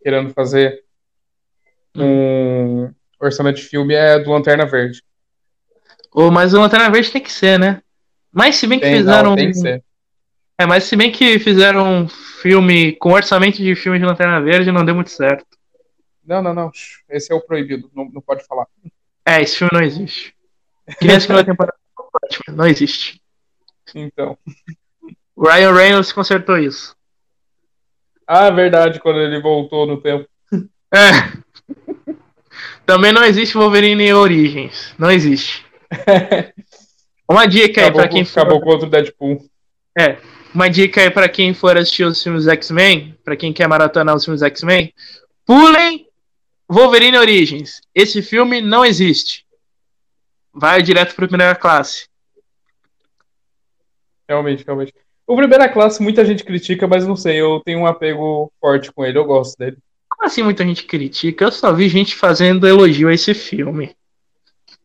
querendo 0.00 0.32
fazer 0.32 0.84
um 1.96 2.94
orçamento 3.20 3.56
de 3.56 3.64
filme 3.64 3.94
é 3.94 4.16
do 4.16 4.30
Lanterna 4.30 4.64
Verde. 4.64 5.02
Oh, 6.12 6.30
mas 6.30 6.54
o 6.54 6.60
Lanterna 6.60 6.88
Verde 6.88 7.10
tem 7.10 7.20
que 7.20 7.32
ser, 7.32 7.58
né? 7.58 7.82
Mas 8.32 8.56
se 8.56 8.66
bem 8.66 8.78
que 8.78 8.86
Tem, 8.86 8.98
fizeram. 8.98 9.30
não, 9.30 9.36
tem 9.36 9.48
que 9.48 9.54
ser. 9.54 9.82
É, 10.58 10.66
mas 10.66 10.84
se 10.84 10.94
bem 10.94 11.10
que 11.10 11.38
fizeram 11.38 12.02
um 12.02 12.08
filme 12.08 12.92
com 12.92 13.12
orçamento 13.12 13.56
de 13.56 13.74
filme 13.74 13.98
de 13.98 14.04
Lanterna 14.04 14.40
Verde, 14.40 14.70
não 14.70 14.84
deu 14.84 14.94
muito 14.94 15.10
certo. 15.10 15.46
Não, 16.24 16.42
não, 16.42 16.52
não. 16.54 16.70
Esse 17.08 17.32
é 17.32 17.34
o 17.34 17.40
proibido. 17.40 17.90
Não, 17.94 18.04
não 18.04 18.20
pode 18.20 18.44
falar. 18.46 18.66
É, 19.24 19.40
esse 19.40 19.56
filme 19.56 19.70
não 19.72 19.82
existe. 19.82 20.34
Que 20.98 21.06
nem 21.06 21.16
a 21.16 21.20
segunda 21.20 21.44
temporada 21.44 21.76
não 22.48 22.66
existe. 22.66 23.20
Então. 23.94 24.36
O 25.34 25.48
Ryan 25.48 25.72
Reynolds 25.72 26.12
consertou 26.12 26.58
isso. 26.58 26.94
Ah, 28.26 28.50
verdade, 28.50 29.00
quando 29.00 29.18
ele 29.18 29.40
voltou 29.40 29.86
no 29.86 30.00
tempo. 30.00 30.28
É. 30.92 31.40
Também 32.84 33.12
não 33.12 33.24
existe 33.24 33.56
Wolverine 33.56 34.12
Origins. 34.12 34.94
Não 34.98 35.10
existe. 35.10 35.64
Uma 37.30 37.46
dica 37.46 37.84
aí 37.84 37.92
pra 37.92 38.08
quem 38.08 38.24
for. 38.24 38.40
acabou 38.40 38.60
contra 38.60 38.88
o 38.88 38.90
Deadpool. 38.90 39.48
É. 39.96 40.18
Uma 40.52 40.68
dica 40.68 41.00
aí 41.00 41.10
pra 41.10 41.28
quem 41.28 41.54
for 41.54 41.76
assistir 41.76 42.02
os 42.02 42.20
filmes 42.20 42.48
X-Men, 42.48 43.16
pra 43.24 43.36
quem 43.36 43.52
quer 43.52 43.68
maratonar 43.68 44.16
os 44.16 44.24
filmes 44.24 44.42
X-Men, 44.42 44.92
pulem 45.46 46.08
Wolverine 46.68 47.16
Origins. 47.16 47.80
Esse 47.94 48.20
filme 48.20 48.60
não 48.60 48.84
existe. 48.84 49.46
Vai 50.52 50.82
direto 50.82 51.14
pra 51.14 51.28
primeira 51.28 51.54
classe. 51.54 52.08
Realmente, 54.28 54.64
realmente. 54.64 54.92
O 55.26 55.36
Primeira 55.36 55.68
Classe 55.68 56.02
muita 56.02 56.24
gente 56.24 56.42
critica, 56.42 56.88
mas 56.88 57.06
não 57.06 57.14
sei, 57.14 57.40
eu 57.40 57.60
tenho 57.64 57.78
um 57.78 57.86
apego 57.86 58.52
forte 58.60 58.90
com 58.90 59.04
ele, 59.04 59.16
eu 59.16 59.24
gosto 59.24 59.56
dele. 59.56 59.76
Como 60.08 60.26
assim 60.26 60.42
muita 60.42 60.64
gente 60.64 60.84
critica? 60.84 61.44
Eu 61.44 61.52
só 61.52 61.72
vi 61.72 61.88
gente 61.88 62.16
fazendo 62.16 62.66
elogio 62.66 63.08
a 63.08 63.14
esse 63.14 63.32
filme. 63.32 63.94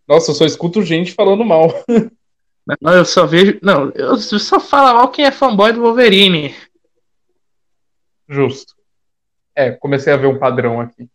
Nossa, 0.08 0.30
eu 0.30 0.36
só 0.36 0.46
escuto 0.46 0.84
gente 0.84 1.14
falando 1.14 1.44
mal. 1.44 1.74
Não, 2.82 2.93
eu 2.93 3.06
só 3.06 3.25
vejo. 3.25 3.60
Não, 3.62 3.91
eu 3.91 4.17
só 4.17 4.60
falo 4.60 4.97
mal 4.97 5.10
quem 5.10 5.25
é 5.25 5.32
fanboy 5.32 5.71
do 5.71 5.82
Wolverine. 5.82 6.56
Justo. 8.28 8.73
É, 9.56 9.71
comecei 9.71 10.12
a 10.12 10.17
ver 10.17 10.28
um 10.28 10.39
padrão 10.39 10.82
aqui. 10.82 11.08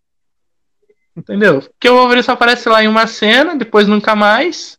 Entendeu? 1.17 1.61
Porque 1.61 1.89
o 1.89 1.95
Wolverine 1.95 2.23
só 2.23 2.33
aparece 2.33 2.69
lá 2.69 2.83
em 2.83 2.89
uma 2.89 3.07
cena, 3.07 3.57
depois 3.57 3.89
nunca 3.89 4.15
mais. 4.15 4.79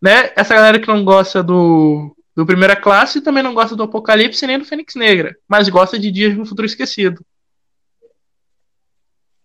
Né? 0.00 0.32
Essa 0.34 0.54
galera 0.54 0.80
que 0.80 0.88
não 0.88 1.04
gosta 1.04 1.42
do, 1.42 2.16
do 2.34 2.46
Primeira 2.46 2.74
Classe 2.74 3.20
também 3.20 3.42
não 3.42 3.52
gosta 3.52 3.76
do 3.76 3.82
Apocalipse 3.82 4.46
nem 4.46 4.58
do 4.58 4.64
Fênix 4.64 4.94
Negra, 4.94 5.36
mas 5.46 5.68
gosta 5.68 5.98
de 5.98 6.10
Dias 6.10 6.34
no 6.34 6.46
Futuro 6.46 6.64
Esquecido. 6.64 7.22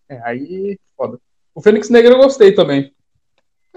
É, 0.08 0.22
aí, 0.24 0.80
foda. 0.96 1.20
O 1.54 1.62
Fênix 1.62 1.90
Negro 1.90 2.14
eu 2.14 2.18
gostei 2.18 2.54
também. 2.54 2.95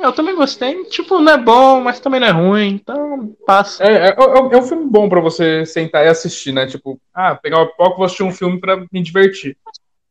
Eu 0.00 0.12
também 0.12 0.34
gostei. 0.34 0.84
Tipo, 0.84 1.18
não 1.18 1.32
é 1.32 1.36
bom, 1.38 1.80
mas 1.80 1.98
também 2.00 2.20
não 2.20 2.26
é 2.28 2.30
ruim, 2.30 2.68
então 2.68 3.34
passa. 3.46 3.82
É, 3.82 3.88
é, 3.88 4.08
é- 4.10 4.14
é 4.54 4.56
um 4.56 4.62
filme 4.62 4.86
bom 4.86 5.08
pra 5.08 5.20
você 5.20 5.66
sentar 5.66 6.04
e 6.04 6.08
assistir, 6.08 6.52
né? 6.52 6.66
Tipo, 6.66 7.00
ah, 7.12 7.34
pegar 7.34 7.58
uma 7.58 7.66
pipoca 7.66 7.94
e 7.94 7.96
vou 7.96 8.04
assistir 8.04 8.22
um 8.22 8.32
filme 8.32 8.60
pra 8.60 8.76
me 8.76 9.02
divertir. 9.02 9.56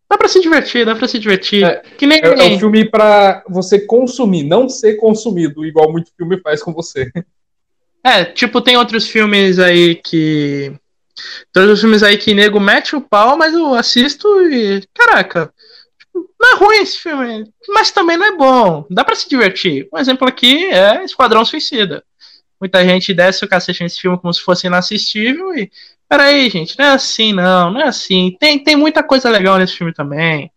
Dá 0.10 0.18
pra 0.18 0.28
se 0.28 0.40
divertir, 0.42 0.86
dá 0.86 0.96
pra 0.96 1.08
se 1.08 1.20
divertir. 1.20 1.64
É, 1.64 1.82
que 1.98 2.06
nem. 2.08 2.20
É, 2.24 2.28
é 2.28 2.44
um 2.56 2.60
filme 2.60 2.90
pra 2.90 3.44
você 3.48 3.80
consumir, 3.80 4.44
não 4.44 4.70
ser 4.70 4.96
consumido, 4.96 5.66
igual 5.66 5.92
muito 5.92 6.12
filme 6.18 6.40
faz 6.42 6.62
com 6.64 6.74
você. 6.74 7.12
É, 8.04 8.24
tipo, 8.24 8.62
tem 8.62 8.78
outros 8.78 9.08
filmes 9.08 9.60
aí 9.60 9.96
que. 9.96 10.72
Tem 11.52 11.64
outros 11.64 11.82
filmes 11.82 12.04
aí 12.04 12.18
que 12.18 12.34
nego 12.34 12.60
mete 12.60 12.96
o 12.96 13.02
pau, 13.02 13.38
mas 13.38 13.54
eu 13.54 13.74
assisto 13.74 14.28
e. 14.50 14.82
Caraca, 14.94 15.52
não 16.40 16.54
é 16.54 16.56
ruim 16.58 16.78
esse 16.78 16.98
filme, 17.00 17.52
mas 17.70 17.92
também 17.92 18.16
não 18.18 18.26
é 18.26 18.36
bom. 18.36 18.86
Dá 18.90 19.04
pra 19.04 19.16
se 19.16 19.28
divertir. 19.30 19.88
Um 19.94 19.98
exemplo 19.98 20.28
aqui 20.28 20.66
é 20.68 21.04
Esquadrão 21.04 21.44
Suicida. 21.44 22.04
Muita 22.60 22.84
gente 22.86 23.14
desce 23.14 23.44
o 23.46 23.48
cacete 23.50 23.84
nesse 23.84 24.00
filme 24.02 24.18
como 24.20 24.34
se 24.34 24.42
fosse 24.42 24.68
inassistível 24.68 25.56
e. 25.56 25.72
Peraí, 26.10 26.50
gente, 26.50 26.78
não 26.80 26.86
é 26.86 26.90
assim, 26.92 27.34
não, 27.34 27.70
não 27.70 27.82
é 27.82 27.88
assim. 27.88 28.36
Tem, 28.40 28.58
tem 28.64 28.78
muita 28.78 29.04
coisa 29.04 29.30
legal 29.30 29.58
nesse 29.58 29.76
filme 29.76 29.94
também. 29.94 30.50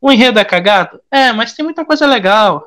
O 0.00 0.12
enredo 0.12 0.38
é 0.38 0.44
cagado? 0.44 1.00
É, 1.10 1.32
mas 1.32 1.54
tem 1.54 1.64
muita 1.64 1.82
coisa 1.84 2.06
legal. 2.06 2.66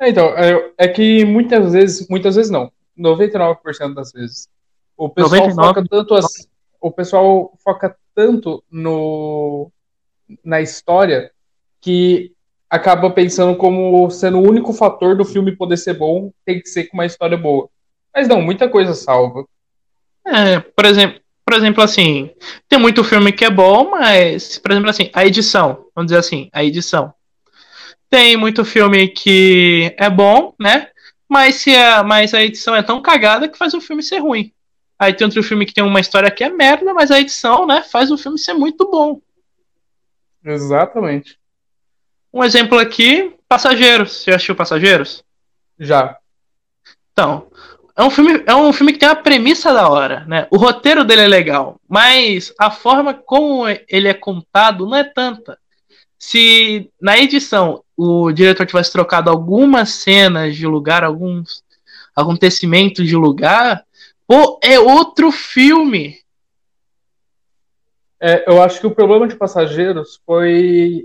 É, 0.00 0.08
então, 0.08 0.26
é, 0.36 0.72
é 0.78 0.88
que 0.88 1.24
muitas 1.24 1.72
vezes, 1.72 2.08
muitas 2.08 2.34
vezes 2.36 2.50
não, 2.50 2.72
99% 2.98 3.94
das 3.94 4.12
vezes, 4.12 4.48
o 4.96 5.08
pessoal 5.08 5.48
99? 5.48 5.68
foca 5.74 5.88
tanto 5.88 6.14
as- 6.14 6.48
o 6.80 6.90
pessoal 6.90 7.52
foca 7.62 7.96
tanto 8.14 8.64
no 8.70 9.70
na 10.44 10.60
história 10.60 11.30
que 11.80 12.32
acaba 12.68 13.10
pensando 13.10 13.56
como 13.56 14.08
sendo 14.10 14.38
o 14.38 14.48
único 14.48 14.72
fator 14.72 15.16
do 15.16 15.24
filme 15.24 15.56
poder 15.56 15.76
ser 15.76 15.94
bom, 15.94 16.32
tem 16.44 16.60
que 16.60 16.68
ser 16.68 16.84
com 16.84 16.96
uma 16.96 17.06
história 17.06 17.36
boa. 17.36 17.68
Mas 18.14 18.28
não, 18.28 18.40
muita 18.40 18.68
coisa 18.68 18.94
salva. 18.94 19.44
É, 20.26 20.60
por 20.60 20.84
exemplo, 20.84 21.20
por 21.44 21.54
exemplo, 21.56 21.82
assim, 21.82 22.30
tem 22.68 22.78
muito 22.78 23.02
filme 23.02 23.32
que 23.32 23.44
é 23.44 23.50
bom, 23.50 23.90
mas, 23.90 24.56
por 24.58 24.70
exemplo, 24.70 24.88
assim, 24.88 25.10
a 25.12 25.26
edição, 25.26 25.86
vamos 25.96 26.10
dizer 26.10 26.18
assim, 26.18 26.48
a 26.52 26.62
edição. 26.62 27.12
Tem 28.08 28.36
muito 28.36 28.64
filme 28.64 29.08
que 29.08 29.92
é 29.98 30.08
bom, 30.08 30.54
né? 30.60 30.88
Mas, 31.28 31.56
se 31.56 31.74
a, 31.74 32.04
mas 32.04 32.34
a 32.34 32.42
edição 32.42 32.76
é 32.76 32.82
tão 32.82 33.02
cagada 33.02 33.48
que 33.48 33.58
faz 33.58 33.74
o 33.74 33.80
filme 33.80 34.02
ser 34.02 34.18
ruim. 34.18 34.52
Aí 34.96 35.12
tem 35.12 35.24
outro 35.24 35.42
filme 35.42 35.66
que 35.66 35.74
tem 35.74 35.82
uma 35.82 35.98
história 35.98 36.30
que 36.30 36.44
é 36.44 36.50
merda, 36.50 36.92
mas 36.94 37.10
a 37.10 37.18
edição, 37.18 37.66
né, 37.66 37.82
faz 37.82 38.10
o 38.10 38.18
filme 38.18 38.38
ser 38.38 38.52
muito 38.52 38.88
bom. 38.88 39.20
Exatamente. 40.44 41.38
Um 42.32 42.44
exemplo 42.44 42.78
aqui, 42.78 43.34
Passageiros. 43.48 44.12
Você 44.12 44.30
assistiu 44.30 44.54
Passageiros? 44.54 45.24
Já. 45.78 46.16
Então, 47.12 47.48
é 47.96 48.02
um 48.02 48.10
filme, 48.10 48.42
é 48.46 48.54
um 48.54 48.72
filme 48.72 48.92
que 48.92 48.98
tem 48.98 49.08
uma 49.08 49.16
premissa 49.16 49.72
da 49.74 49.88
hora, 49.88 50.24
né? 50.26 50.46
O 50.50 50.56
roteiro 50.56 51.04
dele 51.04 51.22
é 51.22 51.28
legal, 51.28 51.76
mas 51.88 52.52
a 52.58 52.70
forma 52.70 53.12
como 53.12 53.64
ele 53.68 54.08
é 54.08 54.14
contado 54.14 54.86
não 54.86 54.96
é 54.96 55.04
tanta. 55.04 55.58
Se 56.18 56.90
na 57.00 57.18
edição 57.18 57.82
o 57.96 58.30
diretor 58.32 58.64
tivesse 58.64 58.92
trocado 58.92 59.28
algumas 59.28 59.90
cenas 59.90 60.56
de 60.56 60.66
lugar, 60.66 61.02
alguns 61.02 61.62
acontecimentos 62.14 63.06
de 63.06 63.16
lugar, 63.16 63.84
pô, 64.26 64.58
é 64.62 64.78
outro 64.78 65.30
filme. 65.30 66.19
É, 68.20 68.44
eu 68.50 68.62
acho 68.62 68.80
que 68.80 68.86
o 68.86 68.90
problema 68.94 69.26
de 69.26 69.34
Passageiros 69.36 70.20
foi 70.26 71.04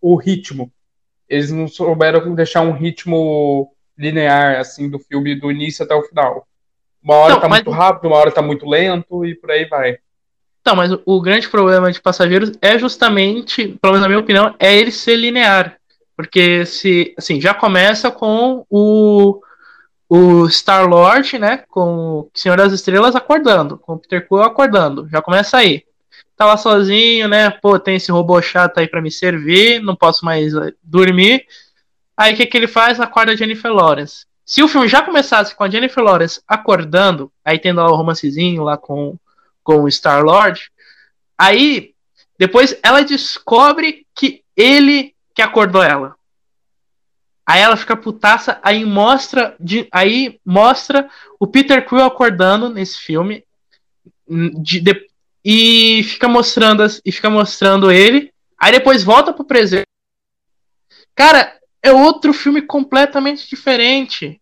o 0.00 0.14
ritmo. 0.16 0.70
Eles 1.28 1.50
não 1.50 1.66
souberam 1.68 2.34
deixar 2.34 2.60
um 2.62 2.72
ritmo 2.72 3.72
linear, 3.96 4.58
assim, 4.60 4.88
do 4.88 4.98
filme 4.98 5.34
do 5.34 5.50
início 5.50 5.84
até 5.84 5.94
o 5.94 6.02
final. 6.02 6.46
Uma 7.02 7.14
hora 7.14 7.34
Não, 7.34 7.40
tá 7.40 7.48
mas- 7.48 7.64
muito 7.64 7.76
rápido, 7.76 8.06
uma 8.08 8.16
hora 8.16 8.30
tá 8.30 8.42
muito 8.42 8.66
lento 8.68 9.24
e 9.24 9.34
por 9.34 9.50
aí 9.50 9.64
vai. 9.66 9.98
Então, 10.60 10.76
mas 10.76 10.92
o- 10.92 11.02
o 11.06 11.20
grande 11.20 11.48
problema 11.48 11.90
de 11.90 12.00
Passageiros 12.00 12.52
é 12.60 12.78
justamente, 12.78 13.68
pelo 13.80 13.94
menos 13.94 14.02
na 14.02 14.08
minha 14.08 14.20
opinião, 14.20 14.54
é 14.58 14.76
ele 14.76 14.90
ser 14.90 15.16
linear. 15.16 15.76
Porque 16.16 16.66
se, 16.66 17.14
assim, 17.16 17.40
já 17.40 17.54
começa 17.54 18.10
com 18.10 18.66
o, 18.68 19.40
o 20.08 20.48
Star-Lord, 20.48 21.38
né, 21.38 21.64
com 21.70 22.20
o 22.20 22.30
Senhor 22.34 22.56
das 22.56 22.72
Estrelas 22.72 23.14
acordando, 23.16 23.78
com 23.78 23.94
o 23.94 23.98
Peter 23.98 24.26
Quill 24.26 24.42
acordando, 24.42 25.08
já 25.08 25.22
começa 25.22 25.56
aí. 25.56 25.84
Tá 26.38 26.46
lá 26.46 26.56
sozinho, 26.56 27.26
né, 27.26 27.50
pô, 27.50 27.80
tem 27.80 27.96
esse 27.96 28.12
robô 28.12 28.40
chato 28.40 28.78
aí 28.78 28.86
pra 28.86 29.02
me 29.02 29.10
servir, 29.10 29.82
não 29.82 29.96
posso 29.96 30.24
mais 30.24 30.54
eh, 30.54 30.72
dormir. 30.82 31.44
Aí 32.16 32.32
o 32.32 32.36
que 32.36 32.46
que 32.46 32.56
ele 32.56 32.68
faz? 32.68 33.00
Acorda 33.00 33.32
a 33.32 33.36
Jennifer 33.36 33.72
Lawrence. 33.72 34.24
Se 34.46 34.62
o 34.62 34.68
filme 34.68 34.86
já 34.86 35.02
começasse 35.02 35.52
com 35.54 35.64
a 35.64 35.68
Jennifer 35.68 36.02
Lawrence 36.02 36.40
acordando, 36.46 37.30
aí 37.44 37.58
tendo 37.58 37.80
lá 37.82 37.90
o 37.90 37.96
romancezinho 37.96 38.62
lá 38.62 38.76
com 38.78 39.18
com 39.64 39.82
o 39.82 39.88
Star-Lord. 39.90 40.70
Aí, 41.36 41.92
depois 42.38 42.78
ela 42.82 43.02
descobre 43.02 44.06
que 44.14 44.42
ele 44.56 45.14
que 45.34 45.42
acordou 45.42 45.82
ela. 45.82 46.14
Aí 47.44 47.60
ela 47.60 47.76
fica 47.76 47.96
putaça, 47.96 48.58
aí 48.62 48.84
mostra, 48.84 49.54
de, 49.58 49.88
aí 49.90 50.40
mostra 50.44 51.10
o 51.38 51.46
Peter 51.46 51.86
Quill 51.86 52.02
acordando 52.04 52.68
nesse 52.70 52.98
filme 52.98 53.44
de- 54.28 54.80
de- 54.80 55.07
e 55.44 56.02
fica 56.04 56.28
mostrando 56.28 56.84
e 57.04 57.12
fica 57.12 57.30
mostrando 57.30 57.90
ele. 57.90 58.32
Aí 58.58 58.72
depois 58.72 59.02
volta 59.02 59.32
pro 59.32 59.44
presente. 59.44 59.86
Cara, 61.14 61.58
é 61.82 61.92
outro 61.92 62.32
filme 62.32 62.62
completamente 62.62 63.48
diferente. 63.48 64.40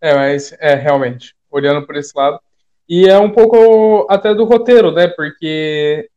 É, 0.00 0.14
mas 0.14 0.52
é 0.60 0.74
realmente, 0.74 1.34
olhando 1.50 1.86
por 1.86 1.96
esse 1.96 2.12
lado. 2.16 2.40
E 2.88 3.06
é 3.06 3.18
um 3.18 3.30
pouco 3.30 4.06
até 4.08 4.34
do 4.34 4.44
roteiro, 4.44 4.92
né? 4.92 5.08
Porque 5.08 6.08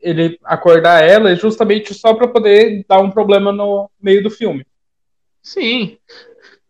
ele 0.00 0.38
acordar 0.44 1.02
ela 1.02 1.30
é 1.30 1.36
justamente 1.36 1.94
só 1.94 2.14
pra 2.14 2.28
poder 2.28 2.84
dar 2.88 3.00
um 3.00 3.10
problema 3.10 3.52
no 3.52 3.90
meio 4.00 4.22
do 4.22 4.30
filme. 4.30 4.66
Sim. 5.42 5.98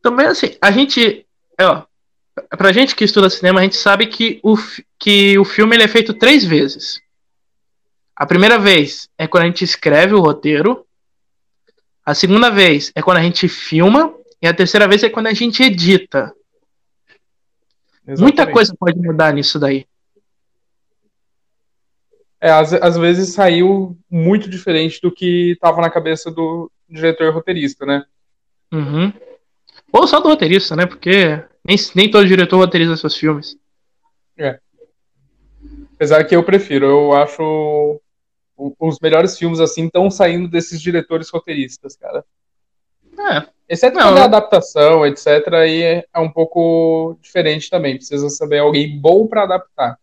Também 0.02 0.26
assim, 0.26 0.56
a 0.60 0.70
gente, 0.70 1.26
é, 1.58 1.66
ó, 1.66 1.84
pra 2.56 2.72
gente 2.72 2.94
que 2.94 3.04
estuda 3.04 3.30
cinema, 3.30 3.60
a 3.60 3.62
gente 3.62 3.76
sabe 3.76 4.06
que 4.06 4.40
o, 4.42 4.56
que 4.98 5.38
o 5.38 5.44
filme 5.44 5.76
ele 5.76 5.84
é 5.84 5.88
feito 5.88 6.14
três 6.14 6.44
vezes. 6.44 7.00
A 8.16 8.26
primeira 8.26 8.58
vez 8.58 9.08
é 9.18 9.26
quando 9.26 9.44
a 9.44 9.46
gente 9.46 9.64
escreve 9.64 10.14
o 10.14 10.20
roteiro. 10.20 10.86
A 12.04 12.14
segunda 12.14 12.50
vez 12.50 12.92
é 12.94 13.02
quando 13.02 13.18
a 13.18 13.22
gente 13.22 13.48
filma. 13.48 14.14
E 14.40 14.46
a 14.46 14.54
terceira 14.54 14.86
vez 14.86 15.02
é 15.02 15.08
quando 15.08 15.26
a 15.26 15.32
gente 15.32 15.62
edita. 15.62 16.32
Exatamente. 18.06 18.20
Muita 18.20 18.46
coisa 18.46 18.74
pode 18.78 18.98
mudar 18.98 19.32
nisso 19.32 19.58
daí. 19.58 19.86
É, 22.40 22.50
às, 22.50 22.74
às 22.74 22.96
vezes 22.98 23.32
saiu 23.32 23.96
muito 24.10 24.50
diferente 24.50 25.00
do 25.00 25.10
que 25.10 25.52
estava 25.52 25.80
na 25.80 25.88
cabeça 25.88 26.30
do 26.30 26.70
diretor 26.88 27.32
roteirista, 27.32 27.86
né? 27.86 28.04
Uhum. 28.70 29.12
Ou 29.94 30.08
só 30.08 30.18
do 30.18 30.28
roteirista, 30.28 30.74
né? 30.74 30.86
Porque 30.86 31.40
nem, 31.64 31.76
nem 31.94 32.10
todo 32.10 32.26
diretor 32.26 32.56
roteiriza 32.56 32.96
seus 32.96 33.16
filmes. 33.16 33.56
É. 34.36 34.58
Apesar 35.94 36.24
que 36.24 36.34
eu 36.34 36.42
prefiro, 36.42 36.86
eu 36.86 37.12
acho 37.12 38.00
os 38.56 38.98
melhores 39.00 39.38
filmes 39.38 39.60
assim 39.60 39.86
estão 39.86 40.10
saindo 40.10 40.48
desses 40.48 40.80
diretores 40.80 41.30
roteiristas, 41.30 41.94
cara. 41.94 42.24
É. 43.16 43.46
Exceto 43.68 43.96
não, 43.96 44.08
quando 44.08 44.18
é 44.18 44.22
adaptação, 44.22 45.06
etc. 45.06 45.54
Aí 45.54 45.82
é 45.82 46.18
um 46.18 46.30
pouco 46.30 47.16
diferente 47.22 47.70
também. 47.70 47.96
Precisa 47.96 48.28
saber 48.30 48.58
alguém 48.58 48.98
bom 48.98 49.28
para 49.28 49.44
adaptar. 49.44 49.96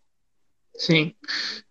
Sim. 0.73 1.13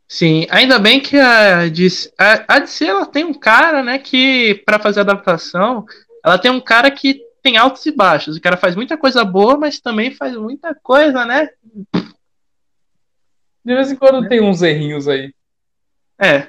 Sim, 0.07 0.47
ainda 0.51 0.79
bem 0.79 1.01
que 1.01 1.17
a 1.17 1.69
DC, 1.69 2.13
a, 2.19 2.57
a 2.57 2.59
DC 2.59 2.85
ela 2.85 3.07
tem 3.07 3.25
um 3.25 3.33
cara, 3.33 3.83
né, 3.83 3.97
que 3.97 4.61
para 4.67 4.79
fazer 4.79 5.01
adaptação, 5.01 5.87
ela 6.25 6.37
tem 6.37 6.51
um 6.51 6.61
cara 6.61 6.91
que 6.91 7.30
tem 7.43 7.57
altos 7.57 7.85
e 7.87 7.93
baixos. 7.93 8.37
O 8.37 8.41
cara 8.41 8.57
faz 8.57 8.77
muita 8.77 8.97
coisa 8.97 9.25
boa, 9.25 9.57
mas 9.57 9.81
também 9.81 10.11
faz 10.11 10.37
muita 10.37 10.75
coisa, 10.75 11.25
né? 11.25 11.49
De 13.65 13.75
vez 13.75 13.91
em 13.91 13.97
quando 13.97 14.25
é. 14.25 14.29
tem 14.29 14.41
uns 14.41 14.63
errinhos 14.63 15.09
aí. 15.09 15.33
É. 16.19 16.49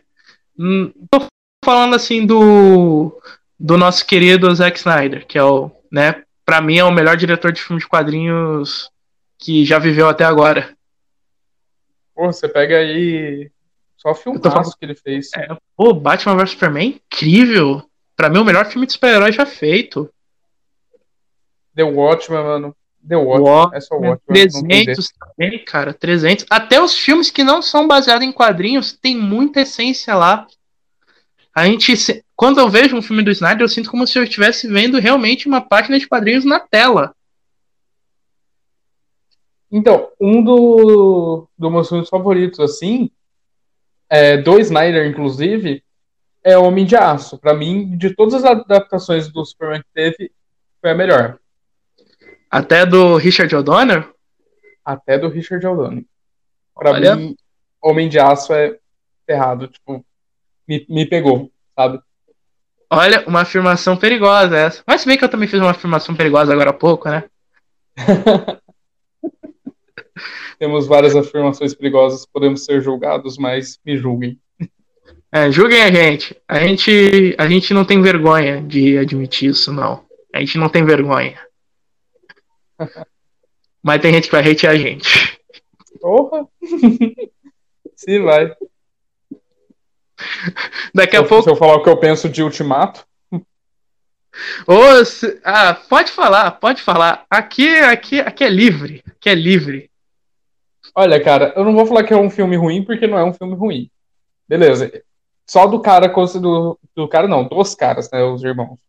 Hum, 0.58 0.92
tô 1.10 1.26
falando 1.64 1.96
assim 1.96 2.26
do 2.26 3.20
do 3.60 3.78
nosso 3.78 4.06
querido 4.06 4.54
Zack 4.56 4.80
Snyder, 4.80 5.26
que 5.28 5.38
é 5.38 5.44
o, 5.44 5.70
né, 5.92 6.24
para 6.44 6.60
mim 6.60 6.78
é 6.78 6.84
o 6.84 6.92
melhor 6.92 7.16
diretor 7.16 7.52
de 7.52 7.62
filmes 7.62 7.84
de 7.84 7.90
quadrinhos 7.90 8.90
que 9.38 9.64
já 9.64 9.78
viveu 9.78 10.10
até 10.10 10.24
agora. 10.24 10.76
Pô, 12.16 12.26
você 12.26 12.50
pega 12.50 12.78
aí 12.78 13.52
só 13.98 14.12
o 14.12 14.16
filmaço 14.16 14.76
que 14.78 14.84
ele 14.86 14.96
fez. 14.96 15.30
É, 15.36 15.48
pô, 15.78 15.94
Batman 15.94 16.36
vs 16.36 16.52
Superman 16.52 16.84
é 16.84 16.96
incrível. 16.96 17.84
Pra 18.16 18.30
mim, 18.30 18.40
o 18.40 18.46
melhor 18.46 18.66
filme 18.66 18.88
de 18.88 18.94
super-herói 18.94 19.32
já 19.32 19.46
feito. 19.46 20.12
The 21.76 21.84
Watchmen, 21.84 22.44
mano. 22.44 22.76
The 23.08 23.16
Watchmen. 23.16 23.52
Watchmen 23.52 23.78
é 23.78 23.82
só 23.82 23.96
Watchmen. 23.96 24.20
300 24.28 25.10
também, 25.20 25.66
cara. 25.66 25.94
300. 25.94 26.46
Até 26.50 26.82
os 26.82 26.98
filmes 26.98 27.32
que 27.32 27.44
não 27.44 27.62
são 27.62 27.88
baseados 27.88 28.26
em 28.26 28.32
quadrinhos 28.32 28.94
tem 28.94 29.18
muita 29.18 29.62
essência 29.62 30.16
lá. 30.16 30.48
A 31.54 31.66
gente, 31.66 32.24
quando 32.36 32.60
eu 32.60 32.70
vejo 32.70 32.96
um 32.96 33.02
filme 33.02 33.24
do 33.24 33.32
Snyder, 33.32 33.62
eu 33.62 33.70
sinto 33.70 33.90
como 33.90 34.08
se 34.08 34.18
eu 34.18 34.24
estivesse 34.24 34.68
vendo 34.68 35.00
realmente 35.00 35.48
uma 35.48 35.62
página 35.62 36.00
de 36.00 36.08
quadrinhos 36.08 36.46
na 36.46 36.60
tela. 36.60 37.14
Então, 39.70 40.10
um 40.20 40.44
do, 40.44 41.48
dos 41.58 41.72
meus 41.72 41.90
filmes 41.90 42.10
favoritos, 42.10 42.60
assim, 42.60 43.10
é, 44.10 44.38
do 44.38 44.60
Snyder, 44.60 45.08
inclusive, 45.08 45.82
é 46.44 46.58
Homem 46.58 46.86
de 46.86 46.96
Aço. 46.96 47.38
Para 47.38 47.54
mim, 47.54 47.98
de 47.98 48.14
todas 48.14 48.34
as 48.34 48.44
adaptações 48.44 49.32
do 49.32 49.46
Superman 49.46 49.82
que 49.82 49.90
teve, 49.94 50.32
foi 50.82 50.92
a 50.92 50.96
melhor. 50.96 51.40
Até 52.52 52.86
do 52.86 53.16
Richard 53.16 53.56
O'Donnell? 53.56 54.04
Até 54.84 55.18
do 55.18 55.30
Richard 55.30 55.66
O'Donnell. 55.66 56.04
Pra 56.76 56.92
Olha. 56.92 57.16
mim, 57.16 57.36
Homem 57.82 58.10
de 58.10 58.20
Aço 58.20 58.54
é 58.54 58.78
ferrado. 59.26 59.70
Tipo, 59.70 60.06
me, 60.68 60.86
me 60.90 61.06
pegou, 61.06 61.50
sabe? 61.74 62.02
Olha, 62.90 63.24
uma 63.26 63.42
afirmação 63.42 63.96
perigosa 63.96 64.58
essa. 64.58 64.84
Mas 64.86 65.00
se 65.00 65.08
bem 65.08 65.18
que 65.18 65.24
eu 65.24 65.30
também 65.30 65.48
fiz 65.48 65.62
uma 65.62 65.72
afirmação 65.72 66.14
perigosa 66.14 66.52
agora 66.52 66.72
há 66.72 66.74
pouco, 66.74 67.08
né? 67.10 67.24
Temos 70.60 70.88
várias 70.88 71.16
afirmações 71.16 71.74
perigosas, 71.74 72.26
podemos 72.26 72.66
ser 72.66 72.82
julgados, 72.82 73.38
mas 73.38 73.80
me 73.86 73.98
julguem. 73.98 74.38
É, 75.32 75.50
julguem 75.50 75.82
a 75.82 75.90
gente. 75.90 76.36
A 76.46 76.60
gente, 76.60 77.34
a 77.38 77.48
gente 77.48 77.74
não 77.74 77.86
tem 77.86 78.02
vergonha 78.02 78.62
de 78.62 78.98
admitir 78.98 79.52
isso, 79.52 79.72
não. 79.72 80.04
A 80.34 80.40
gente 80.40 80.58
não 80.58 80.68
tem 80.68 80.84
vergonha. 80.84 81.40
Mas 83.82 84.02
tem 84.02 84.14
gente 84.14 84.26
que 84.26 84.32
vai 84.32 84.52
hatear 84.52 84.74
a 84.74 84.78
gente. 84.78 85.40
Porra! 86.00 86.48
Sim, 87.96 88.24
vai. 88.24 88.56
Daqui 90.94 91.16
a 91.16 91.24
se, 91.24 91.30
pouco. 91.30 91.44
Se 91.44 91.50
eu 91.50 91.56
falar 91.56 91.76
o 91.76 91.84
que 91.84 91.90
eu 91.90 91.98
penso 91.98 92.30
de 92.30 92.44
Ultimato. 92.44 93.06
Se... 95.06 95.40
Ah, 95.44 95.74
pode 95.74 96.12
falar, 96.12 96.52
pode 96.52 96.82
falar. 96.82 97.26
Aqui, 97.30 97.68
aqui, 97.80 98.20
aqui 98.20 98.44
é 98.44 98.50
livre. 98.50 99.04
Aqui 99.08 99.30
é 99.30 99.36
livre. 99.36 99.92
Olha, 100.96 101.24
cara, 101.24 101.54
eu 101.56 101.64
não 101.64 101.74
vou 101.74 101.86
falar 101.86 102.04
que 102.04 102.14
é 102.14 102.18
um 102.18 102.30
filme 102.30 102.56
ruim 102.56 102.84
porque 102.84 103.08
não 103.08 103.18
é 103.18 103.24
um 103.24 103.34
filme 103.34 103.56
ruim. 103.56 103.90
Beleza. 104.48 104.92
Só 105.48 105.68
do 105.68 105.80
cara, 105.82 106.08
do, 106.08 106.80
do 106.96 107.08
cara 107.08 107.28
não, 107.28 107.48
dos 107.48 107.76
caras, 107.76 108.10
né, 108.12 108.24
os 108.24 108.44
irmãos. 108.44 108.80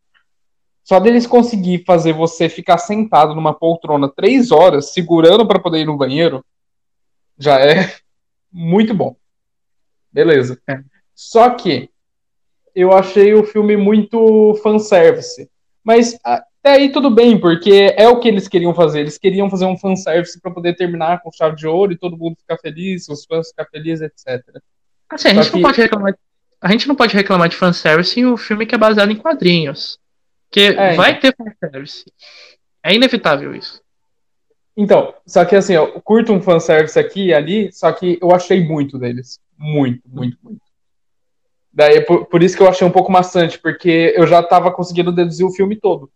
Só 0.85 0.99
deles 0.99 1.27
conseguir 1.27 1.85
fazer 1.85 2.13
você 2.13 2.49
ficar 2.49 2.79
sentado 2.79 3.35
numa 3.35 3.55
poltrona 3.55 4.09
três 4.09 4.51
horas, 4.51 4.93
segurando 4.93 5.47
para 5.47 5.61
poder 5.61 5.81
ir 5.81 5.87
no 5.87 5.97
banheiro, 5.97 6.45
já 7.39 7.61
é 7.61 7.95
muito 8.53 8.93
bom. 8.93 9.17
Beleza. 10.13 10.61
É. 10.69 10.81
Só 11.15 11.51
que 11.51 11.89
eu 12.75 12.93
achei 12.93 13.33
o 13.35 13.45
filme 13.45 13.77
muito 13.77 14.59
fanservice. 14.63 15.49
Mas 15.85 16.19
até 16.25 16.73
aí 16.73 16.93
tudo 16.93 17.11
bem, 17.11 17.39
porque 17.39 17.95
é 17.97 18.09
o 18.09 18.19
que 18.21 18.29
eles 18.29 18.49
queriam 18.49 18.75
fazer. 18.75 19.01
Eles 19.01 19.19
queriam 19.19 19.51
fazer 19.51 19.67
um 19.67 19.77
fanservice 19.77 20.41
para 20.41 20.51
poder 20.51 20.75
terminar 20.75 21.23
com 21.23 21.33
chave 21.33 21.57
de 21.57 21.67
ouro 21.67 21.93
e 21.93 21.99
todo 21.99 22.17
mundo 22.17 22.37
ficar 22.39 22.59
feliz, 22.59 23.09
os 23.09 23.25
fãs 23.25 23.49
ficar 23.49 23.67
felizes, 23.67 24.03
etc. 24.03 24.45
Assim, 25.09 25.29
a 25.29 25.35
gente, 25.35 25.51
que... 25.51 25.57
não 25.57 25.63
pode 25.63 25.81
reclamar, 25.81 26.19
a 26.61 26.71
gente 26.71 26.89
não 26.89 26.95
pode 26.95 27.15
reclamar 27.15 27.49
de 27.49 27.57
fanservice 27.57 28.19
em 28.19 28.27
um 28.27 28.37
filme 28.37 28.67
que 28.67 28.75
é 28.75 28.79
baseado 28.79 29.11
em 29.11 29.17
quadrinhos. 29.17 29.99
Que 30.53 30.61
é, 30.67 30.95
vai 30.95 31.13
então. 31.13 31.33
ter 31.33 31.37
fanservice. 31.37 32.05
É 32.83 32.95
inevitável 32.95 33.55
isso. 33.55 33.81
Então, 34.77 35.15
só 35.27 35.45
que 35.45 35.57
assim, 35.57 35.75
eu 35.75 36.01
curto 36.03 36.33
um 36.33 36.41
fanservice 36.41 36.99
aqui 36.99 37.27
e 37.27 37.35
ali, 37.35 37.73
só 37.73 37.91
que 37.93 38.19
eu 38.21 38.33
achei 38.33 38.63
muito 38.63 38.99
deles. 38.99 39.41
Muito, 39.59 40.03
muito, 40.09 40.37
muito. 40.43 40.61
Daí, 41.73 42.03
por, 42.03 42.27
por 42.27 42.43
isso 42.43 42.57
que 42.57 42.63
eu 42.63 42.69
achei 42.69 42.87
um 42.87 42.91
pouco 42.91 43.11
maçante, 43.11 43.59
porque 43.59 44.13
eu 44.17 44.27
já 44.27 44.43
tava 44.43 44.71
conseguindo 44.71 45.11
deduzir 45.11 45.47
o 45.47 45.53
filme 45.53 45.77
todo. 45.77 46.11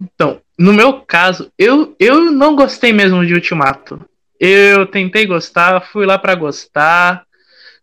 Então, 0.00 0.40
no 0.58 0.72
meu 0.72 1.02
caso, 1.02 1.52
eu, 1.58 1.94
eu 2.00 2.32
não 2.32 2.56
gostei 2.56 2.92
mesmo 2.92 3.24
de 3.24 3.34
Ultimato. 3.34 4.04
Eu 4.38 4.86
tentei 4.86 5.26
gostar, 5.26 5.86
fui 5.92 6.06
lá 6.06 6.18
para 6.18 6.34
gostar, 6.34 7.24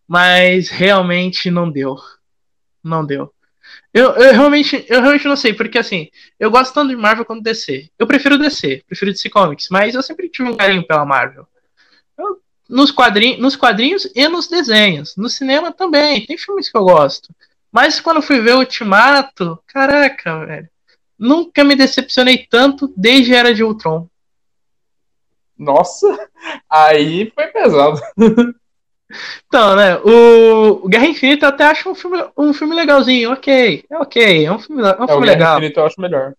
mas 0.07 0.69
realmente 0.69 1.51
não 1.51 1.69
deu. 1.69 1.95
Não 2.84 3.05
deu. 3.05 3.34
Eu, 3.93 4.11
eu, 4.11 4.34
realmente, 4.34 4.86
eu 4.88 5.01
realmente 5.01 5.28
não 5.28 5.36
sei, 5.36 5.53
porque 5.53 5.78
assim, 5.78 6.09
eu 6.39 6.49
gosto 6.49 6.73
tanto 6.73 6.89
de 6.89 6.95
Marvel 6.95 7.25
quanto 7.25 7.43
DC. 7.43 7.89
Eu 7.97 8.07
prefiro 8.07 8.38
DC, 8.38 8.84
prefiro 8.88 9.11
DC 9.11 9.30
Comics, 9.30 9.67
mas 9.69 9.95
eu 9.95 10.03
sempre 10.03 10.30
tive 10.30 10.49
um 10.49 10.55
carinho 10.55 10.86
pela 10.86 11.05
Marvel. 11.05 11.47
Eu, 12.17 12.41
nos, 12.69 12.91
quadrinhos, 12.91 13.39
nos 13.39 13.55
quadrinhos 13.55 14.09
e 14.15 14.28
nos 14.28 14.47
desenhos. 14.47 15.15
No 15.15 15.30
cinema 15.30 15.71
também, 15.71 16.25
tem 16.25 16.38
filmes 16.38 16.69
que 16.69 16.78
eu 16.78 16.84
gosto. 16.84 17.34
Mas 17.71 17.99
quando 17.99 18.21
fui 18.21 18.39
ver 18.39 18.55
Ultimato, 18.55 19.59
caraca, 19.67 20.45
velho. 20.45 20.69
Nunca 21.17 21.63
me 21.63 21.75
decepcionei 21.75 22.45
tanto 22.49 22.93
desde 22.95 23.34
Era 23.34 23.53
de 23.53 23.63
Ultron. 23.63 24.07
Nossa, 25.57 26.30
aí 26.69 27.32
foi 27.34 27.47
pesado. 27.47 27.99
Então, 29.47 29.76
né, 29.76 29.95
o 30.03 30.88
Guerra 30.88 31.08
Infinita 31.08 31.45
eu 31.45 31.49
até 31.49 31.66
acho 31.66 31.89
um 31.89 31.95
filme, 31.95 32.24
um 32.38 32.53
filme 32.53 32.76
legalzinho, 32.76 33.32
ok, 33.32 33.86
é 33.89 33.97
ok, 33.97 34.45
é 34.45 34.51
um 34.51 34.60
filme, 34.60 34.82
é 34.82 35.01
um 35.01 35.05
é, 35.05 35.08
filme 35.08 35.26
legal. 35.26 35.38
Guerra 35.38 35.58
Infinita 35.58 35.80
eu 35.80 35.86
acho 35.86 36.01
melhor. 36.01 36.34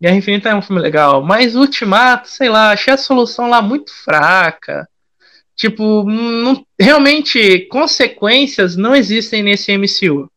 Guerra 0.00 0.16
Infinita 0.16 0.48
é 0.48 0.54
um 0.54 0.62
filme 0.62 0.82
legal, 0.82 1.22
mas 1.22 1.54
Ultimato, 1.54 2.28
sei 2.28 2.48
lá, 2.48 2.72
achei 2.72 2.92
a 2.92 2.98
solução 2.98 3.48
lá 3.48 3.62
muito 3.62 3.92
fraca. 3.92 4.88
Tipo, 5.56 6.04
não, 6.04 6.64
realmente, 6.78 7.66
consequências 7.66 8.76
não 8.76 8.94
existem 8.94 9.42
nesse 9.42 9.76
MCU. 9.76 10.30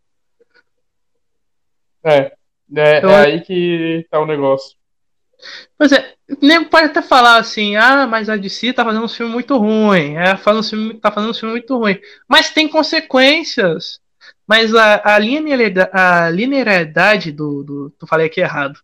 É, 2.04 2.32
é, 2.76 2.98
então, 2.98 3.12
é 3.12 3.26
aí 3.26 3.42
que 3.42 4.06
tá 4.10 4.20
o 4.20 4.26
negócio. 4.26 4.76
Pois 5.78 5.92
é, 5.92 6.14
nem 6.42 6.64
pode 6.64 6.86
até 6.86 7.02
falar 7.02 7.38
assim, 7.38 7.76
ah, 7.76 8.06
mas 8.08 8.30
a 8.30 8.38
DC 8.38 8.74
tá 8.74 8.84
fazendo 8.84 9.06
um 9.06 9.10
filme 9.10 9.32
muito 9.34 9.58
ruim, 9.58 10.16
é, 10.16 10.38
faz 10.38 10.58
um 10.58 10.64
filme, 10.64 10.94
tá 10.96 11.12
fazendo 11.12 11.32
um 11.32 11.34
filme 11.34 11.54
muito 11.54 11.78
ruim. 11.78 12.00
Mas 12.28 12.50
tem 12.52 12.68
consequências. 12.68 14.00
Mas 14.48 14.76
a, 14.76 15.16
a, 15.16 15.20
linearidade, 15.20 15.89
a 15.94 16.30
linearidade 16.30 17.32
do, 17.32 17.64
do. 17.64 17.89
Tu 17.98 18.06
falei 18.06 18.28
aqui 18.28 18.42
errado. 18.42 18.80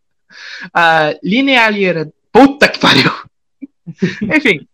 A 0.73 1.15
linearidade. 1.23 2.11
Puta 2.31 2.67
que 2.67 2.79
pariu! 2.79 3.11
Enfim. 4.35 4.67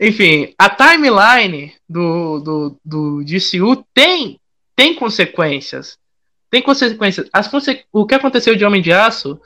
Enfim, 0.00 0.54
a 0.58 0.70
timeline 0.70 1.74
do, 1.88 2.40
do, 2.40 2.80
do 2.84 3.24
DCU 3.24 3.84
tem, 3.94 4.38
tem 4.74 4.94
consequências. 4.94 5.98
Tem 6.50 6.62
consequências. 6.62 7.28
As 7.32 7.48
conse 7.48 7.84
o 7.92 8.06
que 8.06 8.14
aconteceu 8.14 8.54
de 8.54 8.64
Homem 8.64 8.80
de 8.80 8.92
Aço, 8.92 9.40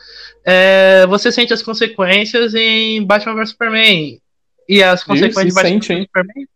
é, 0.44 1.06
você 1.06 1.32
sente 1.32 1.52
as 1.52 1.62
consequências 1.62 2.54
em 2.54 3.04
Batman 3.04 3.34
vs 3.34 3.50
Superman. 3.50 4.20
E 4.68 4.82
as 4.82 5.02
consequências 5.02 5.46
de 5.46 5.54
Batman 5.54 5.78
vs 5.78 6.04
Superman. 6.04 6.48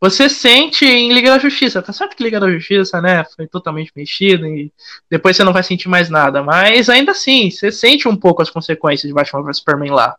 Você 0.00 0.30
sente 0.30 0.86
em 0.86 1.12
Liga 1.12 1.30
da 1.30 1.38
Justiça. 1.38 1.82
Tá 1.82 1.92
certo 1.92 2.16
que 2.16 2.22
Liga 2.22 2.40
da 2.40 2.50
Justiça, 2.50 3.02
né? 3.02 3.22
Foi 3.36 3.46
totalmente 3.46 3.92
mexido 3.94 4.46
e 4.46 4.72
depois 5.10 5.36
você 5.36 5.44
não 5.44 5.52
vai 5.52 5.62
sentir 5.62 5.88
mais 5.88 6.08
nada. 6.08 6.42
Mas 6.42 6.88
ainda 6.88 7.12
assim, 7.12 7.50
você 7.50 7.70
sente 7.70 8.08
um 8.08 8.16
pouco 8.16 8.40
as 8.40 8.48
consequências 8.48 9.08
de 9.08 9.14
Batman 9.14 9.42
vs 9.42 9.58
Superman 9.58 9.90
lá. 9.90 10.16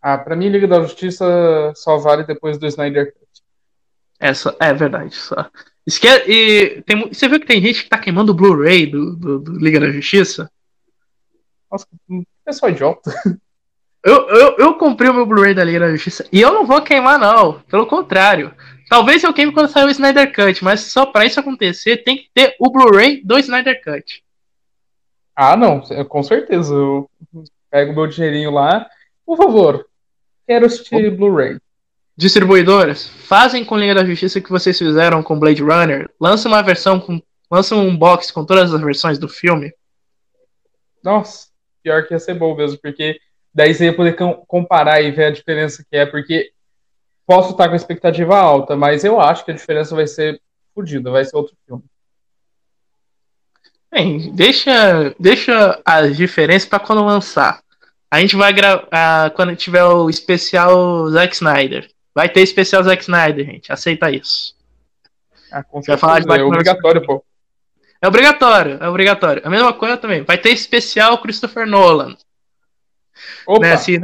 Ah, 0.00 0.16
pra 0.16 0.34
mim, 0.34 0.48
Liga 0.48 0.66
da 0.66 0.80
Justiça 0.80 1.72
só 1.76 1.98
vale 1.98 2.24
depois 2.24 2.56
do 2.56 2.66
Snyder 2.66 3.12
Cut. 3.12 3.42
É, 4.18 4.32
só, 4.32 4.56
é 4.58 4.72
verdade. 4.72 5.14
Só. 5.14 5.50
E 5.86 6.82
tem, 6.86 7.08
você 7.08 7.28
viu 7.28 7.40
que 7.40 7.46
tem 7.46 7.60
gente 7.60 7.82
que 7.82 7.88
tá 7.88 7.98
queimando 7.98 8.32
o 8.32 8.34
Blu-ray 8.34 8.86
do, 8.86 9.16
do, 9.16 9.38
do, 9.40 9.58
Liga 9.58 9.80
da 9.80 9.90
Justiça? 9.90 10.50
Nossa, 11.70 11.86
é 12.46 12.52
só 12.52 12.68
idiota. 12.68 13.10
Eu, 14.04 14.28
eu, 14.30 14.56
eu 14.58 14.74
comprei 14.74 15.08
o 15.08 15.14
meu 15.14 15.24
Blu-ray 15.24 15.54
da 15.54 15.62
Liga 15.62 15.78
da 15.78 15.92
Justiça 15.92 16.26
e 16.32 16.40
eu 16.40 16.52
não 16.52 16.66
vou 16.66 16.82
queimar, 16.82 17.20
não. 17.20 17.60
Pelo 17.62 17.86
contrário. 17.86 18.52
Talvez 18.88 19.22
eu 19.22 19.32
queime 19.32 19.52
quando 19.52 19.70
sair 19.70 19.84
o 19.84 19.90
Snyder 19.90 20.34
Cut, 20.34 20.64
mas 20.64 20.80
só 20.80 21.06
pra 21.06 21.24
isso 21.24 21.38
acontecer 21.38 21.98
tem 21.98 22.16
que 22.16 22.28
ter 22.34 22.56
o 22.58 22.68
Blu-ray 22.68 23.22
do 23.24 23.38
Snyder 23.38 23.80
Cut. 23.80 24.24
Ah, 25.36 25.56
não, 25.56 25.80
com 26.08 26.22
certeza. 26.22 26.74
Eu 26.74 27.08
pego 27.70 27.94
meu 27.94 28.08
dinheirinho 28.08 28.50
lá. 28.50 28.88
Por 29.24 29.36
favor, 29.36 29.86
Quero 30.46 30.66
assistir 30.66 31.10
Blu-ray. 31.10 31.58
Distribuidoras, 32.16 33.08
fazem 33.08 33.64
com 33.64 33.76
Liga 33.76 33.94
da 33.94 34.04
Justiça 34.04 34.38
o 34.38 34.42
que 34.42 34.50
vocês 34.50 34.76
fizeram 34.76 35.22
com 35.22 35.38
Blade 35.38 35.62
Runner. 35.62 36.10
Lança 36.20 36.48
uma 36.48 36.62
versão 36.62 37.00
com. 37.00 37.20
Lança 37.50 37.74
um 37.76 37.96
box 37.96 38.30
com 38.30 38.44
todas 38.44 38.72
as 38.72 38.80
versões 38.80 39.18
do 39.18 39.28
filme. 39.28 39.72
Nossa, 41.02 41.48
pior 41.82 42.06
que 42.06 42.14
ia 42.14 42.18
ser 42.18 42.34
bom 42.34 42.54
mesmo, 42.54 42.78
porque 42.80 43.18
daí 43.52 43.74
você 43.74 43.86
ia 43.86 43.96
poder 43.96 44.16
comparar 44.46 45.02
e 45.02 45.10
ver 45.10 45.26
a 45.26 45.30
diferença 45.30 45.84
que 45.90 45.96
é, 45.96 46.06
porque 46.06 46.52
posso 47.26 47.50
estar 47.50 47.66
com 47.66 47.74
a 47.74 47.76
expectativa 47.76 48.36
alta, 48.36 48.76
mas 48.76 49.04
eu 49.04 49.20
acho 49.20 49.44
que 49.44 49.50
a 49.50 49.54
diferença 49.54 49.94
vai 49.94 50.06
ser 50.06 50.40
fodida, 50.74 51.10
vai 51.10 51.24
ser 51.24 51.36
outro 51.36 51.54
filme. 51.66 51.84
Bem, 53.90 54.34
deixa, 54.34 55.14
deixa 55.18 55.80
as 55.84 56.16
diferenças 56.16 56.66
para 56.66 56.80
quando 56.80 57.04
lançar. 57.04 57.62
A 58.10 58.20
gente 58.20 58.36
vai 58.36 58.52
gravar 58.52 59.30
quando 59.32 59.56
tiver 59.56 59.84
o 59.84 60.08
especial 60.08 61.08
Zack 61.10 61.34
Snyder. 61.34 61.90
Vai 62.14 62.28
ter 62.28 62.42
especial 62.42 62.82
Zack 62.82 63.02
Snyder, 63.02 63.46
gente. 63.46 63.72
Aceita 63.72 64.10
isso. 64.10 64.54
Ah, 65.50 65.64
vai 65.86 65.96
falar 65.96 66.20
de 66.20 66.30
é 66.30 66.44
obrigatório, 66.44 67.04
pô. 67.04 67.24
É 68.00 68.08
obrigatório, 68.08 68.78
é 68.82 68.88
obrigatório. 68.88 69.42
A 69.44 69.50
mesma 69.50 69.72
coisa 69.72 69.96
também. 69.96 70.22
Vai 70.22 70.38
ter 70.38 70.50
especial 70.50 71.18
Christopher 71.18 71.66
Nolan. 71.66 72.16
Opa. 73.46 73.60
Né? 73.60 73.76
Se, 73.76 74.00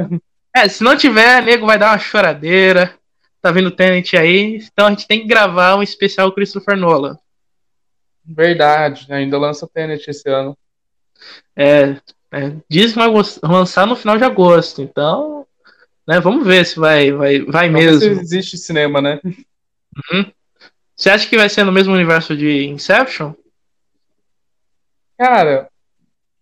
é, 0.55 0.69
se 0.69 0.83
não 0.83 0.95
tiver, 0.95 1.43
nego 1.43 1.65
vai 1.65 1.77
dar 1.77 1.91
uma 1.91 1.99
choradeira. 1.99 2.95
Tá 3.41 3.51
vendo 3.51 3.67
o 3.67 3.71
Tenant 3.71 4.13
aí? 4.13 4.55
Então 4.71 4.87
a 4.87 4.89
gente 4.89 5.07
tem 5.07 5.21
que 5.21 5.27
gravar 5.27 5.75
um 5.75 5.83
especial 5.83 6.31
Christopher 6.31 6.77
Nolan. 6.77 7.17
Verdade, 8.25 9.11
ainda 9.11 9.37
lança 9.39 9.65
o 9.65 9.67
Tenet 9.67 10.07
esse 10.07 10.29
ano. 10.29 10.55
É, 11.55 11.95
é, 12.31 12.55
diz 12.69 12.93
que 12.93 12.99
vai 12.99 13.09
lançar 13.43 13.87
no 13.87 13.95
final 13.95 14.17
de 14.17 14.23
agosto, 14.23 14.81
então, 14.81 15.38
né, 16.09 16.19
vamos 16.19 16.43
ver 16.43 16.65
se 16.65 16.79
vai, 16.79 17.11
vai, 17.11 17.39
vai 17.41 17.69
mesmo. 17.69 17.99
Se 17.99 18.07
existe 18.07 18.57
cinema, 18.57 18.99
né? 18.99 19.19
Uhum. 19.23 20.25
Você 20.95 21.11
acha 21.11 21.29
que 21.29 21.37
vai 21.37 21.47
ser 21.47 21.63
no 21.63 21.71
mesmo 21.71 21.93
universo 21.93 22.35
de 22.35 22.65
Inception? 22.65 23.33
Cara, 25.15 25.69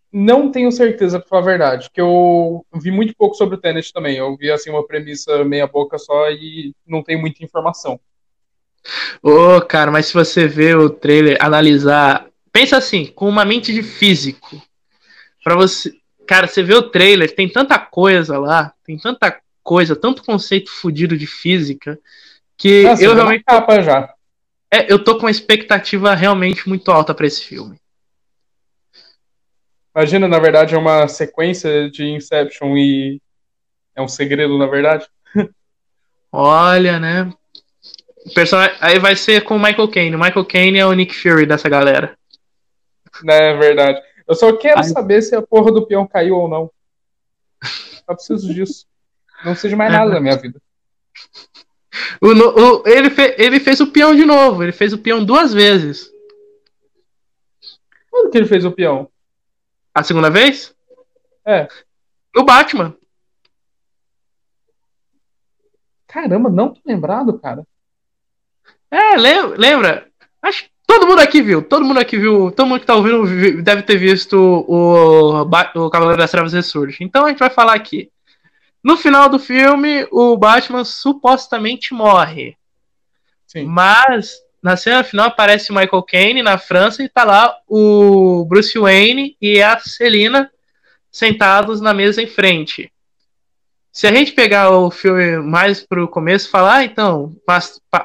não 0.09 0.49
tenho 0.49 0.71
certeza, 0.71 1.19
pra 1.19 1.27
falar 1.27 1.41
a 1.41 1.45
verdade, 1.45 1.89
que 1.93 1.99
eu 1.99 2.65
vi 2.75 2.91
muito 2.91 3.13
pouco 3.13 3.35
sobre 3.35 3.57
o 3.57 3.59
Tenet 3.59 3.91
também. 3.91 4.15
Eu 4.15 4.37
vi, 4.37 4.49
assim, 4.49 4.69
uma 4.69 4.87
premissa 4.87 5.43
meia 5.43 5.67
boca 5.67 5.97
só 5.97 6.31
e 6.31 6.73
não 6.87 7.03
tenho 7.03 7.19
muita 7.19 7.43
informação. 7.43 7.99
Ô, 9.21 9.57
oh, 9.57 9.61
cara, 9.61 9.91
mas 9.91 10.05
se 10.05 10.13
você 10.13 10.47
ver 10.47 10.77
o 10.77 10.89
trailer, 10.89 11.37
analisar... 11.41 12.25
Pensa 12.53 12.77
assim, 12.77 13.05
com 13.07 13.27
uma 13.27 13.43
mente 13.43 13.73
de 13.73 13.83
físico 13.83 14.61
para 15.43 15.55
você. 15.55 15.93
Cara, 16.25 16.47
você 16.47 16.63
vê 16.63 16.73
o 16.73 16.89
trailer, 16.89 17.35
tem 17.35 17.49
tanta 17.49 17.77
coisa 17.77 18.39
lá, 18.39 18.73
tem 18.85 18.97
tanta 18.97 19.41
coisa, 19.67 19.97
tanto 19.97 20.23
conceito 20.23 20.71
fudido 20.71 21.17
de 21.17 21.27
física, 21.27 21.99
que 22.55 22.83
Nossa, 22.83 23.03
eu 23.03 23.13
realmente. 23.13 23.43
Capa 23.43 23.81
já. 23.81 24.13
É, 24.73 24.91
eu 24.91 25.03
tô 25.03 25.15
com 25.15 25.23
uma 25.23 25.31
expectativa 25.31 26.15
realmente 26.15 26.69
muito 26.69 26.89
alta 26.89 27.13
para 27.13 27.27
esse 27.27 27.43
filme. 27.43 27.77
Imagina, 29.93 30.25
na 30.25 30.39
verdade, 30.39 30.73
é 30.73 30.77
uma 30.77 31.09
sequência 31.09 31.91
de 31.91 32.05
Inception 32.05 32.77
e 32.77 33.21
é 33.93 34.01
um 34.01 34.07
segredo, 34.07 34.57
na 34.57 34.67
verdade. 34.67 35.05
Olha, 36.31 36.97
né? 36.97 37.33
Person... 38.33 38.57
Aí 38.79 38.99
vai 38.99 39.17
ser 39.17 39.43
com 39.43 39.57
o 39.57 39.59
Michael 39.59 39.89
Caine. 39.89 40.15
O 40.15 40.19
Michael 40.19 40.45
Caine 40.45 40.79
é 40.79 40.85
o 40.85 40.93
Nick 40.93 41.13
Fury 41.13 41.45
dessa 41.45 41.67
galera. 41.67 42.17
É 43.27 43.53
verdade. 43.57 44.01
Eu 44.25 44.35
só 44.35 44.55
quero 44.55 44.79
Ai. 44.79 44.85
saber 44.85 45.21
se 45.21 45.35
a 45.35 45.41
porra 45.41 45.73
do 45.73 45.85
peão 45.85 46.07
caiu 46.07 46.37
ou 46.37 46.47
não. 46.47 46.71
Só 48.05 48.13
preciso 48.13 48.53
disso. 48.53 48.86
Não 49.43 49.55
seja 49.55 49.75
mais 49.75 49.91
nada 49.91 50.11
da 50.11 50.19
minha 50.19 50.37
vida. 50.37 50.61
O, 52.21 52.27
o, 52.27 52.83
ele, 52.87 53.09
fe, 53.09 53.35
ele 53.37 53.59
fez 53.59 53.79
o 53.79 53.87
peão 53.87 54.15
de 54.15 54.25
novo. 54.25 54.63
Ele 54.63 54.71
fez 54.71 54.93
o 54.93 54.97
peão 54.97 55.23
duas 55.23 55.53
vezes. 55.53 56.11
Quando 58.09 58.31
que 58.31 58.37
ele 58.37 58.47
fez 58.47 58.65
o 58.65 58.71
peão? 58.71 59.09
A 59.93 60.03
segunda 60.03 60.29
vez? 60.29 60.75
É. 61.45 61.67
No 62.35 62.43
Batman. 62.43 62.95
Caramba, 66.07 66.49
não 66.49 66.73
tô 66.73 66.81
lembrado, 66.85 67.37
cara. 67.39 67.65
É, 68.89 69.15
lembra? 69.17 70.09
Acho, 70.41 70.69
Todo 70.87 71.05
mundo 71.05 71.19
aqui 71.19 71.41
viu, 71.41 71.61
todo 71.61 71.83
mundo 71.83 71.99
aqui 71.99 72.17
viu, 72.17 72.49
todo 72.49 72.65
mundo 72.65 72.79
que 72.79 72.85
tá 72.85 72.95
ouvindo 72.95 73.61
deve 73.61 73.83
ter 73.83 73.97
visto 73.97 74.37
o, 74.37 75.41
o 75.41 75.89
Cavaleiro 75.89 76.21
das 76.21 76.31
Trevas 76.31 76.53
Ressurge. 76.53 77.03
Então 77.03 77.25
a 77.25 77.29
gente 77.29 77.39
vai 77.39 77.49
falar 77.49 77.73
aqui. 77.73 78.09
No 78.87 78.95
final 78.95 79.27
do 79.27 79.37
filme, 79.37 80.07
o 80.13 80.37
Batman 80.37 80.85
supostamente 80.85 81.93
morre. 81.93 82.55
Sim. 83.45 83.65
Mas 83.65 84.37
na 84.63 84.77
cena 84.77 85.03
final 85.03 85.27
aparece 85.27 85.71
o 85.71 85.75
Michael 85.75 86.03
Caine 86.03 86.41
na 86.41 86.57
França 86.57 87.03
e 87.03 87.09
tá 87.09 87.25
lá 87.25 87.53
o 87.67 88.45
Bruce 88.45 88.79
Wayne 88.79 89.35
e 89.41 89.61
a 89.61 89.77
Selina 89.77 90.49
sentados 91.11 91.81
na 91.81 91.93
mesa 91.93 92.21
em 92.21 92.27
frente. 92.27 92.89
Se 93.91 94.07
a 94.07 94.13
gente 94.13 94.31
pegar 94.31 94.69
o 94.69 94.89
filme 94.89 95.35
mais 95.39 95.85
pro 95.85 96.07
começo 96.07 96.47
e 96.47 96.51
falar, 96.51 96.75
ah, 96.75 96.83
então, 96.85 97.35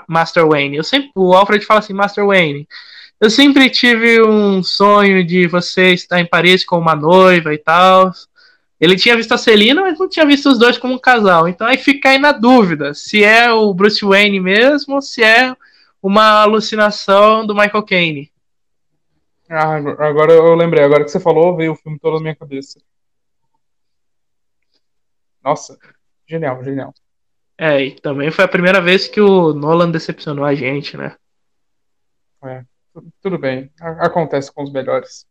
Master 0.09 0.49
Wayne, 0.49 0.79
eu 0.79 0.83
sempre, 0.83 1.13
o 1.15 1.33
Alfred 1.33 1.65
fala 1.65 1.79
assim, 1.79 1.93
Master 1.93 2.27
Wayne, 2.27 2.67
eu 3.21 3.31
sempre 3.31 3.71
tive 3.71 4.21
um 4.21 4.65
sonho 4.65 5.25
de 5.25 5.47
você 5.47 5.93
estar 5.93 6.19
em 6.19 6.27
Paris 6.27 6.65
com 6.65 6.77
uma 6.77 6.97
noiva 6.97 7.55
e 7.55 7.59
tal. 7.59 8.11
Ele 8.83 8.97
tinha 8.97 9.17
visto 9.17 9.31
a 9.31 9.39
Celina, 9.39 9.81
mas 9.81 9.97
não 9.97 10.09
tinha 10.09 10.27
visto 10.27 10.51
os 10.51 10.59
dois 10.59 10.77
como 10.77 10.95
um 10.95 10.99
casal. 10.99 11.47
Então 11.47 11.69
aí 11.69 11.79
fica 11.79 12.09
aí 12.09 12.19
na 12.19 12.33
dúvida 12.33 12.93
se 12.93 13.23
é 13.23 13.53
o 13.53 13.73
Bruce 13.73 14.05
Wayne 14.05 14.41
mesmo 14.41 14.97
ou 14.97 15.01
se 15.01 15.23
é 15.23 15.55
uma 16.03 16.43
alucinação 16.43 17.47
do 17.47 17.55
Michael 17.55 17.85
Caine. 17.85 18.33
Ah, 19.49 19.77
agora 19.77 20.33
eu 20.33 20.57
lembrei, 20.57 20.83
agora 20.83 21.05
que 21.05 21.13
você 21.13 21.21
falou, 21.21 21.55
veio 21.55 21.75
o 21.75 21.77
filme 21.77 21.97
todo 21.97 22.15
na 22.15 22.23
minha 22.23 22.35
cabeça. 22.35 22.81
Nossa, 25.45 25.79
genial, 26.27 26.65
genial. 26.65 26.93
É, 27.57 27.85
e 27.85 28.01
também 28.01 28.33
foi 28.33 28.45
a 28.45 28.49
primeira 28.49 28.81
vez 28.81 29.07
que 29.07 29.21
o 29.21 29.55
Nolan 29.55 29.93
decepcionou 29.93 30.45
a 30.45 30.57
gente, 30.57 30.97
né? 30.97 31.15
É, 32.43 32.65
tudo 33.21 33.39
bem. 33.39 33.71
Acontece 33.81 34.51
com 34.53 34.65
os 34.65 34.73
melhores. 34.73 35.25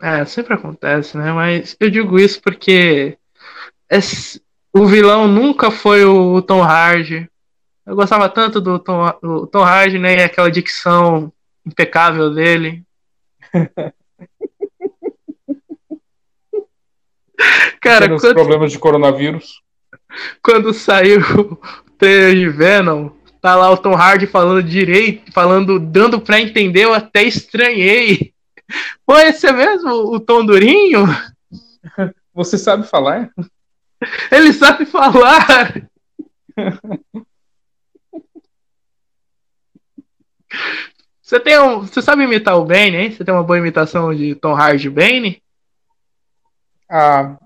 É, 0.00 0.24
sempre 0.24 0.54
acontece, 0.54 1.16
né? 1.18 1.32
Mas 1.32 1.76
eu 1.80 1.90
digo 1.90 2.18
isso 2.18 2.40
porque 2.40 3.18
esse, 3.90 4.40
o 4.72 4.86
vilão 4.86 5.26
nunca 5.26 5.70
foi 5.70 6.04
o 6.04 6.40
Tom 6.42 6.62
Hardy. 6.62 7.28
Eu 7.84 7.96
gostava 7.96 8.28
tanto 8.28 8.60
do 8.60 8.78
Tom, 8.78 9.12
do 9.22 9.46
Tom 9.46 9.62
Hardy, 9.62 9.98
né? 9.98 10.18
E 10.18 10.22
aquela 10.22 10.50
dicção 10.50 11.32
impecável 11.66 12.32
dele. 12.32 12.84
Cara, 17.80 18.08
quando... 18.08 18.34
problemas 18.34 18.72
de 18.72 18.78
coronavírus. 18.78 19.62
Quando 20.42 20.74
saiu 20.74 21.20
o 21.20 21.56
trailer 21.96 22.34
de 22.34 22.48
Venom, 22.48 23.10
tá 23.40 23.54
lá 23.54 23.70
o 23.70 23.76
Tom 23.76 23.94
Hardy 23.94 24.26
falando 24.26 24.62
direito, 24.62 25.32
falando, 25.32 25.78
dando 25.78 26.20
pra 26.20 26.40
entender, 26.40 26.84
eu 26.84 26.94
até 26.94 27.22
estranhei. 27.22 28.32
Pô, 29.06 29.16
esse 29.18 29.46
é 29.46 29.52
mesmo 29.52 29.90
o 29.90 30.20
Tom 30.20 30.44
Durinho? 30.44 31.04
Você 32.34 32.58
sabe 32.58 32.86
falar? 32.86 33.30
Ele 34.30 34.52
sabe 34.52 34.86
falar! 34.86 35.88
Você 41.20 41.38
tem 41.40 41.58
um, 41.58 41.80
você 41.80 42.00
sabe 42.00 42.24
imitar 42.24 42.56
o 42.56 42.64
Bane, 42.64 42.96
hein? 42.96 43.10
Você 43.10 43.24
tem 43.24 43.34
uma 43.34 43.42
boa 43.42 43.58
imitação 43.58 44.14
de 44.14 44.34
Tom 44.34 44.54
Hardy 44.54 44.88
Bane? 44.88 45.42
Ah. 46.88 47.36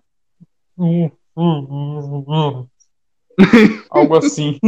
Hum, 0.79 1.11
hum, 1.37 2.25
hum, 2.29 2.68
Algo 3.91 4.16
assim. 4.16 4.59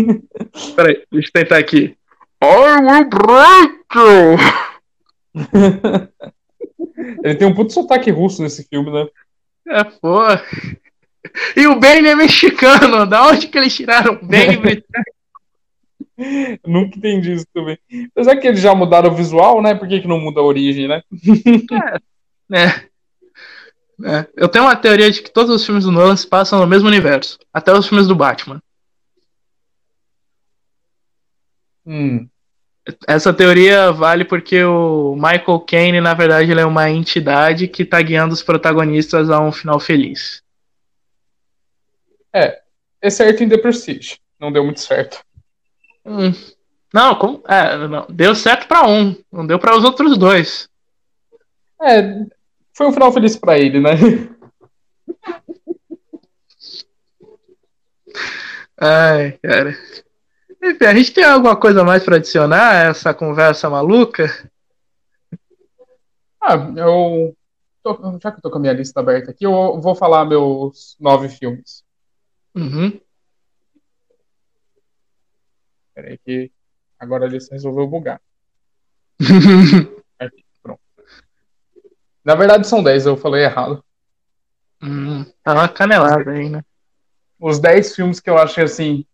Peraí, 0.74 1.04
deixa 1.12 1.28
eu 1.28 1.32
tentar 1.32 1.58
aqui. 1.58 1.96
I 2.42 2.80
will 2.80 3.08
break 3.08 3.84
you! 3.94 4.36
Ele 7.22 7.34
tem 7.34 7.46
um 7.46 7.54
puto 7.54 7.72
sotaque 7.72 8.10
russo 8.10 8.42
nesse 8.42 8.64
filme, 8.68 8.90
né? 8.90 9.06
É, 9.68 9.84
pô. 9.84 10.20
E 11.56 11.66
o 11.66 11.78
Bane 11.78 12.08
é 12.08 12.14
mexicano. 12.14 13.06
Da 13.06 13.26
onde 13.26 13.48
que 13.48 13.58
eles 13.58 13.74
tiraram 13.74 14.14
o 14.14 14.26
Bane? 14.26 14.84
Nunca 16.64 16.96
entendi 16.96 17.32
isso 17.32 17.46
também. 17.52 17.78
Apesar 18.12 18.36
que 18.36 18.46
eles 18.46 18.60
já 18.60 18.74
mudaram 18.74 19.10
o 19.10 19.14
visual, 19.14 19.60
né? 19.60 19.74
Por 19.74 19.88
que, 19.88 20.00
que 20.00 20.08
não 20.08 20.20
muda 20.20 20.40
a 20.40 20.44
origem, 20.44 20.86
né? 20.86 21.02
É. 22.52 22.56
é. 22.58 22.66
é. 24.04 24.28
Eu 24.36 24.48
tenho 24.48 24.64
uma 24.64 24.76
teoria 24.76 25.10
de 25.10 25.22
que 25.22 25.30
todos 25.30 25.54
os 25.54 25.64
filmes 25.64 25.84
do 25.84 25.90
Nolan 25.90 26.16
se 26.16 26.26
passam 26.26 26.60
no 26.60 26.66
mesmo 26.66 26.88
universo. 26.88 27.38
Até 27.52 27.72
os 27.72 27.88
filmes 27.88 28.06
do 28.06 28.14
Batman. 28.14 28.62
Hum. 31.86 32.28
Essa 33.06 33.32
teoria 33.32 33.90
vale 33.90 34.24
porque 34.24 34.62
o 34.62 35.14
Michael 35.14 35.60
Caine, 35.60 36.00
na 36.00 36.12
verdade, 36.12 36.50
ele 36.50 36.60
é 36.60 36.66
uma 36.66 36.90
entidade 36.90 37.66
que 37.66 37.82
está 37.82 38.00
guiando 38.02 38.34
os 38.34 38.42
protagonistas 38.42 39.30
a 39.30 39.40
um 39.40 39.50
final 39.50 39.80
feliz. 39.80 40.42
É, 42.32 42.60
é 43.00 43.10
certo 43.10 43.42
em 43.42 43.48
The 43.48 43.56
Prestige. 43.56 44.18
Não 44.38 44.52
deu 44.52 44.64
muito 44.64 44.80
certo. 44.80 45.24
Hum. 46.04 46.32
Não, 46.92 47.14
como, 47.14 47.42
é, 47.48 47.88
não, 47.88 48.06
deu 48.08 48.34
certo 48.34 48.68
para 48.68 48.86
um, 48.86 49.16
não 49.32 49.46
deu 49.46 49.58
para 49.58 49.76
os 49.76 49.82
outros 49.82 50.18
dois. 50.18 50.68
É, 51.82 52.02
foi 52.72 52.86
um 52.86 52.92
final 52.92 53.10
feliz 53.12 53.34
para 53.36 53.58
ele, 53.58 53.80
né? 53.80 53.92
Ai, 58.76 59.32
cara. 59.42 59.74
Enfim, 60.64 60.86
a 60.86 60.94
gente 60.94 61.12
tem 61.12 61.24
alguma 61.24 61.54
coisa 61.54 61.84
mais 61.84 62.02
para 62.02 62.16
adicionar 62.16 62.70
a 62.70 62.88
essa 62.88 63.12
conversa 63.12 63.68
maluca? 63.68 64.50
Ah, 66.40 66.54
eu. 66.74 67.36
Tô, 67.82 68.18
já 68.18 68.32
que 68.32 68.38
eu 68.38 68.42
tô 68.42 68.50
com 68.50 68.56
a 68.56 68.60
minha 68.60 68.72
lista 68.72 69.00
aberta 69.00 69.30
aqui, 69.30 69.44
eu 69.44 69.78
vou 69.78 69.94
falar 69.94 70.24
meus 70.24 70.96
nove 70.98 71.28
filmes. 71.28 71.84
Uhum. 72.54 72.98
Peraí 75.94 76.16
que 76.16 76.50
agora 76.98 77.26
a 77.26 77.28
lista 77.28 77.54
resolveu 77.54 77.86
bugar. 77.86 78.22
aqui, 80.18 80.44
pronto. 80.62 80.80
Na 82.24 82.34
verdade 82.34 82.66
são 82.66 82.82
dez, 82.82 83.04
eu 83.04 83.18
falei 83.18 83.44
errado. 83.44 83.84
Hum, 84.82 85.24
tá 85.42 85.52
uma 85.52 85.68
canelada 85.68 86.30
aí, 86.30 86.48
né? 86.48 86.64
Os 87.38 87.58
dez 87.58 87.94
filmes 87.94 88.18
que 88.18 88.30
eu 88.30 88.38
achei 88.38 88.64
assim, 88.64 89.04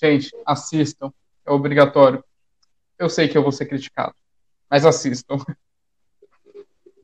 Gente, 0.00 0.30
assistam. 0.46 1.12
É 1.44 1.50
obrigatório. 1.50 2.24
Eu 2.98 3.08
sei 3.08 3.28
que 3.28 3.36
eu 3.36 3.42
vou 3.42 3.52
ser 3.52 3.66
criticado, 3.66 4.14
mas 4.68 4.86
assistam. 4.86 5.36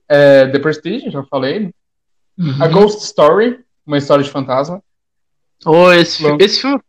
É, 0.08 0.46
The 0.46 0.60
Prestige, 0.60 1.10
já 1.10 1.24
falei. 1.24 1.74
Uhum. 2.38 2.62
A 2.62 2.68
Ghost 2.68 3.02
Story, 3.02 3.64
uma 3.84 3.98
história 3.98 4.22
de 4.22 4.30
fantasma. 4.30 4.80
Oh, 5.64 5.90
esse, 5.90 6.24
esse 6.38 6.60
filme. 6.60 6.80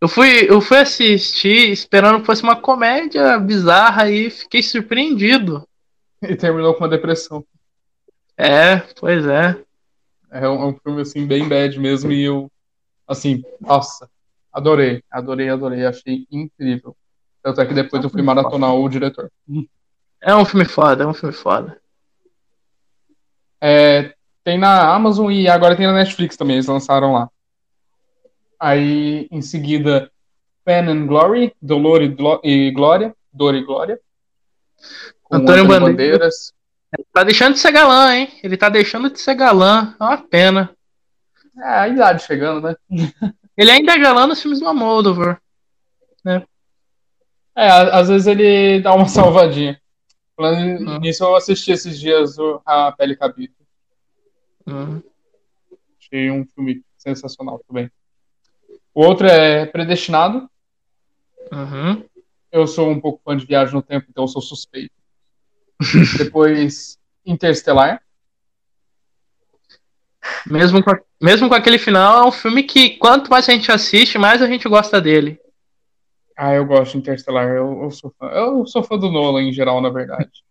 Eu 0.00 0.08
fui, 0.08 0.50
eu 0.50 0.60
fui 0.60 0.78
assistir 0.78 1.70
esperando 1.70 2.18
que 2.18 2.26
fosse 2.26 2.42
uma 2.42 2.60
comédia 2.60 3.38
bizarra 3.38 4.10
e 4.10 4.30
fiquei 4.30 4.64
surpreendido. 4.64 5.64
E 6.20 6.34
terminou 6.34 6.74
com 6.74 6.80
uma 6.80 6.88
depressão. 6.88 7.46
É, 8.36 8.78
pois 8.98 9.24
é. 9.24 9.56
É 10.28 10.48
um, 10.48 10.62
é 10.62 10.66
um 10.66 10.74
filme 10.74 11.02
assim, 11.02 11.24
bem 11.24 11.48
bad 11.48 11.78
mesmo, 11.78 12.10
e 12.10 12.24
eu. 12.24 12.50
Assim, 13.06 13.44
nossa, 13.60 14.10
Adorei, 14.56 15.04
adorei, 15.10 15.50
adorei. 15.50 15.84
Achei 15.84 16.26
incrível. 16.30 16.96
Tanto 17.42 17.60
é 17.60 17.66
que 17.66 17.74
depois 17.74 18.02
eu 18.02 18.08
fui 18.08 18.22
maratonar 18.22 18.74
o 18.74 18.88
diretor. 18.88 19.30
É 20.18 20.34
um 20.34 20.46
filme 20.46 20.64
foda, 20.64 21.04
é 21.04 21.06
um 21.06 21.12
filme 21.12 21.34
foda. 21.34 21.78
É, 23.60 24.14
tem 24.42 24.56
na 24.56 24.94
Amazon 24.94 25.30
e 25.30 25.46
agora 25.46 25.76
tem 25.76 25.86
na 25.86 25.92
Netflix 25.92 26.38
também, 26.38 26.56
eles 26.56 26.66
lançaram 26.66 27.12
lá. 27.12 27.28
Aí, 28.58 29.28
em 29.30 29.42
seguida, 29.42 30.10
Pen 30.64 30.88
and 30.88 31.06
Glory, 31.06 31.54
Dolor 31.60 32.00
e, 32.42 32.70
Glória, 32.70 33.14
Dor 33.30 33.54
e 33.54 33.62
Glória. 33.62 34.00
Antônio 35.30 35.66
Bandeiras. 35.66 35.90
Bandeiras. 35.90 36.54
Tá 37.12 37.22
deixando 37.22 37.52
de 37.52 37.58
ser 37.58 37.72
galã, 37.72 38.16
hein? 38.16 38.32
Ele 38.42 38.56
tá 38.56 38.70
deixando 38.70 39.10
de 39.10 39.20
ser 39.20 39.34
galã. 39.34 39.94
É 40.00 40.02
uma 40.02 40.16
pena. 40.16 40.74
É, 41.58 41.68
a 41.68 41.88
idade 41.88 42.22
chegando, 42.22 42.62
né? 42.62 42.76
Ele 43.56 43.70
ainda 43.70 43.92
é 43.92 43.98
galã 43.98 44.26
nos 44.26 44.40
filmes 44.40 44.60
do 44.60 44.68
Almodóvar. 44.68 45.40
Né? 46.24 46.44
É, 47.54 47.68
às 47.68 48.08
vezes 48.08 48.26
ele 48.26 48.80
dá 48.80 48.94
uma 48.94 49.08
salvadinha. 49.08 49.80
Falando 50.36 50.86
uhum. 50.86 50.98
nisso, 50.98 51.24
eu 51.24 51.34
assisti 51.34 51.72
esses 51.72 51.98
dias 51.98 52.36
a 52.66 52.92
Pele 52.92 53.16
Cabida. 53.16 53.54
Uhum. 54.66 55.02
Achei 55.98 56.30
um 56.30 56.44
filme 56.46 56.84
sensacional 56.98 57.58
também. 57.66 57.90
O 58.94 59.02
outro 59.02 59.26
é 59.26 59.64
Predestinado. 59.64 60.50
Uhum. 61.50 62.04
Eu 62.52 62.66
sou 62.66 62.90
um 62.90 63.00
pouco 63.00 63.22
fã 63.24 63.36
de 63.36 63.46
Viagem 63.46 63.74
no 63.74 63.82
Tempo, 63.82 64.06
então 64.10 64.24
eu 64.24 64.28
sou 64.28 64.42
suspeito. 64.42 64.94
Depois, 66.18 66.98
Interstellar. 67.24 68.02
Mesmo 70.46 70.82
com, 70.82 70.92
mesmo 71.20 71.48
com 71.48 71.54
aquele 71.54 71.78
final, 71.78 72.24
é 72.24 72.28
um 72.28 72.32
filme 72.32 72.62
que 72.62 72.96
quanto 72.98 73.30
mais 73.30 73.48
a 73.48 73.52
gente 73.52 73.72
assiste, 73.72 74.18
mais 74.18 74.42
a 74.42 74.46
gente 74.46 74.68
gosta 74.68 75.00
dele. 75.00 75.40
Ah, 76.36 76.52
eu 76.52 76.66
gosto 76.66 76.92
de 76.92 76.98
Interstellar. 76.98 77.48
Eu, 77.48 77.84
eu, 77.84 77.90
sou 77.90 78.14
fã. 78.18 78.26
Eu 78.26 78.66
sou 78.66 78.82
fã 78.82 78.98
do 78.98 79.10
Nolan 79.10 79.42
em 79.42 79.52
geral, 79.52 79.80
na 79.80 79.88
verdade. 79.88 80.44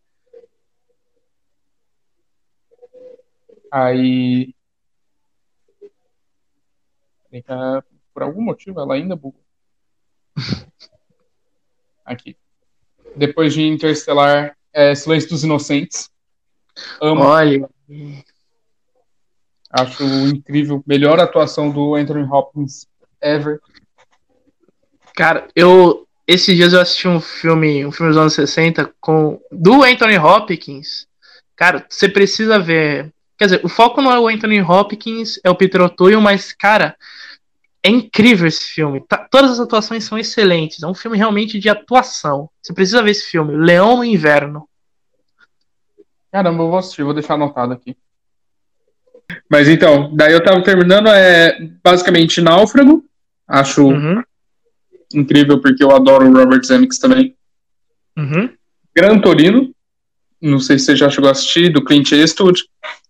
Aí. 3.70 4.54
Por 8.14 8.22
algum 8.22 8.40
motivo 8.40 8.80
ela 8.80 8.94
ainda 8.94 9.14
bugou. 9.14 9.44
Aqui. 12.04 12.36
Depois 13.16 13.52
de 13.52 13.62
Interstellar, 13.62 14.56
é 14.72 14.94
Silêncio 14.94 15.28
dos 15.28 15.44
Inocentes. 15.44 16.10
Amo. 17.00 17.22
Olha. 17.22 17.68
Acho 19.76 20.04
incrível. 20.04 20.84
Melhor 20.86 21.18
atuação 21.18 21.68
do 21.68 21.96
Anthony 21.96 22.22
Hopkins 22.22 22.86
ever. 23.20 23.60
Cara, 25.16 25.48
eu. 25.56 26.06
Esses 26.26 26.56
dias 26.56 26.72
eu 26.72 26.80
assisti 26.80 27.06
um 27.06 27.20
filme, 27.20 27.84
um 27.84 27.92
filme 27.92 28.10
dos 28.10 28.18
anos 28.18 28.32
60 28.34 28.94
com 29.00 29.40
do 29.50 29.82
Anthony 29.82 30.16
Hopkins. 30.16 31.08
Cara, 31.56 31.84
você 31.88 32.08
precisa 32.08 32.58
ver. 32.58 33.12
Quer 33.36 33.46
dizer, 33.46 33.60
o 33.64 33.68
foco 33.68 34.00
não 34.00 34.12
é 34.12 34.18
o 34.18 34.28
Anthony 34.28 34.62
Hopkins, 34.62 35.40
é 35.42 35.50
o 35.50 35.56
Peter 35.56 35.82
O'Toole, 35.82 36.16
mas, 36.16 36.52
cara, 36.52 36.96
é 37.82 37.90
incrível 37.90 38.46
esse 38.46 38.64
filme. 38.64 39.00
Tá, 39.00 39.26
todas 39.28 39.50
as 39.50 39.60
atuações 39.60 40.04
são 40.04 40.16
excelentes. 40.16 40.84
É 40.84 40.86
um 40.86 40.94
filme 40.94 41.18
realmente 41.18 41.58
de 41.58 41.68
atuação. 41.68 42.48
Você 42.62 42.72
precisa 42.72 43.02
ver 43.02 43.10
esse 43.10 43.24
filme, 43.24 43.56
Leão 43.56 43.96
no 43.96 44.04
Inverno. 44.04 44.68
Caramba, 46.30 46.62
eu 46.62 46.70
vou 46.70 46.78
assistir, 46.78 47.02
vou 47.02 47.12
deixar 47.12 47.34
anotado 47.34 47.72
aqui. 47.72 47.96
Mas 49.50 49.68
então, 49.68 50.14
daí 50.14 50.32
eu 50.32 50.42
tava 50.42 50.62
terminando, 50.62 51.08
é 51.08 51.58
basicamente 51.82 52.40
Náufrago. 52.40 53.04
Acho 53.46 53.86
uhum. 53.86 54.22
incrível 55.12 55.60
porque 55.60 55.84
eu 55.84 55.94
adoro 55.94 56.28
o 56.28 56.32
Robert 56.32 56.64
Zemeckis 56.64 56.98
também. 56.98 57.36
Uhum. 58.16 58.48
Gran 58.94 59.18
Torino. 59.20 59.74
Não 60.40 60.58
sei 60.58 60.78
se 60.78 60.86
você 60.86 60.96
já 60.96 61.08
chegou 61.08 61.28
a 61.28 61.32
assistir, 61.32 61.70
do 61.70 61.84
Clint 61.84 62.12
Eastwood. 62.12 62.64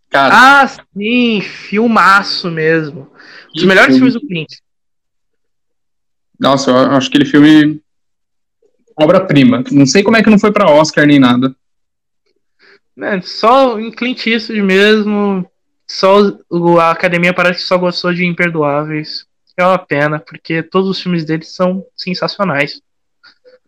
Cara, 0.09 0.63
ah, 0.63 0.69
sim, 0.69 1.41
filmaço 1.41 2.51
mesmo. 2.51 3.11
Os 3.55 3.61
que 3.61 3.67
melhores 3.67 3.97
filme. 3.97 4.11
filmes 4.11 4.15
do 4.15 4.27
Clint. 4.27 4.53
Nossa, 6.39 6.71
eu 6.71 6.77
acho 6.77 7.09
aquele 7.09 7.25
filme 7.25 7.81
obra-prima. 8.97 9.65
Não 9.71 9.87
sei 9.87 10.03
como 10.03 10.17
é 10.17 10.23
que 10.23 10.31
não 10.31 10.39
foi 10.39 10.53
para 10.53 10.71
Oscar 10.71 11.07
nem 11.07 11.19
nada. 11.19 11.55
É, 13.01 13.21
só 13.23 13.79
em 13.81 13.91
Clint 13.91 14.25
Eastwood 14.27 14.63
mesmo, 14.63 15.49
só 15.87 16.19
a 16.81 16.91
academia 16.91 17.33
parece 17.33 17.61
que 17.61 17.67
só 17.67 17.77
gostou 17.79 18.13
de 18.13 18.25
Imperdoáveis. 18.25 19.27
É 19.57 19.65
uma 19.65 19.79
pena, 19.79 20.19
porque 20.19 20.63
todos 20.63 20.91
os 20.91 21.01
filmes 21.01 21.25
dele 21.25 21.45
são 21.45 21.85
sensacionais. 21.97 22.81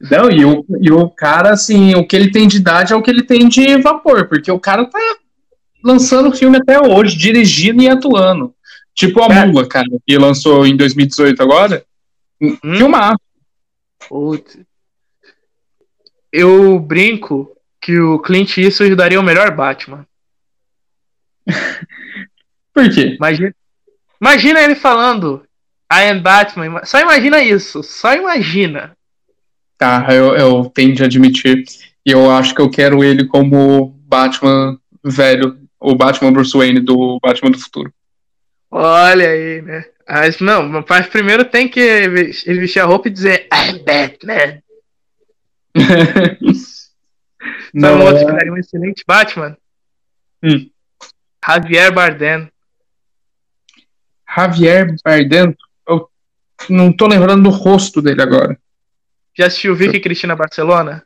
Não, 0.01 0.31
e 0.31 0.45
o, 0.45 0.65
e 0.81 0.91
o 0.91 1.09
cara, 1.09 1.53
assim, 1.53 1.95
o 1.95 2.07
que 2.07 2.17
ele 2.17 2.31
tem 2.31 2.47
de 2.47 2.59
idade 2.59 2.93
é 2.93 2.97
o 2.97 3.03
que 3.03 3.11
ele 3.11 3.23
tem 3.23 3.49
de 3.49 3.81
vapor, 3.81 4.29
porque 4.29 4.51
o 4.51 4.61
cara 4.61 4.85
tá 4.85 4.99
lançando 5.83 6.37
filme 6.37 6.59
até 6.59 6.81
hoje, 6.81 7.17
dirigindo 7.17 7.83
e 7.83 7.89
atuando. 7.89 8.55
Tipo 8.95 9.23
a 9.23 9.27
é. 9.27 9.47
Mula, 9.47 9.69
cara, 9.69 9.87
que 10.07 10.19
lançou 10.19 10.67
em 10.67 10.77
2018 10.77 11.41
agora. 11.43 11.85
Hum? 12.41 12.57
Filmar. 12.77 13.17
Putz. 14.09 14.59
Eu 16.33 16.79
brinco 16.79 17.57
que 17.81 17.99
o 17.99 18.19
Clint 18.19 18.59
Eastwood 18.59 18.97
daria 18.97 19.21
o 19.21 19.23
melhor 19.23 19.55
Batman. 19.55 20.07
Por 22.77 22.91
quê? 22.91 23.17
Imagina, 23.17 23.55
imagina 24.21 24.61
ele 24.61 24.75
falando 24.75 25.43
I 25.91 26.11
am 26.11 26.21
Batman. 26.21 26.85
Só 26.85 27.01
imagina 27.01 27.43
isso. 27.43 27.83
Só 27.83 28.13
imagina. 28.13 28.95
Tá, 29.79 30.07
eu, 30.11 30.37
eu 30.37 30.65
tenho 30.67 30.95
de 30.95 31.03
admitir. 31.03 31.65
E 32.05 32.11
eu 32.11 32.31
acho 32.31 32.55
que 32.55 32.61
eu 32.61 32.69
quero 32.71 33.03
ele 33.03 33.25
como 33.27 33.99
Batman 34.07 34.79
velho. 35.03 35.59
O 35.81 35.95
Batman 35.95 36.33
Bruce 36.33 36.57
Wayne 36.57 36.81
do 36.81 37.19
Batman 37.23 37.51
do 37.51 37.59
Futuro. 37.59 37.91
Olha 38.71 39.31
aí, 39.31 39.63
né? 39.63 39.87
Mas 40.07 40.39
não, 40.41 40.85
mas 40.87 41.07
primeiro 41.07 41.47
tem 41.47 41.69
que 41.69 41.81
ele 41.81 42.61
vestir 42.61 42.81
a 42.81 42.85
roupa 42.85 43.09
e 43.09 43.11
dizer 43.11 43.49
I'm 43.53 43.83
Batman. 43.85 44.63
não, 47.73 47.91
Sabe 47.91 48.03
um 48.03 48.07
outro 48.07 48.27
que 48.27 48.33
daria 48.33 48.53
um 48.53 48.59
excelente 48.59 49.03
Batman? 49.07 49.57
Hum. 50.43 50.69
Javier 51.47 51.93
Bardem. 51.93 52.51
Javier 54.37 54.95
Bardem? 55.03 55.57
Eu 55.89 56.11
não 56.69 56.93
tô 56.93 57.07
lembrando 57.07 57.45
do 57.45 57.51
rosto 57.51 58.03
dele 58.03 58.21
agora. 58.21 58.59
Já 59.37 59.47
assistiu 59.47 59.75
Vicky 59.75 60.01
Cristina 60.01 60.37
Barcelona? 60.37 61.03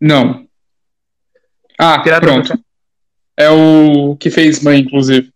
Não. 0.00 0.46
Ah, 1.78 1.98
Pirata 2.00 2.26
pronto. 2.26 2.64
É 3.36 3.48
o 3.50 4.16
que 4.16 4.30
fez 4.30 4.62
mãe, 4.62 4.80
inclusive. 4.80 5.32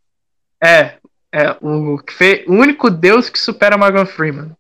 É, 0.63 0.99
é 1.33 1.57
o, 1.61 1.99
que 1.99 2.13
fez, 2.13 2.47
o 2.47 2.53
único 2.53 2.91
deus 2.91 3.29
que 3.29 3.39
supera 3.39 3.77
Morgan 3.77 4.07
Freeman. 4.07 4.53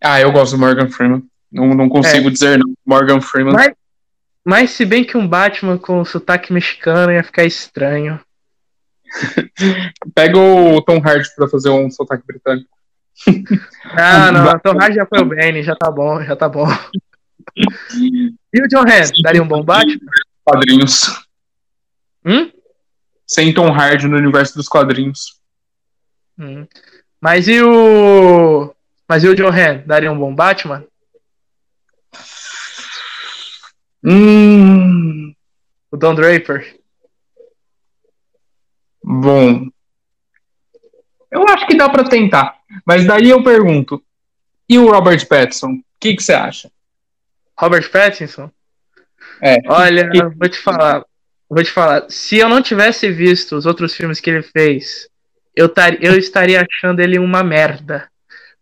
Ah, 0.00 0.20
eu 0.20 0.32
gosto 0.32 0.52
do 0.52 0.58
Morgan 0.58 0.88
Freeman. 0.88 1.22
Não, 1.50 1.74
não 1.74 1.88
consigo 1.88 2.28
é. 2.28 2.30
dizer 2.30 2.58
não. 2.58 2.74
Morgan 2.84 3.20
Freeman. 3.20 3.54
Mas, 3.54 3.72
mas 4.44 4.70
se 4.70 4.84
bem 4.84 5.04
que 5.04 5.16
um 5.16 5.26
Batman 5.26 5.78
com 5.78 6.04
sotaque 6.04 6.52
mexicano 6.52 7.12
ia 7.12 7.22
ficar 7.22 7.44
estranho. 7.44 8.20
Pega 10.14 10.38
o 10.38 10.82
Tom 10.82 11.00
Hardy 11.04 11.28
pra 11.34 11.48
fazer 11.48 11.70
um 11.70 11.90
sotaque 11.90 12.24
britânico. 12.26 12.68
Não, 13.96 14.32
não, 14.32 14.58
Tom 14.58 14.76
Hardy 14.76 14.96
já 14.96 15.06
foi 15.06 15.20
o 15.20 15.24
Bane, 15.24 15.62
já 15.62 15.76
tá 15.76 15.88
bom, 15.88 16.20
já 16.24 16.34
tá 16.34 16.48
bom. 16.48 16.66
E 17.56 18.60
o 18.60 18.68
John 18.68 18.80
Hamm, 18.80 19.22
daria 19.22 19.42
um 19.42 19.46
bom 19.46 19.62
Batman? 19.62 20.00
Quadrinhos. 20.42 21.24
Hum? 22.24 22.50
Sem 23.26 23.54
Tom 23.54 23.70
Hardy 23.70 24.08
no 24.08 24.16
universo 24.16 24.56
dos 24.56 24.68
quadrinhos. 24.68 25.40
Hum. 26.38 26.66
Mas 27.20 27.46
e 27.46 27.62
o. 27.62 28.74
Mas 29.08 29.22
e 29.22 29.28
o 29.28 29.34
John 29.36 29.50
Hamm, 29.50 29.86
daria 29.86 30.10
um 30.10 30.18
bom 30.18 30.34
Batman? 30.34 30.84
Hum. 34.02 35.34
O 35.90 35.96
Don 35.96 36.14
Draper. 36.14 36.80
Bom. 39.06 39.68
Eu 41.30 41.46
acho 41.48 41.66
que 41.66 41.76
dá 41.76 41.90
para 41.90 42.08
tentar. 42.08 42.56
Mas 42.86 43.04
daí 43.04 43.28
eu 43.28 43.42
pergunto: 43.42 44.02
e 44.66 44.78
o 44.78 44.90
Robert 44.90 45.28
Pattinson? 45.28 45.72
O 45.72 45.82
que, 46.00 46.14
você 46.18 46.32
acha? 46.32 46.70
Robert 47.58 47.90
Pattinson? 47.90 48.50
É. 49.42 49.58
Olha, 49.66 50.08
que... 50.08 50.22
vou 50.22 50.48
te 50.48 50.58
falar. 50.58 51.04
Vou 51.50 51.62
te 51.62 51.70
falar. 51.70 52.06
Se 52.08 52.38
eu 52.38 52.48
não 52.48 52.62
tivesse 52.62 53.10
visto 53.10 53.56
os 53.56 53.66
outros 53.66 53.94
filmes 53.94 54.20
que 54.20 54.30
ele 54.30 54.42
fez, 54.42 55.06
eu, 55.54 55.68
tar... 55.68 56.02
eu 56.02 56.16
estaria 56.16 56.64
achando 56.66 57.00
ele 57.00 57.18
uma 57.18 57.44
merda. 57.44 58.08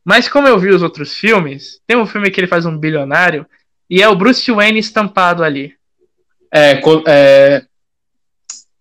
Mas 0.05 0.29
como 0.29 0.49
eu 0.49 0.59
vi 0.59 0.71
os 0.71 0.83
outros 0.83 1.17
filmes, 1.17 1.81
tem 1.87 1.97
um 1.97 2.07
filme 2.07 2.33
que 2.33 2.41
ele 2.41 2.49
faz 2.49 2.67
um 2.67 2.77
bilionário 2.77 3.47
e 3.89 4.03
é 4.03 4.09
o 4.09 4.17
Bruce 4.17 4.51
Wayne 4.51 4.81
estampado 4.81 5.45
ali. 5.45 5.77
É, 6.53 6.81
é... 7.07 7.65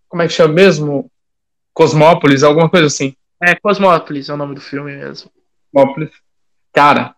como 0.09 0.23
é 0.23 0.27
que 0.27 0.33
chama 0.33 0.53
mesmo? 0.55 1.10
Cosmópolis, 1.73 2.43
alguma 2.43 2.69
coisa 2.69 2.87
assim. 2.87 3.15
É, 3.41 3.55
Cosmópolis 3.55 4.29
é 4.29 4.33
o 4.33 4.37
nome 4.37 4.55
do 4.55 4.61
filme 4.61 4.95
mesmo. 4.95 5.31
Cosmópolis. 5.71 6.11
Cara, 6.73 7.15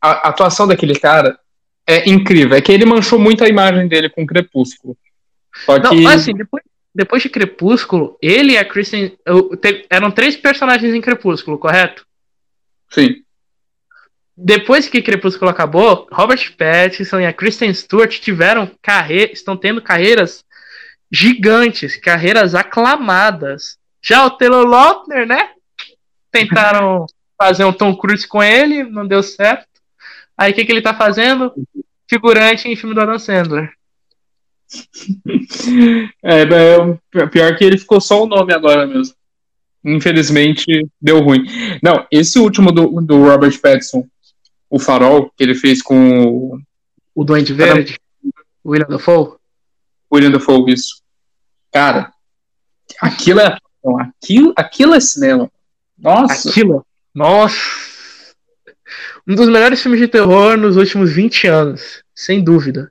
a 0.00 0.28
atuação 0.28 0.66
daquele 0.66 0.98
cara 0.98 1.38
é 1.86 2.08
incrível. 2.08 2.56
É 2.56 2.60
que 2.60 2.72
ele 2.72 2.84
manchou 2.84 3.18
muito 3.18 3.44
a 3.44 3.48
imagem 3.48 3.88
dele 3.88 4.08
com 4.08 4.26
Crepúsculo. 4.26 4.96
Só 5.64 5.78
Não, 5.78 5.90
que... 5.90 6.06
assim, 6.06 6.34
depois, 6.34 6.62
depois 6.94 7.22
de 7.22 7.28
Crepúsculo, 7.28 8.16
ele 8.22 8.52
e 8.52 8.58
a 8.58 8.64
Kristen. 8.64 9.16
Eu, 9.24 9.56
te, 9.56 9.86
eram 9.90 10.10
três 10.10 10.36
personagens 10.36 10.94
em 10.94 11.00
Crepúsculo, 11.00 11.58
correto? 11.58 12.06
Sim. 12.90 13.22
Depois 14.36 14.88
que 14.88 15.02
Crepúsculo 15.02 15.50
acabou, 15.50 16.08
Robert 16.10 16.56
Pattinson 16.56 17.20
e 17.20 17.26
a 17.26 17.32
Kristen 17.32 17.74
Stewart 17.74 18.18
tiveram 18.20 18.70
carreiras, 18.80 19.38
estão 19.38 19.56
tendo 19.56 19.82
carreiras 19.82 20.44
gigantes, 21.10 21.96
carreiras 21.96 22.54
aclamadas. 22.54 23.78
Já 24.02 24.24
o 24.24 24.30
Taylor 24.30 24.66
Lautner, 24.66 25.26
né? 25.26 25.50
Tentaram 26.30 27.06
fazer 27.36 27.64
um 27.64 27.72
Tom 27.72 27.96
Cruise 27.96 28.26
com 28.26 28.42
ele, 28.42 28.84
não 28.84 29.06
deu 29.06 29.22
certo. 29.22 29.66
Aí 30.36 30.52
o 30.52 30.54
que, 30.54 30.64
que 30.64 30.72
ele 30.72 30.82
tá 30.82 30.94
fazendo? 30.94 31.52
Figurante 32.08 32.68
em 32.68 32.76
filme 32.76 32.94
do 32.94 33.00
Adam 33.00 33.18
Sandler. 33.18 33.72
É, 36.22 36.42
é, 36.42 37.26
pior 37.26 37.56
que 37.56 37.64
ele 37.64 37.76
ficou 37.76 38.00
só 38.00 38.22
o 38.22 38.26
nome 38.26 38.54
agora 38.54 38.86
mesmo. 38.86 39.14
Infelizmente 39.84 40.86
deu 41.00 41.20
ruim. 41.20 41.44
Não, 41.82 42.06
esse 42.10 42.38
último 42.38 42.70
do, 42.70 43.00
do 43.00 43.24
Robert 43.24 43.58
Pattinson, 43.60 44.06
o 44.68 44.78
Farol, 44.78 45.32
que 45.36 45.42
ele 45.42 45.54
fez 45.54 45.82
com 45.82 46.24
o. 46.24 46.60
O 47.14 47.24
Doente 47.24 47.52
Verde? 47.52 47.98
O 48.62 48.70
William 48.70 48.86
Dafoe? 48.86 49.34
William 50.12 50.30
Dafoe, 50.30 50.72
isso. 50.72 50.99
Cara, 51.72 52.12
aquilo 53.00 53.40
é 53.40 53.56
aquilo, 53.98 54.52
aquilo 54.56 54.94
é 54.94 55.00
cinema. 55.00 55.50
Nossa. 55.98 56.48
Aquilo. 56.48 56.84
Nossa. 57.14 57.56
Um 59.26 59.34
dos 59.34 59.48
melhores 59.48 59.80
filmes 59.80 60.00
de 60.00 60.08
terror 60.08 60.56
nos 60.56 60.76
últimos 60.76 61.12
20 61.12 61.46
anos, 61.46 62.02
sem 62.14 62.42
dúvida. 62.42 62.90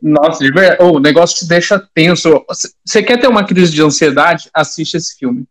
Nossa. 0.00 0.44
Oh, 0.80 0.96
o 0.96 0.98
negócio 0.98 1.36
te 1.38 1.46
deixa 1.46 1.78
tenso. 1.94 2.44
Você 2.84 3.02
quer 3.02 3.20
ter 3.20 3.28
uma 3.28 3.46
crise 3.46 3.72
de 3.72 3.82
ansiedade? 3.82 4.50
Assiste 4.52 4.96
esse 4.96 5.16
filme. 5.16 5.46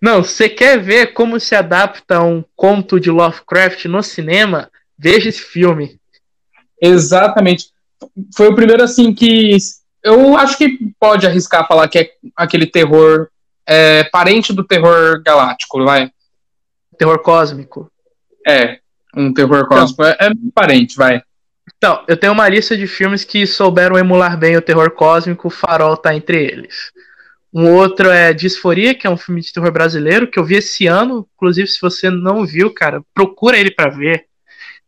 Não, 0.00 0.22
você 0.22 0.48
quer 0.48 0.78
ver 0.78 1.14
como 1.14 1.40
se 1.40 1.54
adapta 1.54 2.22
um 2.22 2.44
conto 2.54 2.98
de 3.00 3.10
Lovecraft 3.10 3.86
no 3.86 4.02
cinema? 4.02 4.70
Veja 4.98 5.28
esse 5.28 5.40
filme. 5.40 5.98
Exatamente. 6.80 7.70
Foi 8.34 8.48
o 8.48 8.54
primeiro 8.54 8.82
assim 8.82 9.14
que 9.14 9.56
eu 10.02 10.36
acho 10.36 10.56
que 10.58 10.78
pode 10.98 11.26
arriscar 11.26 11.66
falar 11.66 11.88
que 11.88 11.98
é 11.98 12.10
aquele 12.36 12.66
terror 12.66 13.28
é, 13.66 14.04
parente 14.04 14.52
do 14.52 14.64
terror 14.64 15.22
galáctico, 15.22 15.84
vai. 15.84 16.10
Terror 16.98 17.18
cósmico. 17.20 17.90
É, 18.46 18.78
um 19.16 19.32
terror 19.32 19.66
cósmico. 19.68 20.02
Então, 20.02 20.26
é, 20.26 20.30
é 20.30 20.32
parente, 20.54 20.96
vai. 20.96 21.22
Então, 21.76 22.04
eu 22.08 22.16
tenho 22.16 22.32
uma 22.32 22.48
lista 22.48 22.76
de 22.76 22.86
filmes 22.86 23.24
que 23.24 23.46
souberam 23.46 23.98
emular 23.98 24.36
bem 24.36 24.56
o 24.56 24.62
terror 24.62 24.90
cósmico, 24.90 25.48
o 25.48 25.50
Farol 25.50 25.96
tá 25.96 26.14
entre 26.14 26.42
eles. 26.44 26.92
Um 27.52 27.70
outro 27.70 28.08
é 28.08 28.32
Disforia, 28.32 28.94
que 28.94 29.06
é 29.06 29.10
um 29.10 29.16
filme 29.16 29.40
de 29.40 29.52
terror 29.52 29.70
brasileiro, 29.70 30.26
que 30.26 30.38
eu 30.38 30.44
vi 30.44 30.56
esse 30.56 30.86
ano. 30.86 31.28
Inclusive, 31.36 31.68
se 31.68 31.80
você 31.80 32.08
não 32.08 32.46
viu, 32.46 32.72
cara, 32.72 33.02
procura 33.12 33.58
ele 33.58 33.70
para 33.70 33.90
ver. 33.90 34.24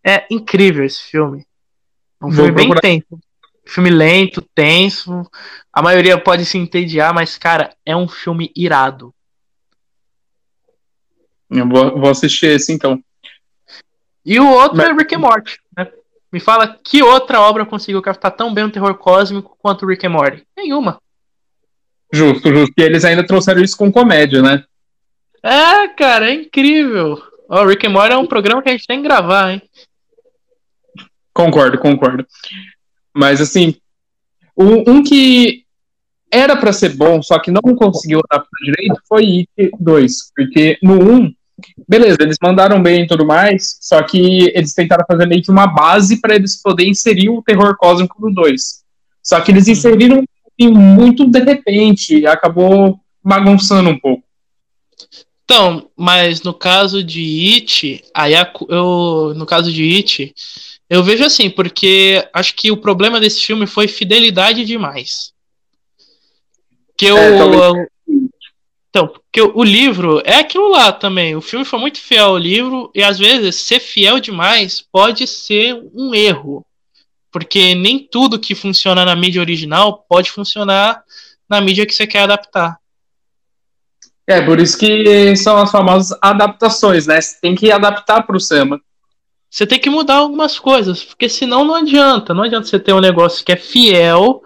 É 0.02 0.24
incrível 0.30 0.84
esse 0.84 1.02
filme. 1.02 1.44
É 2.20 2.24
um 2.24 2.30
Vou 2.30 2.46
filme 2.46 2.52
procurar. 2.54 2.80
bem 2.80 3.00
tenso. 3.00 3.22
Filme 3.66 3.90
lento, 3.90 4.42
tenso. 4.54 5.22
A 5.72 5.82
maioria 5.82 6.18
pode 6.18 6.44
se 6.44 6.58
entediar, 6.58 7.14
mas, 7.14 7.38
cara, 7.38 7.74
é 7.84 7.96
um 7.96 8.06
filme 8.06 8.52
irado. 8.54 9.14
Eu 11.50 11.68
vou, 11.68 11.98
vou 11.98 12.10
assistir 12.10 12.46
esse 12.46 12.72
então. 12.72 13.02
E 14.24 14.38
o 14.40 14.48
outro 14.48 14.76
mas... 14.76 14.88
é 14.88 14.92
Rick 14.92 15.14
and 15.14 15.18
Morty. 15.18 15.58
Né? 15.76 15.90
Me 16.32 16.40
fala 16.40 16.78
que 16.82 17.02
outra 17.02 17.40
obra 17.40 17.64
conseguiu 17.64 18.02
captar 18.02 18.32
tão 18.32 18.52
bem 18.52 18.64
o 18.64 18.70
terror 18.70 18.94
cósmico 18.96 19.56
quanto 19.60 19.86
Rick 19.86 20.06
and 20.06 20.10
Morty? 20.10 20.46
Nenhuma. 20.56 20.98
Justo, 22.12 22.48
justo. 22.48 22.72
E 22.78 22.82
eles 22.82 23.04
ainda 23.04 23.26
trouxeram 23.26 23.62
isso 23.62 23.76
com 23.76 23.90
comédia, 23.90 24.42
né? 24.42 24.64
É, 25.42 25.88
cara, 25.88 26.30
é 26.30 26.34
incrível. 26.34 27.22
O 27.48 27.56
oh, 27.56 27.64
Rick 27.66 27.86
and 27.86 27.90
Morty 27.90 28.14
é 28.14 28.16
um 28.16 28.26
programa 28.26 28.62
que 28.62 28.68
a 28.68 28.72
gente 28.72 28.86
tem 28.86 29.02
que 29.02 29.08
gravar, 29.08 29.52
hein? 29.52 29.62
Concordo, 31.32 31.78
concordo. 31.78 32.26
Mas 33.14 33.40
assim, 33.40 33.74
um, 34.56 34.90
um 34.90 35.02
que 35.02 35.64
era 36.30 36.56
para 36.56 36.72
ser 36.72 36.96
bom, 36.96 37.22
só 37.22 37.38
que 37.38 37.50
não 37.50 37.62
conseguiu 37.76 38.20
adaptar 38.28 38.58
direito, 38.64 39.00
foi 39.08 39.46
It 39.58 39.70
2. 39.78 40.32
Porque 40.34 40.78
no 40.82 41.00
1, 41.00 41.32
beleza, 41.88 42.18
eles 42.20 42.36
mandaram 42.42 42.82
bem 42.82 43.02
e 43.02 43.06
tudo 43.06 43.24
mais, 43.24 43.78
só 43.80 44.02
que 44.02 44.50
eles 44.52 44.74
tentaram 44.74 45.04
fazer 45.06 45.26
meio 45.26 45.42
que 45.42 45.50
uma 45.50 45.66
base 45.66 46.20
para 46.20 46.34
eles 46.34 46.60
poderem 46.60 46.90
inserir 46.90 47.28
o 47.28 47.42
terror 47.42 47.76
cósmico 47.76 48.20
do 48.20 48.34
2. 48.34 48.82
Só 49.22 49.40
que 49.40 49.52
eles 49.52 49.68
inseriram 49.68 50.24
muito 50.60 51.26
de 51.26 51.40
repente, 51.40 52.26
acabou 52.26 52.98
bagunçando 53.22 53.90
um 53.90 53.98
pouco. 53.98 54.24
Então, 55.44 55.90
mas 55.96 56.42
no 56.42 56.54
caso 56.54 57.04
de 57.04 57.54
It, 57.54 58.02
aí 58.14 58.32
eu, 58.68 59.34
no 59.36 59.44
caso 59.44 59.70
de 59.70 59.84
It, 59.96 60.34
eu 60.88 61.02
vejo 61.02 61.24
assim, 61.24 61.48
porque 61.50 62.26
acho 62.32 62.54
que 62.54 62.70
o 62.70 62.76
problema 62.76 63.20
desse 63.20 63.42
filme 63.42 63.66
foi 63.66 63.88
fidelidade 63.88 64.64
demais. 64.64 65.32
Que 66.96 67.06
eu, 67.06 67.16
é, 67.18 67.88
então, 68.94 69.08
porque 69.08 69.42
o 69.42 69.64
livro 69.64 70.22
é 70.24 70.36
aquilo 70.36 70.68
lá 70.68 70.92
também. 70.92 71.34
O 71.34 71.40
filme 71.40 71.64
foi 71.64 71.80
muito 71.80 72.00
fiel 72.00 72.26
ao 72.26 72.38
livro 72.38 72.92
e 72.94 73.02
às 73.02 73.18
vezes 73.18 73.56
ser 73.56 73.80
fiel 73.80 74.20
demais 74.20 74.80
pode 74.80 75.26
ser 75.26 75.74
um 75.92 76.14
erro. 76.14 76.64
Porque 77.32 77.74
nem 77.74 77.98
tudo 77.98 78.38
que 78.38 78.54
funciona 78.54 79.04
na 79.04 79.16
mídia 79.16 79.40
original 79.40 80.06
pode 80.08 80.30
funcionar 80.30 81.02
na 81.50 81.60
mídia 81.60 81.84
que 81.84 81.92
você 81.92 82.06
quer 82.06 82.20
adaptar. 82.20 82.78
É, 84.28 84.40
por 84.40 84.60
isso 84.60 84.78
que 84.78 85.34
são 85.34 85.56
as 85.58 85.72
famosas 85.72 86.16
adaptações, 86.22 87.08
né? 87.08 87.20
Você 87.20 87.40
tem 87.40 87.56
que 87.56 87.72
adaptar 87.72 88.22
para 88.22 88.36
o 88.36 88.40
cinema. 88.40 88.80
Você 89.54 89.68
tem 89.68 89.78
que 89.78 89.88
mudar 89.88 90.16
algumas 90.16 90.58
coisas, 90.58 91.04
porque 91.04 91.28
senão 91.28 91.64
não 91.64 91.76
adianta. 91.76 92.34
Não 92.34 92.42
adianta 92.42 92.66
você 92.66 92.76
ter 92.76 92.92
um 92.92 92.98
negócio 92.98 93.44
que 93.44 93.52
é 93.52 93.56
fiel, 93.56 94.42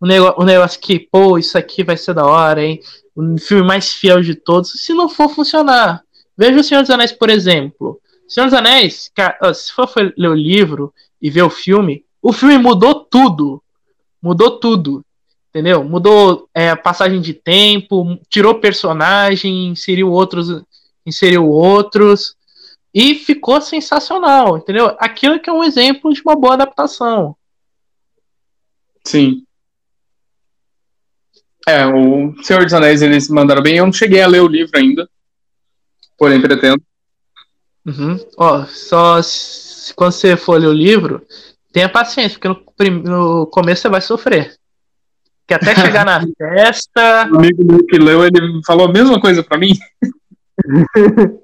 um 0.00 0.06
negócio, 0.06 0.40
um 0.40 0.44
negócio 0.44 0.80
que, 0.80 1.00
pô, 1.00 1.36
isso 1.36 1.58
aqui 1.58 1.82
vai 1.82 1.96
ser 1.96 2.14
da 2.14 2.24
hora, 2.24 2.62
hein? 2.62 2.80
O 3.12 3.36
filme 3.40 3.66
mais 3.66 3.92
fiel 3.92 4.22
de 4.22 4.36
todos, 4.36 4.70
se 4.70 4.94
não 4.94 5.08
for 5.08 5.28
funcionar. 5.28 6.04
Veja 6.38 6.60
o 6.60 6.62
Senhor 6.62 6.82
dos 6.82 6.90
Anéis, 6.90 7.10
por 7.10 7.28
exemplo. 7.28 8.00
Senhor 8.28 8.46
dos 8.46 8.54
Anéis, 8.54 9.10
cara, 9.12 9.52
se 9.52 9.72
for 9.72 9.90
ler 10.16 10.28
o 10.28 10.34
livro 10.34 10.94
e 11.20 11.28
ver 11.28 11.42
o 11.42 11.50
filme, 11.50 12.04
o 12.22 12.32
filme 12.32 12.56
mudou 12.56 12.94
tudo. 12.94 13.60
Mudou 14.22 14.60
tudo. 14.60 15.04
Entendeu? 15.50 15.82
Mudou 15.82 16.48
é, 16.54 16.70
a 16.70 16.76
passagem 16.76 17.20
de 17.20 17.34
tempo, 17.34 18.16
tirou 18.30 18.60
personagem, 18.60 19.66
inseriu 19.66 20.08
outros, 20.12 20.62
inseriu 21.04 21.48
outros 21.48 22.36
e 22.94 23.14
ficou 23.14 23.60
sensacional, 23.60 24.58
entendeu? 24.58 24.94
Aquilo 24.98 25.40
que 25.40 25.48
é 25.48 25.52
um 25.52 25.64
exemplo 25.64 26.12
de 26.12 26.20
uma 26.22 26.36
boa 26.36 26.54
adaptação. 26.54 27.34
Sim. 29.04 29.44
É, 31.66 31.86
o 31.86 32.34
Senhor 32.42 32.64
dos 32.64 32.74
Anéis 32.74 33.02
eles 33.02 33.28
mandaram 33.28 33.62
bem. 33.62 33.76
Eu 33.76 33.86
não 33.86 33.92
cheguei 33.92 34.20
a 34.20 34.26
ler 34.26 34.42
o 34.42 34.48
livro 34.48 34.76
ainda, 34.76 35.08
porém 36.18 36.40
pretendo. 36.40 36.82
Uhum. 37.86 38.18
Ó, 38.36 38.64
só 38.66 39.22
se, 39.22 39.94
quando 39.94 40.12
você 40.12 40.36
for 40.36 40.60
ler 40.60 40.68
o 40.68 40.72
livro, 40.72 41.24
tenha 41.72 41.88
paciência, 41.88 42.38
porque 42.38 42.48
no, 42.90 43.02
no 43.02 43.46
começo 43.46 43.82
você 43.82 43.88
vai 43.88 44.00
sofrer. 44.00 44.56
Que 45.46 45.54
até 45.54 45.74
chegar 45.74 46.04
na 46.04 46.20
festa. 46.36 47.28
O 47.32 47.36
amigo 47.36 47.64
meu 47.64 47.86
que 47.86 47.98
leu, 47.98 48.24
ele 48.24 48.60
falou 48.66 48.86
a 48.88 48.92
mesma 48.92 49.20
coisa 49.20 49.42
para 49.42 49.58
mim. 49.58 49.72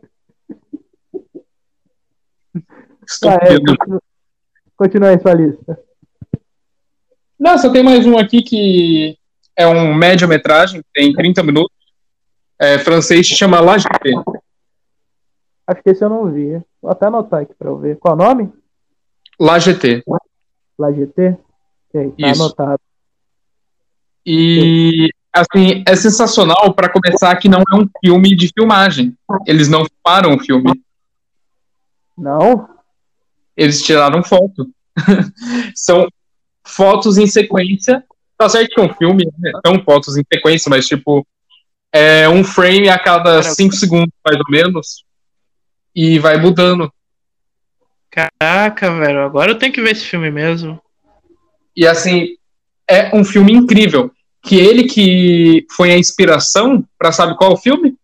Ah, 3.24 3.38
é, 3.42 3.98
continua, 4.76 5.10
aí 5.10 5.20
sua 5.20 5.34
lista. 5.34 5.78
Não, 7.38 7.56
só 7.56 7.70
tem 7.72 7.82
mais 7.82 8.04
um 8.04 8.18
aqui 8.18 8.42
que 8.42 9.16
é 9.56 9.66
um 9.66 9.94
média-metragem, 9.94 10.82
tem 10.92 11.12
30 11.12 11.42
minutos. 11.42 11.76
É, 12.58 12.78
francês 12.78 13.26
se 13.26 13.36
chama 13.36 13.60
La. 13.60 13.76
Acho 15.66 15.82
que 15.82 15.90
esse 15.90 16.04
eu 16.04 16.08
não 16.08 16.30
vi. 16.30 16.60
Vou 16.82 16.90
até 16.90 17.06
anotar 17.06 17.42
aqui 17.42 17.54
para 17.54 17.68
eu 17.68 17.78
ver. 17.78 17.96
Qual 17.98 18.14
o 18.14 18.16
nome? 18.16 18.52
La 19.38 19.58
GT. 19.58 20.02
La 20.78 20.92
GT? 20.92 21.36
Ok, 21.88 22.12
tá 22.18 22.28
Isso. 22.30 22.42
anotado. 22.42 22.80
E 24.26 25.08
assim, 25.32 25.82
é 25.86 25.96
sensacional 25.96 26.74
para 26.74 26.90
começar 26.90 27.34
que 27.36 27.48
não 27.48 27.60
é 27.60 27.76
um 27.76 27.88
filme 28.04 28.36
de 28.36 28.50
filmagem. 28.52 29.16
Eles 29.46 29.68
não 29.68 29.84
filmaram 29.84 30.34
o 30.34 30.40
filme. 30.40 30.72
Não? 32.16 32.77
Eles 33.58 33.82
tiraram 33.82 34.22
foto. 34.22 34.70
São 35.74 36.08
fotos 36.64 37.18
em 37.18 37.26
sequência 37.26 38.02
Tá 38.38 38.48
certo 38.48 38.72
que 38.72 38.80
é 38.80 38.84
um 38.84 38.94
filme, 38.94 39.28
né? 39.36 39.50
são 39.66 39.82
fotos 39.82 40.16
em 40.16 40.22
sequência, 40.32 40.70
mas 40.70 40.86
tipo, 40.86 41.26
é 41.92 42.28
um 42.28 42.44
frame 42.44 42.88
a 42.88 42.96
cada 42.96 43.42
5 43.42 43.74
segundos, 43.74 44.12
mais 44.24 44.38
ou 44.38 44.44
menos, 44.48 45.04
e 45.92 46.20
vai 46.20 46.40
mudando. 46.40 46.90
Caraca, 48.08 48.94
velho, 48.94 49.24
agora 49.24 49.50
eu 49.50 49.58
tenho 49.58 49.72
que 49.72 49.82
ver 49.82 49.90
esse 49.90 50.04
filme 50.04 50.30
mesmo. 50.30 50.80
E 51.74 51.84
assim, 51.84 52.36
é 52.88 53.14
um 53.14 53.24
filme 53.24 53.52
incrível. 53.52 54.12
Que 54.40 54.56
ele 54.56 54.84
que 54.84 55.66
foi 55.72 55.90
a 55.90 55.98
inspiração 55.98 56.84
para 56.96 57.10
sabe 57.10 57.36
qual 57.36 57.54
o 57.54 57.56
filme? 57.56 57.96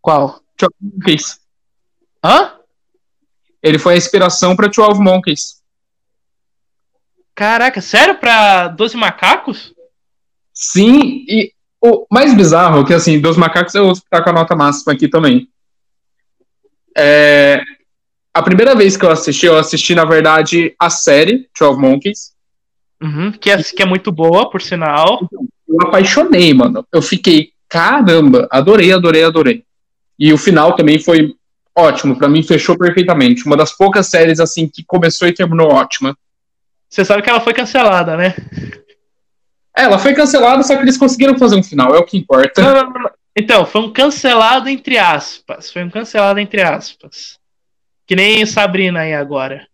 Qual? 0.00 0.40
12 0.56 0.74
Monkeys. 0.80 1.40
Hã? 2.24 2.52
Ele 3.62 3.78
foi 3.78 3.94
a 3.94 3.96
inspiração 3.96 4.56
para 4.56 4.68
12 4.68 5.00
Monkeys. 5.00 5.62
Caraca, 7.34 7.80
sério? 7.80 8.16
Pra 8.16 8.68
12 8.68 8.96
macacos? 8.96 9.72
Sim, 10.52 11.24
e 11.28 11.52
o 11.80 12.06
mais 12.10 12.34
bizarro 12.34 12.82
é 12.82 12.86
que, 12.86 12.94
assim, 12.94 13.20
dos 13.20 13.36
macacos 13.36 13.74
eu 13.74 13.88
uso 13.88 14.02
tá 14.10 14.22
com 14.22 14.30
a 14.30 14.32
nota 14.32 14.54
máxima 14.54 14.92
aqui 14.92 15.08
também. 15.08 15.48
É, 16.96 17.62
a 18.34 18.42
primeira 18.42 18.74
vez 18.74 18.96
que 18.96 19.04
eu 19.04 19.10
assisti, 19.10 19.46
eu 19.46 19.56
assisti, 19.56 19.94
na 19.94 20.04
verdade, 20.04 20.74
a 20.78 20.90
série 20.90 21.48
12 21.58 21.80
Monkeys. 21.80 22.32
Uhum, 23.02 23.32
que, 23.32 23.50
é, 23.50 23.62
que 23.62 23.82
é 23.82 23.86
muito 23.86 24.12
boa, 24.12 24.48
por 24.50 24.62
sinal. 24.62 25.28
Eu 25.68 25.80
apaixonei, 25.82 26.52
mano. 26.54 26.86
Eu 26.92 27.02
fiquei, 27.02 27.50
caramba, 27.68 28.46
adorei, 28.50 28.92
adorei, 28.92 29.24
adorei. 29.24 29.64
E 30.18 30.32
o 30.32 30.38
final 30.38 30.76
também 30.76 30.98
foi 30.98 31.34
ótimo, 31.76 32.16
para 32.16 32.28
mim 32.28 32.42
fechou 32.42 32.76
perfeitamente. 32.76 33.44
Uma 33.46 33.56
das 33.56 33.72
poucas 33.72 34.08
séries, 34.08 34.40
assim, 34.40 34.68
que 34.68 34.84
começou 34.84 35.28
e 35.28 35.34
terminou 35.34 35.72
ótima. 35.72 36.16
Você 36.88 37.04
sabe 37.04 37.22
que 37.22 37.30
ela 37.30 37.40
foi 37.40 37.54
cancelada, 37.54 38.16
né? 38.16 38.34
É, 39.76 39.84
ela 39.84 39.98
foi 39.98 40.12
cancelada, 40.14 40.62
só 40.62 40.76
que 40.76 40.82
eles 40.82 40.98
conseguiram 40.98 41.38
fazer 41.38 41.56
um 41.56 41.62
final, 41.62 41.94
é 41.94 41.98
o 41.98 42.04
que 42.04 42.18
importa. 42.18 42.60
Não, 42.60 42.74
não, 42.74 42.90
não. 42.90 43.10
Então, 43.34 43.64
foi 43.64 43.80
um 43.80 43.92
cancelado 43.92 44.68
entre 44.68 44.98
aspas. 44.98 45.72
Foi 45.72 45.82
um 45.82 45.90
cancelado 45.90 46.38
entre 46.38 46.62
aspas. 46.62 47.38
Que 48.06 48.14
nem 48.14 48.44
Sabrina 48.44 49.00
aí 49.00 49.14
agora. 49.14 49.66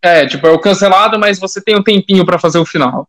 É, 0.00 0.26
tipo, 0.26 0.46
é 0.46 0.50
o 0.50 0.58
cancelado, 0.58 1.18
mas 1.18 1.38
você 1.38 1.60
tem 1.60 1.76
um 1.76 1.82
tempinho 1.82 2.24
para 2.24 2.38
fazer 2.38 2.58
o 2.58 2.66
final. 2.66 3.08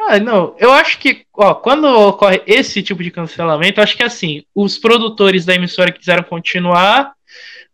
Ah, 0.00 0.18
não. 0.20 0.54
Eu 0.58 0.72
acho 0.72 0.98
que, 0.98 1.26
ó, 1.34 1.54
quando 1.54 1.84
ocorre 1.84 2.42
esse 2.46 2.82
tipo 2.82 3.02
de 3.02 3.10
cancelamento, 3.10 3.80
acho 3.80 3.96
que 3.96 4.02
assim, 4.02 4.44
os 4.54 4.78
produtores 4.78 5.44
da 5.44 5.54
emissora 5.54 5.90
quiseram 5.90 6.22
continuar, 6.22 7.12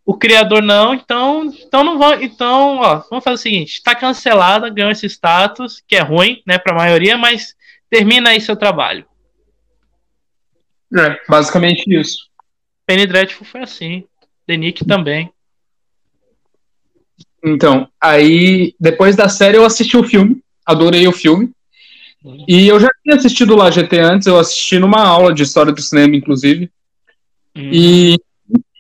o 0.07 0.17
criador 0.17 0.63
não, 0.63 0.95
então, 0.95 1.45
então 1.45 1.85
não 1.85 1.99
vão, 1.99 2.21
então, 2.21 2.79
ó, 2.79 3.03
vamos 3.11 3.25
fazer 3.25 3.35
o 3.35 3.39
seguinte, 3.39 3.75
está 3.75 3.95
cancelada, 3.95 4.69
ganhou 4.69 4.91
esse 4.91 5.07
status, 5.07 5.83
que 5.87 5.97
é 5.97 6.01
ruim, 6.01 6.43
né, 6.47 6.59
para 6.59 6.75
a 6.75 6.79
maioria, 6.79 7.17
mas 7.17 7.55
termina 7.89 8.31
aí 8.31 8.41
seu 8.41 8.57
trabalho. 8.57 9.07
É, 10.97 11.19
basicamente 11.29 11.85
isso. 11.89 12.29
Penny 12.87 13.07
Dreadful 13.07 13.47
foi 13.47 13.63
assim, 13.63 14.05
The 14.47 14.57
Nick 14.57 14.85
também. 14.85 15.33
Então, 17.43 17.89
aí, 18.01 18.75
depois 18.81 19.17
da 19.17 19.29
série 19.29 19.57
eu 19.57 19.65
assisti 19.65 19.97
o 19.97 20.05
filme, 20.05 20.43
adorei 20.67 21.07
o 21.07 21.13
filme. 21.13 21.54
E 22.49 22.69
eu 22.69 22.81
já 22.81 22.89
tinha 23.03 23.17
assistido 23.17 23.55
lá 23.55 23.71
GT 23.71 23.99
antes, 24.01 24.27
eu 24.27 24.39
assisti 24.39 24.79
numa 24.79 25.03
aula 25.03 25.33
de 25.33 25.43
história 25.43 25.73
do 25.73 25.83
cinema, 25.83 26.17
inclusive, 26.17 26.71
hum. 27.57 27.71
e 27.73 28.19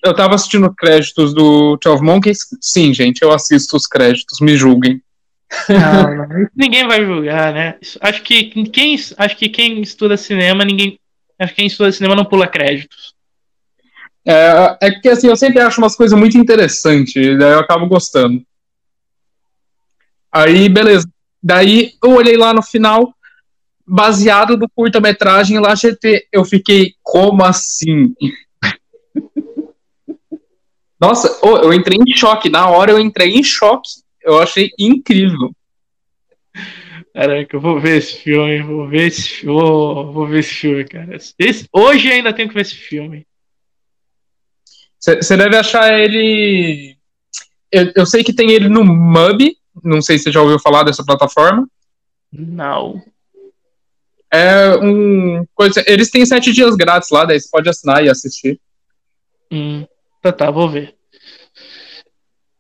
eu 0.05 0.15
tava 0.15 0.35
assistindo 0.35 0.73
créditos 0.75 1.35
do 1.35 1.79
12 1.83 2.03
Monkeys. 2.03 2.39
Sim, 2.61 2.93
gente, 2.93 3.23
eu 3.23 3.33
assisto 3.33 3.77
os 3.77 3.87
créditos, 3.87 4.41
me 4.41 4.57
julguem. 4.57 5.03
Não, 5.69 6.17
não, 6.17 6.49
ninguém 6.57 6.85
vai 6.89 7.05
julgar, 7.05 7.53
né? 7.53 7.77
Acho 8.01 8.23
que 8.23 8.45
quem, 8.65 8.97
acho 9.17 9.37
que 9.37 9.49
quem 9.49 9.81
estuda 9.83 10.17
cinema, 10.17 10.65
ninguém. 10.65 10.99
Acho 11.39 11.51
que 11.53 11.57
quem 11.57 11.67
estuda 11.67 11.93
cinema 11.93 12.17
não 12.17 12.25
pula 12.25 12.49
créditos. 12.49 13.15
É, 14.27 14.77
é 14.83 14.91
que 14.91 15.09
assim, 15.09 15.29
eu 15.29 15.37
sempre 15.37 15.61
acho 15.61 15.81
umas 15.81 15.95
coisas 15.95 16.19
muito 16.19 16.37
interessantes, 16.37 17.15
daí 17.39 17.53
eu 17.53 17.61
acabo 17.61 17.87
gostando. 17.87 18.43
Aí, 20.33 20.69
beleza. 20.69 21.09
Daí 21.41 21.93
eu 22.03 22.11
olhei 22.11 22.37
lá 22.37 22.53
no 22.53 22.63
final, 22.63 23.14
baseado 23.87 24.57
do 24.57 24.69
curta-metragem 24.69 25.59
lá 25.59 25.75
GT. 25.75 26.27
Eu 26.33 26.45
fiquei, 26.45 26.95
como 27.03 27.45
assim? 27.45 28.15
Nossa, 31.01 31.39
oh, 31.43 31.59
eu 31.59 31.73
entrei 31.73 31.99
em 31.99 32.17
choque. 32.17 32.49
Na 32.49 32.69
hora 32.69 32.93
eu 32.93 32.99
entrei 32.99 33.35
em 33.35 33.43
choque. 33.43 33.91
Eu 34.23 34.39
achei 34.39 34.71
incrível. 34.79 35.55
Caraca, 37.13 37.55
eu 37.55 37.61
vou 37.61 37.79
ver 37.79 37.99
esse 37.99 38.17
filme, 38.17 38.63
vou 38.63 38.89
ver 38.89 39.07
esse, 39.07 39.47
vou, 39.47 40.13
vou 40.13 40.27
ver 40.27 40.41
esse 40.41 40.53
filme, 40.53 40.85
cara. 40.85 41.17
Esse, 41.39 41.69
hoje 41.73 42.11
ainda 42.11 42.33
tenho 42.33 42.49
que 42.49 42.55
ver 42.55 42.63
esse 42.63 42.75
filme. 42.75 43.25
Você 44.99 45.37
deve 45.37 45.57
achar 45.57 45.97
ele. 45.97 46.97
Eu, 47.71 47.93
eu, 47.95 48.07
sei 48.07 48.25
que 48.25 48.33
tem 48.33 48.51
ele 48.51 48.69
no 48.69 48.83
MUBI. 48.83 49.57
Não 49.83 50.01
sei 50.01 50.17
se 50.17 50.25
você 50.25 50.33
já 50.33 50.41
ouviu 50.41 50.59
falar 50.59 50.83
dessa 50.83 51.05
plataforma. 51.05 51.69
Não. 52.33 53.03
É 54.35 54.77
um. 54.79 55.47
Coisa, 55.55 55.85
eles 55.87 56.11
têm 56.11 56.27
sete 56.27 56.53
dias 56.53 56.75
grátis 56.75 57.11
lá, 57.11 57.25
daí 57.25 57.39
você 57.39 57.49
pode 57.49 57.69
assinar 57.69 58.05
e 58.05 58.11
assistir. 58.11 58.61
Hum, 59.53 59.87
tá, 60.21 60.33
tá, 60.33 60.51
vou 60.51 60.69
ver. 60.69 60.97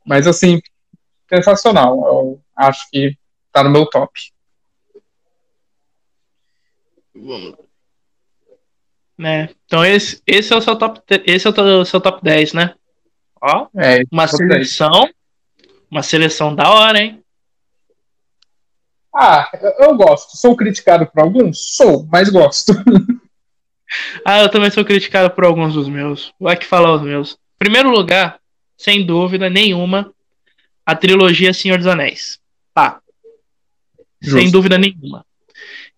Mas 0.06 0.26
assim, 0.28 0.60
sensacional. 1.28 1.96
Eu 2.06 2.40
acho 2.54 2.88
que 2.90 3.16
tá 3.50 3.64
no 3.64 3.70
meu 3.70 3.86
top. 3.86 4.12
Vamos. 7.14 7.56
Né? 9.16 9.48
Então 9.64 9.84
esse, 9.84 10.22
esse 10.26 10.52
é 10.52 10.56
o 10.56 10.60
seu 10.60 10.76
top 10.76 11.00
esse 11.26 11.46
é 11.46 11.50
o 11.50 11.84
seu 11.84 12.00
top 12.00 12.22
10, 12.22 12.52
né? 12.52 12.74
Ó, 13.40 13.68
É, 13.76 14.02
uma 14.12 14.28
top 14.28 14.38
10. 14.46 14.52
seleção, 14.70 15.08
uma 15.90 16.02
seleção 16.02 16.54
da 16.54 16.68
hora, 16.70 17.00
hein? 17.00 17.23
Ah, 19.14 19.48
eu- 19.80 19.96
gosto. 19.96 20.36
Sou 20.36 20.56
criticado 20.56 21.06
por 21.06 21.20
alguns? 21.22 21.76
Sou, 21.76 22.06
mas 22.10 22.28
gosto. 22.28 22.72
Ah, 24.24 24.40
eu 24.40 24.48
também 24.48 24.70
sou 24.70 24.84
criticado 24.84 25.30
por 25.32 25.44
alguns 25.44 25.74
dos 25.74 25.88
meus. 25.88 26.32
Vou 26.40 26.48
aqui 26.48 26.66
falar 26.66 26.92
os 26.94 27.02
meus. 27.02 27.38
Primeiro 27.58 27.90
lugar, 27.90 28.40
sem 28.76 29.06
dúvida 29.06 29.48
nenhuma, 29.48 30.12
a 30.84 30.96
trilogia 30.96 31.52
Senhor 31.52 31.78
dos 31.78 31.86
Anéis. 31.86 32.40
Tá. 32.72 33.00
Sem 34.20 34.30
Justo. 34.40 34.50
dúvida 34.50 34.78
nenhuma. 34.78 35.24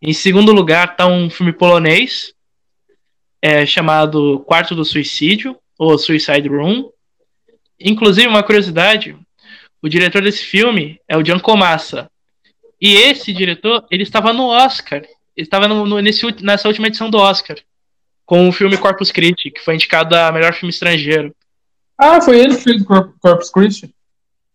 Em 0.03 0.13
segundo 0.13 0.53
lugar, 0.53 0.95
tá 0.95 1.07
um 1.07 1.31
filme 1.31 1.53
polonês 1.55 2.35
é, 3.41 3.65
chamado 3.65 4.41
Quarto 4.41 4.75
do 4.75 4.85
Suicídio, 4.85 5.57
ou 5.79 5.97
Suicide 5.97 6.49
Room. 6.49 6.91
Inclusive, 7.81 8.27
uma 8.27 8.43
curiosidade, 8.43 9.17
o 9.81 9.89
diretor 9.89 10.21
desse 10.23 10.45
filme 10.45 11.01
é 11.09 11.17
o 11.17 11.25
Gianco 11.25 11.57
Massa. 11.57 12.11
E 12.81 12.95
esse 12.95 13.33
diretor, 13.33 13.87
ele 13.91 14.03
estava 14.03 14.33
no 14.33 14.47
Oscar. 14.49 15.03
Ele 15.37 15.47
estava 15.47 15.67
no- 15.69 15.87
no- 15.87 16.01
nesse 16.01 16.25
nessa 16.43 16.69
última 16.69 16.87
edição 16.89 17.11
do 17.11 17.19
Oscar. 17.19 17.57
Com 18.25 18.49
o 18.49 18.53
filme 18.53 18.77
Corpus 18.77 19.11
Christi, 19.13 19.51
que 19.51 19.61
foi 19.61 19.75
indicado 19.75 20.15
a 20.17 20.33
melhor 20.33 20.53
filme 20.55 20.71
estrangeiro. 20.71 21.35
Ah, 21.99 22.21
foi 22.21 22.39
ele 22.41 22.57
que 22.57 22.63
fez 22.63 22.83
Corp- 22.85 23.15
Corpus 23.21 23.51
Christi? 23.51 23.95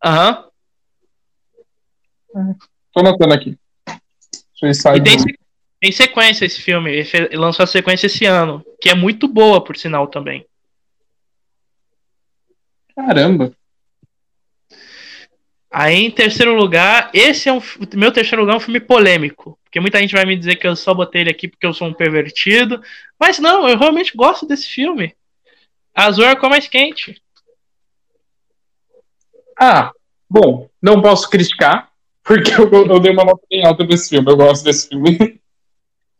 Aham. 0.04 0.46
Tô 2.94 3.00
anotando 3.00 3.34
aqui. 3.34 3.58
E 4.64 5.02
tem, 5.02 5.16
Room. 5.18 5.24
se- 5.24 5.40
tem 5.80 5.92
sequência 5.92 6.46
esse 6.46 6.62
filme. 6.62 6.92
Ele 6.92 7.06
fe- 7.06 7.28
ele 7.32 7.38
lançou 7.38 7.64
a 7.64 7.68
sequência 7.68 8.06
esse 8.08 8.26
ano. 8.26 8.64
Que 8.80 8.90
é 8.90 8.96
muito 8.96 9.28
boa, 9.28 9.64
por 9.64 9.76
sinal, 9.76 10.08
também. 10.08 10.46
Caramba. 12.96 13.52
Aí, 15.72 16.04
em 16.04 16.12
terceiro 16.12 16.54
lugar, 16.54 17.10
esse 17.14 17.48
é 17.48 17.54
um. 17.54 17.62
Meu 17.96 18.12
terceiro 18.12 18.42
lugar 18.42 18.56
é 18.56 18.58
um 18.58 18.62
filme 18.62 18.82
polêmico. 18.82 19.58
Porque 19.64 19.80
muita 19.80 20.00
gente 20.00 20.14
vai 20.14 20.26
me 20.26 20.36
dizer 20.36 20.58
que 20.58 20.68
eu 20.68 20.76
só 20.76 20.94
botei 20.94 21.22
ele 21.22 21.30
aqui 21.30 21.48
porque 21.48 21.66
eu 21.66 21.74
sou 21.74 21.88
um 21.88 21.94
pervertido. 21.94 22.82
Mas 23.18 23.40
não, 23.40 23.70
eu 23.70 23.78
realmente 23.78 24.12
gosto 24.16 24.46
desse 24.46 24.68
filme. 24.68 25.16
Azul 25.96 26.26
é 26.26 26.32
a 26.32 26.36
cor 26.36 26.50
mais 26.50 26.68
quente. 26.68 27.22
Ah, 29.58 29.92
bom, 30.30 30.70
não 30.82 31.02
posso 31.02 31.30
criticar, 31.30 31.90
porque 32.22 32.52
eu, 32.52 32.70
eu 32.70 33.00
dei 33.00 33.14
uma 33.14 33.24
nota 33.24 33.42
bem 33.50 33.66
alta 33.66 33.86
pra 33.86 33.96
esse 33.96 34.10
filme. 34.10 34.30
Eu 34.30 34.36
gosto 34.36 34.66
desse 34.66 34.90
filme. 34.90 35.40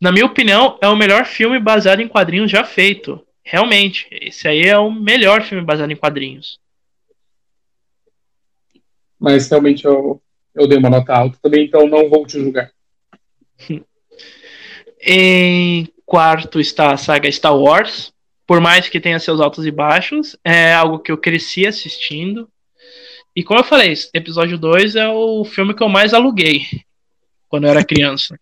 Na 0.00 0.10
minha 0.10 0.26
opinião, 0.26 0.78
é 0.80 0.88
o 0.88 0.96
melhor 0.96 1.26
filme 1.26 1.58
baseado 1.58 2.00
em 2.00 2.08
quadrinhos 2.08 2.50
já 2.50 2.64
feito. 2.64 3.20
Realmente. 3.44 4.08
Esse 4.10 4.48
aí 4.48 4.62
é 4.62 4.78
o 4.78 4.90
melhor 4.90 5.42
filme 5.42 5.62
baseado 5.62 5.90
em 5.90 5.96
quadrinhos. 5.96 6.58
Mas 9.22 9.48
realmente 9.48 9.84
eu, 9.84 10.20
eu 10.52 10.66
dei 10.66 10.76
uma 10.76 10.90
nota 10.90 11.14
alta 11.14 11.38
também, 11.40 11.64
então 11.64 11.86
não 11.86 12.10
vou 12.10 12.26
te 12.26 12.40
julgar. 12.40 12.72
Em 15.00 15.88
quarto 16.04 16.58
está 16.58 16.92
a 16.92 16.96
saga 16.96 17.30
Star 17.30 17.56
Wars. 17.56 18.12
Por 18.44 18.60
mais 18.60 18.88
que 18.88 19.00
tenha 19.00 19.20
seus 19.20 19.40
altos 19.40 19.64
e 19.64 19.70
baixos, 19.70 20.36
é 20.44 20.74
algo 20.74 20.98
que 20.98 21.12
eu 21.12 21.16
cresci 21.16 21.66
assistindo. 21.66 22.50
E 23.34 23.42
como 23.44 23.60
eu 23.60 23.64
falei, 23.64 23.94
episódio 24.12 24.58
2 24.58 24.96
é 24.96 25.08
o 25.08 25.44
filme 25.44 25.72
que 25.72 25.82
eu 25.82 25.88
mais 25.88 26.12
aluguei 26.12 26.66
quando 27.48 27.64
eu 27.64 27.70
era 27.70 27.84
criança. 27.84 28.38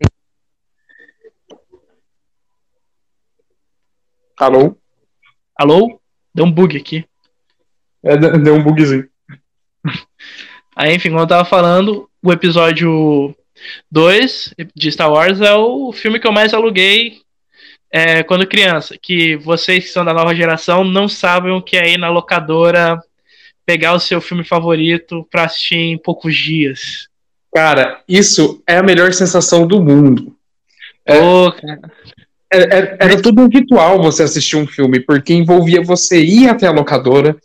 Alô? 4.36 4.76
Alô? 5.56 6.03
Deu 6.34 6.44
um 6.44 6.50
bug 6.50 6.76
aqui. 6.76 7.04
É, 8.02 8.16
de- 8.16 8.38
deu 8.38 8.54
um 8.54 8.62
bugzinho. 8.62 9.08
Aí, 10.76 10.94
enfim, 10.94 11.10
como 11.10 11.20
eu 11.22 11.26
tava 11.26 11.44
falando, 11.44 12.08
o 12.22 12.32
episódio 12.32 13.34
2 13.90 14.54
de 14.74 14.90
Star 14.90 15.10
Wars 15.10 15.40
é 15.40 15.54
o 15.54 15.92
filme 15.92 16.18
que 16.18 16.26
eu 16.26 16.32
mais 16.32 16.52
aluguei 16.52 17.20
é, 17.92 18.22
quando 18.24 18.46
criança. 18.46 18.96
Que 19.00 19.36
vocês 19.36 19.84
que 19.84 19.90
são 19.90 20.04
da 20.04 20.12
nova 20.12 20.34
geração 20.34 20.82
não 20.84 21.08
sabem 21.08 21.52
o 21.52 21.62
que 21.62 21.76
é 21.76 21.92
ir 21.92 21.98
na 21.98 22.10
locadora 22.10 23.00
pegar 23.64 23.94
o 23.94 24.00
seu 24.00 24.20
filme 24.20 24.44
favorito 24.44 25.26
pra 25.30 25.44
assistir 25.44 25.76
em 25.76 25.96
poucos 25.96 26.36
dias. 26.36 27.08
Cara, 27.54 28.02
isso 28.08 28.62
é 28.66 28.76
a 28.76 28.82
melhor 28.82 29.12
sensação 29.12 29.66
do 29.66 29.80
mundo. 29.80 30.36
É. 31.06 31.18
Ô, 31.18 31.52
cara, 31.52 31.80
É- 32.54 32.96
era 33.00 33.20
tudo 33.22 33.42
um 33.42 33.48
ritual 33.48 34.02
você 34.02 34.22
assistir 34.22 34.56
um 34.56 34.66
filme, 34.66 35.00
porque 35.00 35.32
envolvia 35.34 35.82
você 35.82 36.22
ir 36.22 36.48
até 36.48 36.66
a 36.66 36.72
locadora, 36.72 37.36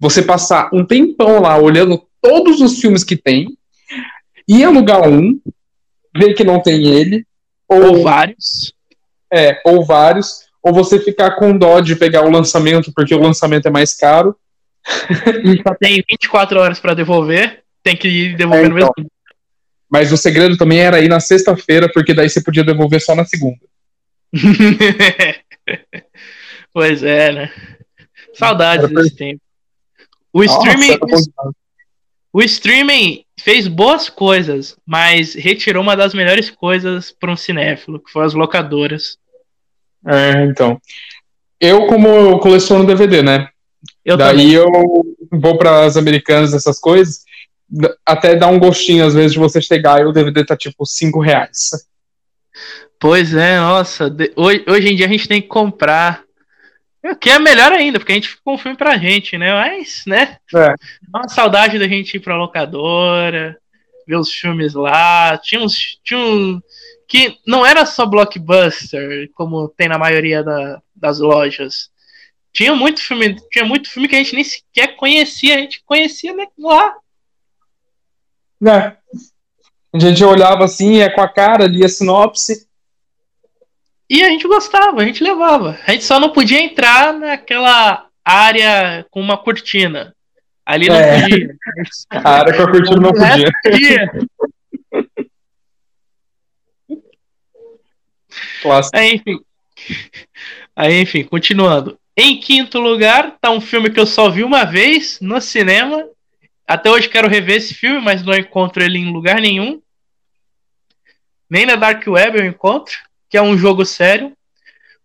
você 0.00 0.22
passar 0.22 0.68
um 0.72 0.84
tempão 0.84 1.40
lá 1.40 1.56
olhando 1.56 2.02
todos 2.20 2.60
os 2.60 2.78
filmes 2.80 3.04
que 3.04 3.16
tem, 3.16 3.46
ir 4.46 4.64
alugar 4.64 5.08
um, 5.08 5.38
ver 6.16 6.34
que 6.34 6.44
não 6.44 6.60
tem 6.60 6.86
ele, 6.86 7.24
ou 7.68 7.96
ou, 7.96 8.02
vários. 8.02 8.72
é, 9.32 9.60
ou 9.64 9.84
vários, 9.84 10.40
ou 10.62 10.72
você 10.72 10.98
ficar 10.98 11.32
com 11.36 11.56
dó 11.56 11.80
de 11.80 11.94
pegar 11.96 12.22
o 12.24 12.30
lançamento, 12.30 12.92
porque 12.94 13.14
o 13.14 13.20
lançamento 13.20 13.66
é 13.66 13.70
mais 13.70 13.94
caro. 13.94 14.34
E 15.44 15.62
só 15.62 15.74
tem 15.78 16.02
24 16.10 16.58
horas 16.60 16.80
pra 16.80 16.94
devolver. 16.94 17.62
Tem 17.82 17.96
que 17.96 18.08
ir 18.08 18.36
devolvendo 18.36 18.76
É, 18.78 18.80
então. 18.80 18.92
mesmo. 18.96 19.10
Mas 19.90 20.12
o 20.12 20.16
segredo 20.16 20.56
também 20.56 20.80
era 20.80 21.00
ir 21.00 21.08
na 21.08 21.20
sexta-feira, 21.20 21.90
porque 21.92 22.12
daí 22.12 22.28
você 22.28 22.42
podia 22.42 22.64
devolver 22.64 23.00
só 23.00 23.14
na 23.14 23.24
segunda. 23.24 23.58
pois 26.72 27.02
é, 27.02 27.32
né? 27.32 27.52
Saudades 28.34 28.88
desse 28.90 29.16
tempo. 29.16 29.40
O 30.32 30.44
Nossa, 30.44 30.58
streaming, 30.58 30.98
demais. 30.98 31.28
o 32.32 32.42
streaming 32.42 33.24
fez 33.40 33.66
boas 33.66 34.08
coisas, 34.08 34.76
mas 34.86 35.34
retirou 35.34 35.82
uma 35.82 35.96
das 35.96 36.14
melhores 36.14 36.50
coisas 36.50 37.10
para 37.10 37.32
um 37.32 37.36
cinéfilo, 37.36 37.98
que 37.98 38.10
foram 38.10 38.26
as 38.26 38.34
locadoras. 38.34 39.16
É, 40.06 40.44
então. 40.44 40.80
Eu, 41.60 41.86
como 41.86 42.38
coleciono 42.38 42.86
DVD, 42.86 43.22
né? 43.22 43.48
Eu 44.04 44.16
Daí 44.16 44.36
também. 44.36 44.52
eu 44.52 44.66
vou 45.32 45.58
para 45.58 45.84
as 45.84 45.96
americanas, 45.96 46.54
essas 46.54 46.78
coisas, 46.78 47.24
até 48.04 48.36
dá 48.36 48.48
um 48.48 48.58
gostinho, 48.58 49.04
às 49.04 49.14
vezes, 49.14 49.32
de 49.32 49.38
você 49.38 49.60
chegar 49.60 50.00
e 50.00 50.04
o 50.04 50.12
DVD 50.12 50.44
tá 50.44 50.56
tipo 50.56 50.86
5 50.86 51.20
reais. 51.20 51.70
Pois 52.98 53.34
é, 53.34 53.58
nossa. 53.58 54.10
de- 54.10 54.32
hoje, 54.36 54.64
hoje 54.68 54.88
em 54.88 54.96
dia 54.96 55.06
a 55.06 55.08
gente 55.08 55.28
tem 55.28 55.40
que 55.40 55.48
comprar. 55.48 56.24
O 57.04 57.14
que 57.14 57.30
é 57.30 57.38
melhor 57.38 57.72
ainda, 57.72 57.98
porque 57.98 58.12
a 58.12 58.14
gente 58.16 58.28
ficou 58.28 58.54
um 58.54 58.58
filme 58.58 58.76
pra 58.76 58.98
gente, 58.98 59.38
né? 59.38 59.52
Mas, 59.52 60.02
né? 60.06 60.36
É. 60.54 60.74
Dá 61.08 61.20
uma 61.20 61.28
saudade 61.28 61.78
da 61.78 61.86
gente 61.86 62.16
ir 62.16 62.20
pra 62.20 62.36
locadora, 62.36 63.56
ver 64.06 64.16
os 64.16 64.32
filmes 64.32 64.74
lá. 64.74 65.38
Tinha 65.38 65.60
uns. 65.62 65.98
Tinha 66.02 66.18
um, 66.18 66.60
que 67.06 67.38
não 67.46 67.64
era 67.64 67.86
só 67.86 68.04
blockbuster, 68.04 69.30
como 69.34 69.68
tem 69.68 69.88
na 69.88 69.96
maioria 69.96 70.42
da- 70.42 70.82
das 70.94 71.20
lojas. 71.20 71.88
Tinha 72.52 72.74
muito 72.74 73.00
filme, 73.00 73.36
tinha 73.50 73.64
muito 73.64 73.88
filme 73.88 74.08
que 74.08 74.16
a 74.16 74.18
gente 74.18 74.34
nem 74.34 74.44
sequer 74.44 74.96
conhecia, 74.96 75.54
a 75.54 75.58
gente 75.58 75.82
conhecia 75.86 76.34
lá. 76.58 76.94
Né? 78.60 78.96
A 79.94 79.98
gente 79.98 80.22
olhava 80.24 80.64
assim, 80.64 80.98
é 81.00 81.08
com 81.08 81.20
a 81.22 81.28
cara, 81.28 81.66
lia 81.66 81.86
a 81.86 81.88
sinopse. 81.88 82.67
E 84.10 84.22
a 84.24 84.28
gente 84.30 84.48
gostava, 84.48 85.02
a 85.02 85.04
gente 85.04 85.22
levava. 85.22 85.78
A 85.86 85.92
gente 85.92 86.04
só 86.04 86.18
não 86.18 86.30
podia 86.32 86.60
entrar 86.60 87.12
naquela 87.12 88.06
área 88.24 89.06
com 89.10 89.20
uma 89.20 89.36
cortina. 89.36 90.14
Ali 90.64 90.88
não 90.88 90.96
É. 90.96 91.20
podia. 91.22 91.56
A 92.10 92.30
área 92.30 92.54
com 92.56 92.62
a 92.62 92.70
cortina 92.70 92.96
não 93.00 93.12
podia. 93.12 94.10
Clássico. 98.62 98.96
Aí, 98.96 99.14
enfim. 99.14 99.40
Aí, 100.76 101.00
enfim, 101.00 101.24
continuando. 101.24 101.98
Em 102.16 102.38
quinto 102.38 102.78
lugar, 102.80 103.36
tá 103.40 103.50
um 103.50 103.60
filme 103.60 103.90
que 103.90 104.00
eu 104.00 104.06
só 104.06 104.28
vi 104.28 104.42
uma 104.42 104.64
vez 104.64 105.20
no 105.20 105.40
cinema. 105.40 106.04
Até 106.66 106.90
hoje 106.90 107.08
quero 107.08 107.28
rever 107.28 107.56
esse 107.56 107.74
filme, 107.74 108.00
mas 108.00 108.22
não 108.22 108.34
encontro 108.34 108.82
ele 108.82 108.98
em 108.98 109.12
lugar 109.12 109.40
nenhum. 109.40 109.80
Nem 111.48 111.64
na 111.64 111.76
Dark 111.76 112.06
Web 112.06 112.38
eu 112.38 112.44
encontro, 112.44 112.98
que 113.28 113.36
é 113.36 113.42
um 113.42 113.56
jogo 113.56 113.84
sério, 113.84 114.32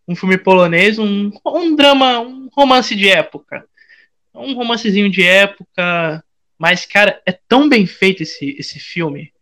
um 0.07 0.15
filme 0.15 0.37
polonês, 0.37 0.97
um, 0.99 1.31
um 1.45 1.75
drama, 1.75 2.19
um 2.19 2.49
romance 2.51 2.95
de 2.95 3.09
época. 3.09 3.65
Um 4.33 4.53
romancezinho 4.55 5.09
de 5.09 5.23
época, 5.23 6.23
Mas, 6.57 6.85
cara, 6.85 7.21
é 7.25 7.31
tão 7.31 7.67
bem 7.67 7.85
feito 7.85 8.23
esse, 8.23 8.55
esse 8.57 8.79
filme. 8.79 9.33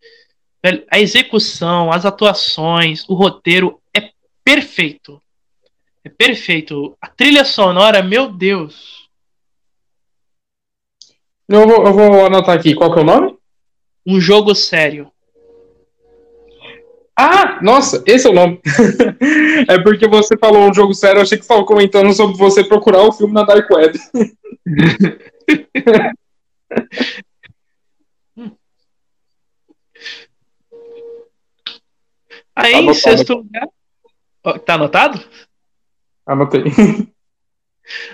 A 0.90 0.98
execução, 0.98 1.92
as 1.92 2.04
atuações, 2.04 3.08
o 3.08 3.14
roteiro 3.14 3.80
é 3.96 4.10
perfeito. 4.44 5.22
É 6.04 6.08
perfeito. 6.08 6.96
A 7.00 7.08
trilha 7.08 7.44
sonora, 7.44 8.02
meu 8.02 8.32
Deus. 8.32 9.08
Eu 11.48 11.66
vou, 11.66 11.86
eu 11.86 11.92
vou 11.92 12.26
anotar 12.26 12.56
aqui. 12.56 12.74
Qual 12.74 12.92
que 12.92 12.98
é 12.98 13.02
o 13.02 13.04
nome? 13.04 13.36
Um 14.06 14.20
jogo 14.20 14.54
sério. 14.54 15.11
Ah, 17.16 17.60
nossa, 17.62 18.02
esse 18.06 18.26
é 18.26 18.30
o 18.30 18.34
nome. 18.34 18.60
é 19.68 19.78
porque 19.82 20.08
você 20.08 20.36
falou 20.36 20.68
um 20.68 20.74
jogo 20.74 20.94
sério, 20.94 21.18
eu 21.18 21.22
achei 21.22 21.38
que 21.38 21.44
você 21.44 21.52
estava 21.52 21.66
comentando 21.66 22.12
sobre 22.14 22.36
você 22.36 22.64
procurar 22.64 23.02
o 23.02 23.12
filme 23.12 23.34
na 23.34 23.44
Dark 23.44 23.70
Web. 23.70 23.98
Aí, 32.54 32.74
em 32.74 32.94
sexto 32.94 33.34
lugar. 33.34 33.66
Tá 34.64 34.74
anotado? 34.74 35.22
Anotei. 36.26 36.64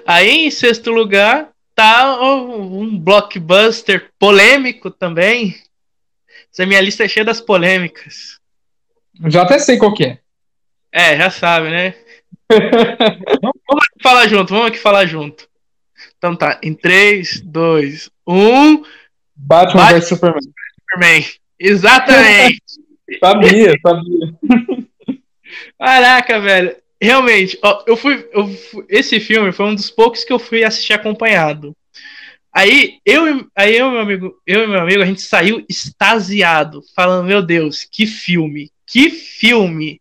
Aí, 0.06 0.46
em 0.46 0.50
sexto 0.50 0.90
lugar, 0.90 1.50
tá 1.74 2.20
um 2.20 2.98
blockbuster 2.98 4.10
polêmico 4.18 4.90
também. 4.90 5.56
Essa 6.52 6.66
minha 6.66 6.80
lista 6.80 7.04
é 7.04 7.08
cheia 7.08 7.24
das 7.24 7.40
polêmicas. 7.40 8.37
Já 9.26 9.42
até 9.42 9.58
sei 9.58 9.78
qual 9.78 9.94
que 9.94 10.04
é. 10.04 10.18
É, 10.92 11.16
já 11.16 11.30
sabe, 11.30 11.70
né? 11.70 11.94
vamos, 12.50 13.84
aqui 13.84 14.02
falar 14.02 14.26
junto, 14.28 14.54
vamos 14.54 14.68
aqui 14.68 14.78
falar 14.78 15.06
junto. 15.06 15.48
Então 16.16 16.34
tá, 16.34 16.60
em 16.62 16.74
3, 16.74 17.40
2, 17.40 18.10
1. 18.26 18.82
Batman, 19.36 19.82
Batman 19.82 19.86
vs 19.86 20.08
Superman. 20.08 20.40
Superman. 20.42 21.24
Exatamente. 21.58 22.62
sabia, 23.20 23.72
sabia. 23.82 25.18
Caraca, 25.78 26.40
velho. 26.40 26.76
Realmente, 27.00 27.56
ó, 27.62 27.84
eu 27.86 27.96
fui, 27.96 28.28
eu 28.32 28.48
fui, 28.48 28.84
Esse 28.88 29.20
filme 29.20 29.52
foi 29.52 29.66
um 29.66 29.74
dos 29.74 29.90
poucos 29.90 30.24
que 30.24 30.32
eu 30.32 30.38
fui 30.38 30.64
assistir 30.64 30.94
acompanhado. 30.94 31.76
Aí 32.52 32.98
eu, 33.04 33.46
aí 33.54 33.76
eu, 33.76 33.90
meu 33.90 34.00
amigo, 34.00 34.34
eu 34.46 34.64
e 34.64 34.66
meu 34.66 34.80
amigo, 34.80 35.02
a 35.02 35.06
gente 35.06 35.20
saiu 35.20 35.64
extasiado, 35.68 36.82
falando, 36.96 37.26
meu 37.26 37.40
Deus, 37.40 37.84
que 37.84 38.06
filme, 38.06 38.70
que 38.88 39.10
filme! 39.10 40.00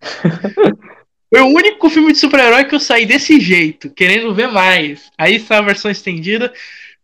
Foi 1.28 1.40
o 1.40 1.48
único 1.48 1.90
filme 1.90 2.12
de 2.12 2.18
super-herói 2.18 2.64
que 2.64 2.74
eu 2.74 2.80
saí 2.80 3.04
desse 3.04 3.40
jeito, 3.40 3.90
querendo 3.90 4.34
ver 4.34 4.48
mais. 4.48 5.10
Aí 5.18 5.36
está 5.36 5.58
a 5.58 5.62
versão 5.62 5.90
estendida. 5.90 6.52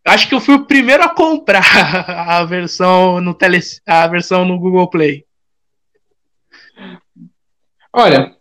Acho 0.04 0.28
que 0.28 0.34
eu 0.34 0.40
fui 0.40 0.54
o 0.54 0.64
primeiro 0.64 1.02
a 1.02 1.08
comprar 1.08 1.64
a 2.28 2.44
versão 2.44 3.20
no 3.20 3.34
tele, 3.34 3.60
a 3.86 4.06
versão 4.06 4.44
no 4.44 4.58
Google 4.58 4.88
Play. 4.88 5.24
Olha, 7.92 8.34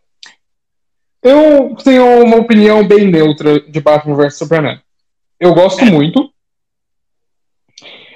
eu 1.21 1.75
tenho 1.83 2.23
uma 2.23 2.37
opinião 2.37 2.87
bem 2.87 3.07
neutra 3.11 3.59
de 3.59 3.81
Batman 3.81 4.15
vs 4.15 4.37
Superman. 4.37 4.81
Eu 5.39 5.53
gosto 5.53 5.83
muito. 5.85 6.30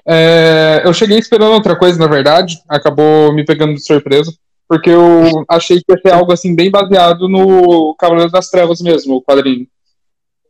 É, 0.08 0.84
eu 0.86 0.94
cheguei 0.94 1.18
esperando 1.18 1.54
outra 1.54 1.76
coisa, 1.76 2.00
na 2.00 2.08
verdade, 2.08 2.60
acabou 2.70 3.34
me 3.34 3.44
pegando 3.44 3.74
de 3.74 3.84
surpresa, 3.84 4.32
porque 4.68 4.90
eu 4.90 5.44
achei 5.50 5.78
que 5.78 5.92
ia 5.92 6.00
ser 6.00 6.14
algo 6.14 6.32
assim 6.32 6.56
bem 6.56 6.70
baseado 6.70 7.28
no 7.28 7.96
Cavaleiro 7.96 8.32
das 8.32 8.50
Trevas 8.50 8.82
mesmo, 8.82 9.16
o 9.16 9.22
quadrinho. 9.22 9.68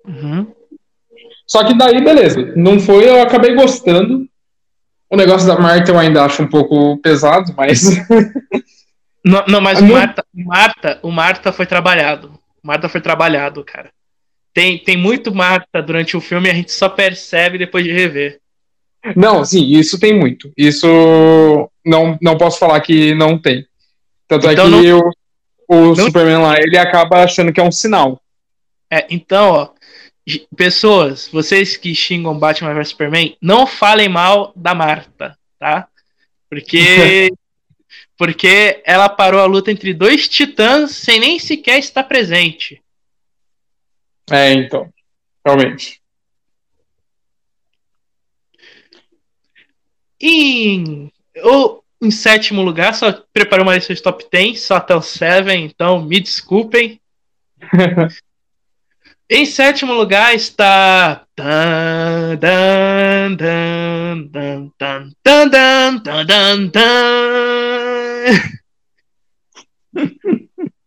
Uhum. 0.06 0.48
Só 1.48 1.64
que 1.64 1.78
daí, 1.78 2.04
beleza, 2.04 2.54
não 2.56 2.80
foi, 2.80 3.08
eu 3.08 3.22
acabei 3.22 3.54
gostando. 3.56 4.28
O 5.10 5.16
negócio 5.16 5.48
da 5.48 5.58
Marta 5.58 5.92
eu 5.92 6.00
ainda 6.00 6.26
acho 6.26 6.42
um 6.42 6.48
pouco 6.48 6.98
pesado, 6.98 7.54
mas. 7.56 7.82
Não, 9.28 9.44
não 9.48 9.60
mas 9.60 9.82
o 9.82 9.86
Marta, 9.86 10.24
Marta, 10.32 11.00
o 11.02 11.10
Marta 11.10 11.52
foi 11.52 11.66
trabalhado. 11.66 12.40
Marta 12.62 12.88
foi 12.88 13.02
trabalhado, 13.02 13.64
cara. 13.64 13.90
Tem, 14.54 14.78
tem 14.78 14.96
muito 14.96 15.34
Marta 15.34 15.82
durante 15.82 16.16
o 16.16 16.22
filme 16.22 16.48
e 16.48 16.52
a 16.52 16.54
gente 16.54 16.72
só 16.72 16.88
percebe 16.88 17.58
depois 17.58 17.84
de 17.84 17.92
rever. 17.92 18.40
Não, 19.16 19.44
sim, 19.44 19.66
isso 19.68 20.00
tem 20.00 20.18
muito. 20.18 20.52
Isso 20.58 20.88
não, 21.86 22.18
não 22.22 22.38
posso 22.38 22.60
falar 22.60 22.80
que 22.82 23.14
não 23.14 23.38
tem. 23.38 23.66
Tanto 24.28 24.48
é 24.48 24.54
então, 24.54 24.66
é 24.66 24.70
que 24.70 24.92
não, 24.92 25.12
o 25.68 25.96
não, 25.96 26.06
Superman 26.06 26.40
lá, 26.40 26.58
ele 26.60 26.78
acaba 26.78 27.24
achando 27.24 27.52
que 27.52 27.60
é 27.60 27.64
um 27.64 27.72
sinal. 27.72 28.22
É, 28.92 29.06
então, 29.10 29.50
ó, 29.50 29.70
pessoas, 30.56 31.28
vocês 31.32 31.78
que 31.78 31.94
xingam 31.94 32.38
Batman 32.38 32.74
vs 32.74 32.90
Superman, 32.90 33.38
não 33.42 33.68
falem 33.68 34.10
mal 34.10 34.52
da 34.56 34.74
Marta, 34.74 35.38
tá? 35.60 35.88
Porque 36.50 37.30
porque 38.18 38.82
ela 38.86 39.10
parou 39.10 39.42
a 39.42 39.46
luta 39.46 39.72
entre 39.72 39.94
dois 39.94 40.28
titãs 40.28 40.92
sem 40.92 41.20
nem 41.20 41.38
sequer 41.38 41.80
estar 41.80 42.04
presente. 42.04 42.82
É, 44.32 44.54
então. 44.54 44.90
Realmente. 45.46 46.02
em, 50.20 51.12
ou, 51.44 51.84
em 52.02 52.12
sétimo 52.12 52.62
lugar, 52.62 52.94
só 52.94 53.12
preparei 53.34 53.64
uma 53.64 53.76
lista 53.76 53.94
de 53.94 54.02
top 54.02 54.26
10, 54.32 54.62
só 54.62 54.76
até 54.76 54.96
o 54.96 55.02
7, 55.02 55.52
então 55.52 56.04
me 56.04 56.20
desculpem. 56.20 57.00
em 59.30 59.46
sétimo 59.46 59.94
lugar 59.94 60.34
está. 60.36 61.26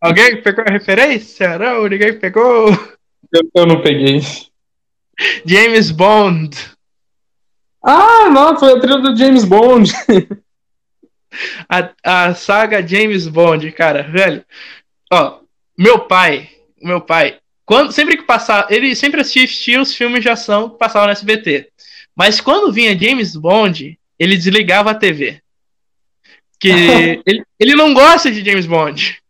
Alguém 0.01 0.43
pegou 0.43 0.65
a 0.67 0.71
referência? 0.71 1.59
Não, 1.59 1.87
ninguém 1.89 2.19
pegou. 2.19 2.69
Eu, 3.33 3.43
eu 3.55 3.67
não 3.67 3.83
peguei. 3.83 4.21
James 5.45 5.91
Bond. 5.91 6.78
Ah, 7.83 8.29
não, 8.31 8.59
foi 8.59 8.73
a 8.73 8.81
trilha 8.81 8.99
do 8.99 9.17
James 9.17 9.45
Bond. 9.45 9.93
a, 11.69 11.91
a 12.05 12.35
saga 12.35 12.87
James 12.87 13.27
Bond, 13.27 13.71
cara, 13.73 14.03
velho. 14.03 14.45
Ó, 15.13 15.41
meu 15.77 16.01
pai, 16.01 16.51
meu 16.83 17.01
pai, 17.01 17.39
quando 17.65 17.93
sempre 17.93 18.17
que 18.17 18.25
passava, 18.25 18.67
ele 18.71 18.95
sempre 18.95 19.21
assistia 19.21 19.81
os 19.81 19.95
filmes 19.95 20.23
de 20.23 20.29
ação 20.29 20.71
que 20.71 20.79
passavam 20.79 21.07
no 21.07 21.13
SBT. 21.13 21.71
Mas 22.17 22.41
quando 22.41 22.73
vinha 22.73 22.99
James 22.99 23.37
Bond, 23.37 23.99
ele 24.19 24.37
desligava 24.37 24.91
a 24.91 24.95
TV. 24.95 25.41
Que 26.59 26.71
ele, 27.25 27.45
ele 27.59 27.75
não 27.75 27.95
gosta 27.95 28.31
de 28.31 28.45
James 28.45 28.67
Bond. 28.67 29.23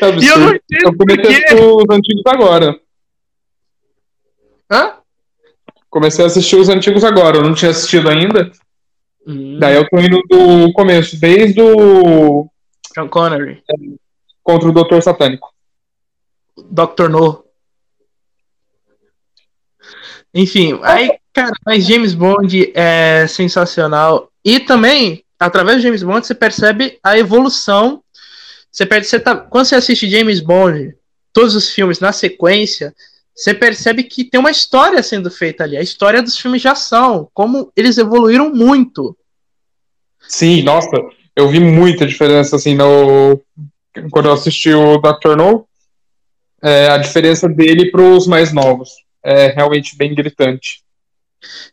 É 0.00 0.06
e 0.06 0.26
eu 0.26 0.38
não 0.38 0.54
entendo 0.54 0.86
eu 0.86 0.96
comecei 0.96 1.44
os 1.54 1.84
antigos 1.90 2.22
agora. 2.26 2.80
Hã? 4.70 4.99
Comecei 5.90 6.24
a 6.24 6.28
assistir 6.28 6.56
os 6.56 6.68
antigos 6.68 7.04
agora, 7.04 7.38
eu 7.38 7.42
não 7.42 7.54
tinha 7.54 7.72
assistido 7.72 8.08
ainda. 8.08 8.50
Hum. 9.26 9.58
Daí 9.58 9.74
eu 9.74 9.88
tô 9.88 9.98
indo 9.98 10.22
do 10.30 10.72
começo, 10.72 11.20
desde 11.20 11.60
o. 11.60 12.48
Sean 12.94 13.08
Connery. 13.08 13.62
Contra 14.42 14.68
o 14.68 14.72
Doutor 14.72 15.02
Satânico. 15.02 15.52
Dr. 16.56 17.08
No. 17.10 17.44
Enfim, 20.32 20.78
aí, 20.84 21.18
cara, 21.32 21.52
mas 21.66 21.84
James 21.84 22.14
Bond 22.14 22.72
é 22.74 23.26
sensacional. 23.26 24.30
E 24.44 24.60
também 24.60 25.24
através 25.40 25.78
de 25.78 25.84
James 25.84 26.02
Bond, 26.02 26.26
você 26.26 26.34
percebe 26.34 26.98
a 27.02 27.18
evolução. 27.18 28.04
Você 28.70 28.84
percebe, 28.84 29.08
você 29.08 29.20
tá, 29.20 29.34
quando 29.34 29.64
você 29.64 29.74
assiste 29.74 30.08
James 30.08 30.40
Bond, 30.40 30.94
todos 31.32 31.54
os 31.56 31.70
filmes 31.70 31.98
na 31.98 32.12
sequência, 32.12 32.94
você 33.34 33.54
percebe 33.54 34.02
que 34.04 34.24
tem 34.24 34.38
uma 34.38 34.50
história 34.50 35.02
sendo 35.02 35.30
feita 35.30 35.64
ali, 35.64 35.76
a 35.76 35.82
história 35.82 36.22
dos 36.22 36.36
filmes 36.36 36.60
de 36.60 36.68
ação, 36.68 37.28
como 37.32 37.72
eles 37.76 37.96
evoluíram 37.98 38.52
muito. 38.52 39.16
Sim, 40.28 40.62
nossa, 40.62 40.90
eu 41.34 41.48
vi 41.48 41.58
muita 41.58 42.06
diferença 42.06 42.56
assim 42.56 42.74
no 42.74 43.40
quando 44.10 44.26
eu 44.26 44.32
assisti 44.32 44.72
o 44.72 44.98
Dr. 44.98 45.36
No, 45.36 45.66
é, 46.62 46.88
a 46.88 46.98
diferença 46.98 47.48
dele 47.48 47.90
para 47.90 48.02
os 48.02 48.26
mais 48.26 48.52
novos 48.52 48.90
é 49.22 49.48
realmente 49.48 49.96
bem 49.96 50.14
gritante. 50.14 50.82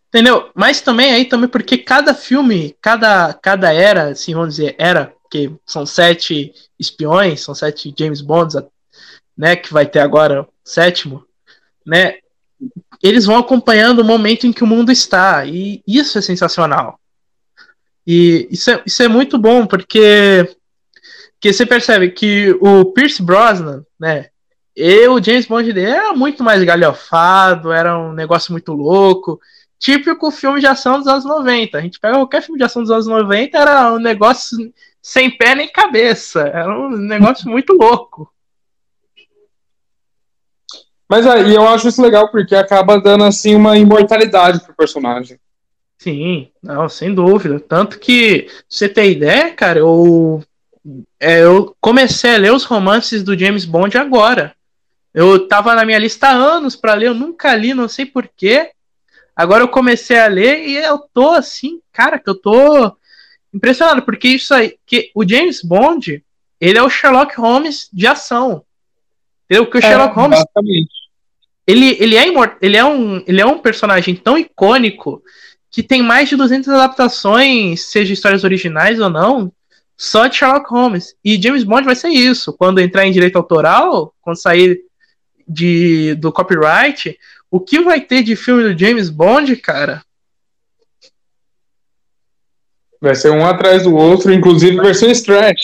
Entendeu? 0.08 0.50
Mas 0.56 0.82
também 0.82 1.12
aí 1.12 1.26
também 1.26 1.50
porque 1.50 1.78
cada 1.78 2.14
filme, 2.14 2.76
cada, 2.82 3.34
cada 3.34 3.74
era, 3.74 4.10
assim, 4.10 4.34
vamos 4.34 4.56
dizer, 4.56 4.76
era, 4.78 5.14
que 5.30 5.52
são 5.66 5.86
sete 5.86 6.54
espiões, 6.80 7.42
são 7.42 7.54
sete 7.54 7.94
James 7.98 8.22
Bonds, 8.22 8.56
né, 9.38 9.56
que 9.56 9.74
vai 9.74 9.86
ter 9.86 10.00
agora 10.00 10.44
o 10.44 10.48
sétimo, 10.64 11.27
né? 11.88 12.16
Eles 13.02 13.26
vão 13.26 13.38
acompanhando 13.38 14.00
o 14.00 14.06
momento 14.06 14.46
em 14.46 14.52
que 14.52 14.64
o 14.64 14.68
mundo 14.68 14.92
está, 14.92 15.46
e 15.46 15.82
isso 15.88 16.18
é 16.18 16.22
sensacional. 16.22 17.00
E 18.06 18.48
isso 18.52 18.70
é, 18.70 18.84
isso 18.86 19.02
é 19.02 19.08
muito 19.08 19.38
bom, 19.38 19.66
porque, 19.66 20.50
porque 21.34 21.54
você 21.54 21.66
percebe 21.66 22.12
que 22.12 22.56
o 22.62 22.86
Pierce 22.86 23.22
Brosnan, 23.22 23.84
né, 24.00 24.28
e 24.76 25.08
o 25.08 25.22
James 25.22 25.48
Bond 25.48 25.74
dele 25.74 25.90
era 25.90 26.14
muito 26.14 26.44
mais 26.44 26.64
galhofado, 26.64 27.72
era 27.72 27.98
um 27.98 28.14
negócio 28.14 28.52
muito 28.52 28.74
louco, 28.74 29.40
típico 29.80 30.30
filme 30.30 30.60
de 30.60 30.68
ação 30.68 31.00
dos 31.00 31.08
anos 31.08 31.26
90. 31.26 31.78
A 31.78 31.82
gente 31.82 32.00
pega 32.00 32.16
qualquer 32.16 32.42
filme 32.44 32.60
de 32.60 32.64
ação 32.64 32.84
dos 32.84 32.92
anos 32.92 33.08
90, 33.08 33.58
era 33.58 33.94
um 33.94 34.00
negócio 34.00 34.58
sem 35.02 35.36
pé 35.36 35.56
nem 35.56 35.68
cabeça. 35.68 36.42
Era 36.42 36.78
um 36.78 36.90
negócio 36.90 37.50
muito 37.50 37.74
louco. 37.74 38.32
Mas 41.10 41.26
aí 41.26 41.56
eu 41.56 41.68
acho 41.68 41.88
isso 41.88 42.02
legal 42.02 42.30
porque 42.30 42.56
acaba 42.56 43.00
dando 43.00 43.24
assim 43.24 43.56
uma 43.56 43.78
imortalidade 43.78 44.60
pro 44.60 44.76
personagem. 44.76 45.40
Sim, 45.98 46.50
não, 46.62 46.88
sem 46.88 47.14
dúvida. 47.14 47.60
Tanto 47.60 48.00
que, 48.00 48.44
pra 48.44 48.54
você 48.70 48.88
ter 48.90 49.12
ideia, 49.12 49.54
cara, 49.54 49.80
eu, 49.80 50.44
é, 51.20 51.44
eu 51.44 51.76
comecei 51.82 52.36
a 52.36 52.38
ler 52.38 52.54
os 52.54 52.66
romances 52.66 53.24
do 53.24 53.38
James 53.38 53.66
Bond 53.66 53.98
agora. 53.98 54.56
Eu 55.14 55.48
tava 55.48 55.74
na 55.74 55.84
minha 55.84 55.98
lista 55.98 56.28
há 56.28 56.32
anos 56.32 56.76
para 56.76 56.94
ler, 56.94 57.08
eu 57.08 57.14
nunca 57.14 57.56
li, 57.56 57.74
não 57.74 57.88
sei 57.88 58.06
porquê. 58.06 58.72
Agora 59.36 59.64
eu 59.64 59.68
comecei 59.68 60.20
a 60.20 60.28
ler 60.28 60.68
e 60.68 60.76
eu 60.76 61.00
tô 61.14 61.32
assim, 61.32 61.80
cara, 61.92 62.20
que 62.20 62.30
eu 62.30 62.36
tô 62.36 62.96
impressionado, 63.54 64.04
porque 64.04 64.28
isso 64.28 64.54
aí, 64.54 64.78
que 64.86 65.10
o 65.16 65.28
James 65.28 65.64
Bond, 65.64 66.24
ele 66.60 66.78
é 66.78 66.84
o 66.84 66.90
Sherlock 66.90 67.36
Holmes 67.36 67.90
de 67.92 68.06
ação. 68.06 68.64
Entendeu? 69.46 69.70
Que 69.70 69.78
o 69.78 69.80
é, 69.80 69.82
Sherlock 69.82 70.16
Holmes. 70.16 70.40
Ele, 71.68 71.98
ele, 72.00 72.16
é 72.16 72.26
ele, 72.62 72.78
é 72.78 72.86
um, 72.86 73.22
ele 73.28 73.42
é 73.42 73.46
um 73.46 73.60
personagem 73.60 74.16
tão 74.16 74.38
icônico 74.38 75.22
que 75.70 75.84
tem 75.84 76.02
mais 76.02 76.30
de 76.30 76.38
200 76.38 76.70
adaptações, 76.70 77.82
seja 77.82 78.14
histórias 78.14 78.46
originais 78.46 79.00
ou 79.00 79.10
não, 79.10 79.52
só 79.98 80.28
de 80.28 80.38
Sherlock 80.38 80.70
Holmes. 80.70 81.14
E 81.24 81.42
James 81.42 81.66
Bond 81.66 81.84
vai 81.84 81.96
ser 81.96 82.10
isso. 82.10 82.54
Quando 82.54 82.80
entrar 82.80 83.06
em 83.06 83.12
direito 83.12 83.36
autoral, 83.36 84.14
quando 84.22 84.42
sair 84.42 84.80
de, 85.46 86.16
do 86.16 86.32
copyright, 86.32 87.18
o 87.52 87.60
que 87.60 87.82
vai 87.82 88.00
ter 88.00 88.24
de 88.24 88.36
filme 88.36 88.64
do 88.64 88.80
James 88.80 89.10
Bond, 89.10 89.56
cara? 89.58 90.04
Vai 93.02 93.14
ser 93.14 93.30
um 93.32 93.46
atrás 93.46 93.84
do 93.84 93.96
outro, 93.96 94.34
inclusive 94.34 94.78
versão 94.78 95.10
stretch. 95.12 95.64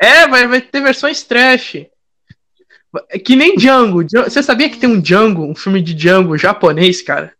É, 0.00 0.26
vai, 0.26 0.46
vai 0.46 0.60
ter 0.60 0.80
versões 0.80 1.22
trash. 1.22 1.86
Que 3.24 3.36
nem 3.36 3.56
Django. 3.56 4.02
Você 4.02 4.42
sabia 4.42 4.68
que 4.68 4.78
tem 4.78 4.88
um 4.88 5.00
Django, 5.00 5.44
um 5.44 5.54
filme 5.54 5.80
de 5.80 5.94
Django 5.94 6.38
japonês, 6.38 7.02
cara? 7.02 7.32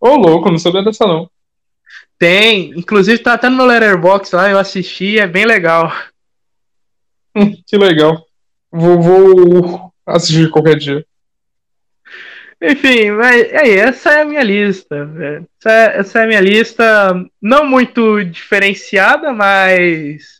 Ô, 0.00 0.08
oh, 0.08 0.16
louco, 0.16 0.50
não 0.50 0.58
sabia 0.58 0.82
dessa 0.82 1.06
não. 1.06 1.30
Tem, 2.18 2.70
inclusive 2.70 3.18
tá 3.18 3.34
até 3.34 3.48
no 3.48 3.56
meu 3.56 3.66
Letterboxd 3.66 4.34
lá, 4.36 4.50
eu 4.50 4.58
assisti, 4.58 5.18
é 5.18 5.26
bem 5.26 5.44
legal. 5.44 5.92
que 7.66 7.76
legal. 7.76 8.24
Vou, 8.70 9.00
vou 9.00 9.92
assistir 10.06 10.50
qualquer 10.50 10.76
dia. 10.76 11.04
Enfim, 12.60 13.10
mas 13.10 13.52
aí, 13.52 13.76
essa 13.76 14.12
é 14.12 14.22
a 14.22 14.24
minha 14.24 14.42
lista. 14.42 14.96
Essa 15.60 15.70
é, 15.70 15.98
essa 15.98 16.18
é 16.20 16.24
a 16.24 16.26
minha 16.26 16.40
lista, 16.40 17.14
não 17.40 17.66
muito 17.66 18.24
diferenciada, 18.24 19.32
mas 19.32 20.35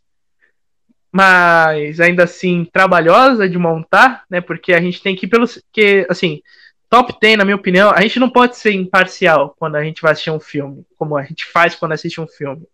mas 1.16 1.98
ainda 1.98 2.24
assim 2.24 2.66
trabalhosa 2.70 3.48
de 3.48 3.56
montar, 3.56 4.24
né? 4.28 4.42
Porque 4.42 4.74
a 4.74 4.80
gente 4.82 5.02
tem 5.02 5.16
que 5.16 5.24
ir 5.24 5.28
pelos 5.30 5.58
que 5.72 6.06
assim, 6.10 6.42
top 6.90 7.16
10, 7.18 7.38
na 7.38 7.44
minha 7.44 7.56
opinião, 7.56 7.90
a 7.90 8.02
gente 8.02 8.20
não 8.20 8.28
pode 8.28 8.58
ser 8.58 8.72
imparcial 8.72 9.54
quando 9.58 9.76
a 9.76 9.82
gente 9.82 10.02
vai 10.02 10.12
assistir 10.12 10.30
um 10.30 10.38
filme, 10.38 10.84
como 10.98 11.16
a 11.16 11.22
gente 11.22 11.46
faz 11.46 11.74
quando 11.74 11.92
assiste 11.92 12.20
um 12.20 12.26
filme. 12.26 12.68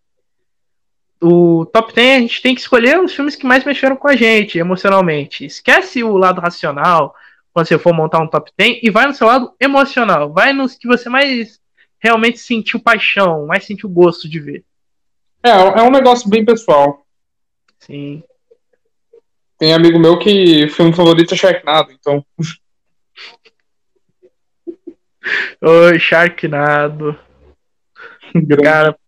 O 1.22 1.64
top 1.66 1.94
10 1.94 2.16
a 2.16 2.20
gente 2.20 2.42
tem 2.42 2.52
que 2.52 2.60
escolher 2.60 2.98
os 2.98 3.14
filmes 3.14 3.36
que 3.36 3.46
mais 3.46 3.64
mexeram 3.64 3.94
com 3.94 4.08
a 4.08 4.16
gente 4.16 4.58
emocionalmente. 4.58 5.44
Esquece 5.44 6.02
o 6.02 6.16
lado 6.16 6.40
racional 6.40 7.14
quando 7.52 7.68
você 7.68 7.78
for 7.78 7.94
montar 7.94 8.18
um 8.18 8.26
top 8.26 8.50
10 8.58 8.80
e 8.82 8.90
vai 8.90 9.06
no 9.06 9.14
seu 9.14 9.28
lado 9.28 9.54
emocional. 9.60 10.32
Vai 10.32 10.52
nos 10.52 10.74
que 10.74 10.88
você 10.88 11.08
mais 11.08 11.60
realmente 12.00 12.38
sentiu 12.38 12.80
paixão, 12.80 13.46
mais 13.46 13.64
sentiu 13.64 13.88
gosto 13.88 14.28
de 14.28 14.40
ver. 14.40 14.64
É, 15.44 15.50
é 15.50 15.82
um 15.82 15.92
negócio 15.92 16.28
bem 16.28 16.44
pessoal. 16.44 17.06
Sim. 17.78 18.24
Tem 19.62 19.72
amigo 19.72 19.96
meu 19.96 20.18
que 20.18 20.68
filme 20.70 20.92
favorito 20.92 21.34
é 21.34 21.36
Sharknado, 21.36 21.92
então. 21.92 22.26
Oi, 25.62 26.00
Sharknado. 26.00 27.16
Cara, 28.60 28.98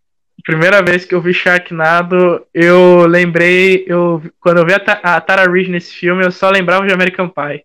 primeira 0.44 0.80
vez 0.80 1.04
que 1.04 1.12
eu 1.12 1.20
vi 1.20 1.34
Sharknado, 1.34 2.46
eu 2.54 3.04
lembrei, 3.04 3.84
eu 3.88 4.22
quando 4.38 4.58
eu 4.58 4.64
vi 4.64 4.74
a, 4.74 5.16
a 5.16 5.20
Tara 5.20 5.50
Reid 5.50 5.68
nesse 5.68 5.92
filme, 5.92 6.24
eu 6.24 6.30
só 6.30 6.48
lembrava 6.50 6.86
de 6.86 6.94
American 6.94 7.28
Pie. 7.28 7.64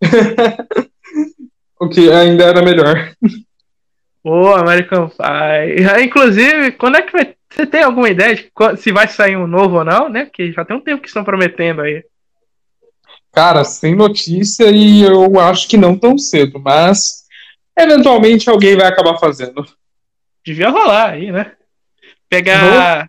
o 1.80 1.88
que 1.88 2.12
ainda 2.12 2.44
era 2.44 2.62
melhor. 2.62 3.12
Pô, 4.22 4.54
American 4.54 5.08
Pie. 5.08 6.04
Inclusive, 6.04 6.70
quando 6.78 6.98
é 6.98 7.02
que 7.02 7.12
vai. 7.12 7.34
Você 7.54 7.66
tem 7.66 7.82
alguma 7.82 8.08
ideia 8.08 8.34
de 8.34 8.50
se 8.78 8.90
vai 8.90 9.06
sair 9.06 9.36
um 9.36 9.46
novo 9.46 9.76
ou 9.76 9.84
não, 9.84 10.08
né? 10.08 10.24
Porque 10.24 10.52
já 10.52 10.64
tem 10.64 10.76
um 10.76 10.80
tempo 10.80 11.02
que 11.02 11.08
estão 11.08 11.22
prometendo 11.22 11.82
aí. 11.82 12.02
Cara, 13.30 13.64
sem 13.64 13.94
notícia 13.94 14.70
e 14.70 15.02
eu 15.02 15.38
acho 15.38 15.68
que 15.68 15.76
não 15.76 15.96
tão 15.96 16.16
cedo, 16.16 16.58
mas 16.58 17.24
eventualmente 17.76 18.48
alguém 18.48 18.76
vai 18.76 18.86
acabar 18.86 19.18
fazendo. 19.18 19.66
Devia 20.44 20.70
rolar 20.70 21.10
aí, 21.10 21.30
né? 21.30 21.52
Pegar. 22.28 23.08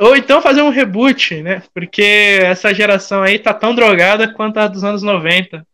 Ou 0.00 0.14
então 0.16 0.40
fazer 0.40 0.62
um 0.62 0.70
reboot, 0.70 1.42
né? 1.42 1.62
Porque 1.74 2.38
essa 2.42 2.72
geração 2.72 3.22
aí 3.22 3.38
tá 3.38 3.52
tão 3.52 3.74
drogada 3.74 4.32
quanto 4.32 4.58
a 4.58 4.68
dos 4.68 4.84
anos 4.84 5.02
90. 5.02 5.66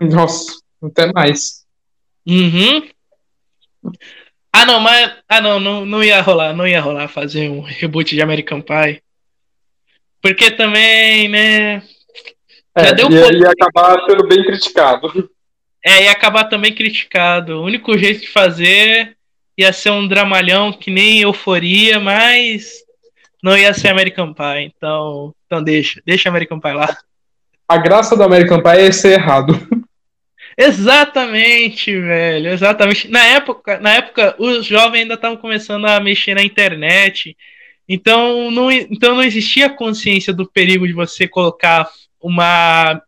Nossa, 0.00 0.52
até 0.82 1.12
mais. 1.12 1.64
Uhum. 2.26 2.88
Ah, 4.52 4.66
não, 4.66 4.80
mas. 4.80 5.12
Ah, 5.28 5.40
não, 5.40 5.60
não, 5.60 5.86
não 5.86 6.02
ia 6.02 6.20
rolar, 6.20 6.52
não 6.52 6.66
ia 6.66 6.80
rolar 6.80 7.08
fazer 7.08 7.48
um 7.48 7.60
reboot 7.60 8.14
de 8.14 8.22
American 8.22 8.60
Pie. 8.60 9.02
Porque 10.20 10.50
também, 10.50 11.28
né. 11.28 11.82
É, 12.74 12.84
Já 12.84 12.92
deu 12.92 13.10
ia, 13.10 13.32
ia 13.32 13.50
acabar 13.50 14.04
sendo 14.06 14.26
bem 14.26 14.44
criticado. 14.44 15.30
É, 15.84 16.04
ia 16.04 16.12
acabar 16.12 16.44
também 16.44 16.74
criticado. 16.74 17.58
O 17.58 17.64
único 17.64 17.96
jeito 17.96 18.20
de 18.20 18.28
fazer 18.28 19.16
ia 19.56 19.72
ser 19.72 19.90
um 19.90 20.06
dramalhão 20.06 20.72
que 20.72 20.90
nem 20.90 21.20
euforia, 21.20 21.98
mas 22.00 22.82
não 23.42 23.56
ia 23.56 23.72
ser 23.72 23.88
American 23.88 24.32
Pie. 24.32 24.72
Então, 24.76 25.34
então 25.46 25.62
deixa, 25.62 26.02
deixa 26.04 26.28
American 26.28 26.60
Pie 26.60 26.72
lá. 26.72 26.96
A 27.68 27.76
graça 27.76 28.16
do 28.16 28.22
American 28.22 28.62
Pie 28.62 28.80
é 28.80 28.92
ser 28.92 29.12
errado. 29.12 29.54
Exatamente, 30.62 31.98
velho, 31.98 32.50
exatamente. 32.50 33.08
Na 33.08 33.24
época, 33.24 33.80
na 33.80 33.94
época 33.94 34.34
os 34.38 34.66
jovens 34.66 35.00
ainda 35.02 35.14
estavam 35.14 35.38
começando 35.38 35.86
a 35.86 35.98
mexer 35.98 36.34
na 36.34 36.42
internet, 36.42 37.34
então 37.88 38.50
não, 38.50 38.70
então 38.70 39.14
não 39.14 39.22
existia 39.22 39.70
consciência 39.70 40.34
do 40.34 40.46
perigo 40.46 40.86
de 40.86 40.92
você 40.92 41.26
colocar 41.26 41.88
uma, 42.20 43.00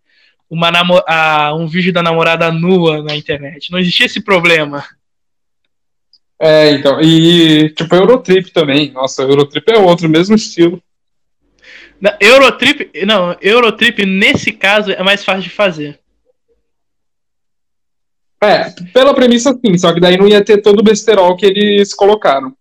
uma 0.49 0.73
a, 1.07 1.55
um 1.55 1.67
vídeo 1.67 1.93
da 1.93 2.03
namorada 2.03 2.51
nua 2.51 3.03
na 3.03 3.15
internet. 3.15 3.71
Não 3.71 3.79
existia 3.79 4.07
esse 4.07 4.23
problema. 4.25 4.83
É, 6.41 6.71
então, 6.71 7.03
e 7.03 7.69
tipo 7.77 7.95
Eurotrip 7.95 8.51
também. 8.51 8.91
Nossa, 8.93 9.23
Eurotrip 9.23 9.71
é 9.71 9.79
outro, 9.79 10.09
mesmo 10.09 10.35
estilo. 10.35 10.83
Eurotrip, 12.19 12.91
não, 13.07 13.37
Eurotrip 13.43 14.07
nesse 14.07 14.53
caso 14.53 14.91
é 14.91 15.03
mais 15.03 15.23
fácil 15.23 15.43
de 15.43 15.51
fazer. 15.51 16.02
É, 18.43 18.71
pela 18.93 19.15
premissa 19.15 19.57
sim, 19.65 19.79
só 19.79 19.95
que 19.95 20.01
daí 20.01 20.17
não 20.17 20.27
ia 20.27 20.45
ter 20.45 20.61
todo 20.61 20.81
o 20.81 20.83
besterol 20.83 21.37
que 21.37 21.47
eles 21.47 21.95
colocaram. 21.95 22.53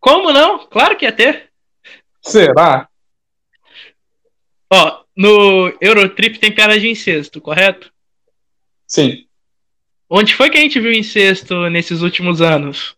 Como 0.00 0.32
não? 0.32 0.66
Claro 0.66 0.96
que 0.96 1.04
ia 1.04 1.12
ter. 1.12 1.50
Será? 2.20 2.88
Ó, 4.72 5.02
no 5.16 5.72
Eurotrip 5.80 6.38
tem 6.38 6.52
piada 6.52 6.78
de 6.78 6.88
incesto, 6.88 7.40
correto? 7.40 7.92
Sim. 8.86 9.24
Onde 10.08 10.34
foi 10.34 10.50
que 10.50 10.58
a 10.58 10.60
gente 10.60 10.80
viu 10.80 10.92
incesto 10.92 11.70
nesses 11.70 12.02
últimos 12.02 12.42
anos? 12.42 12.96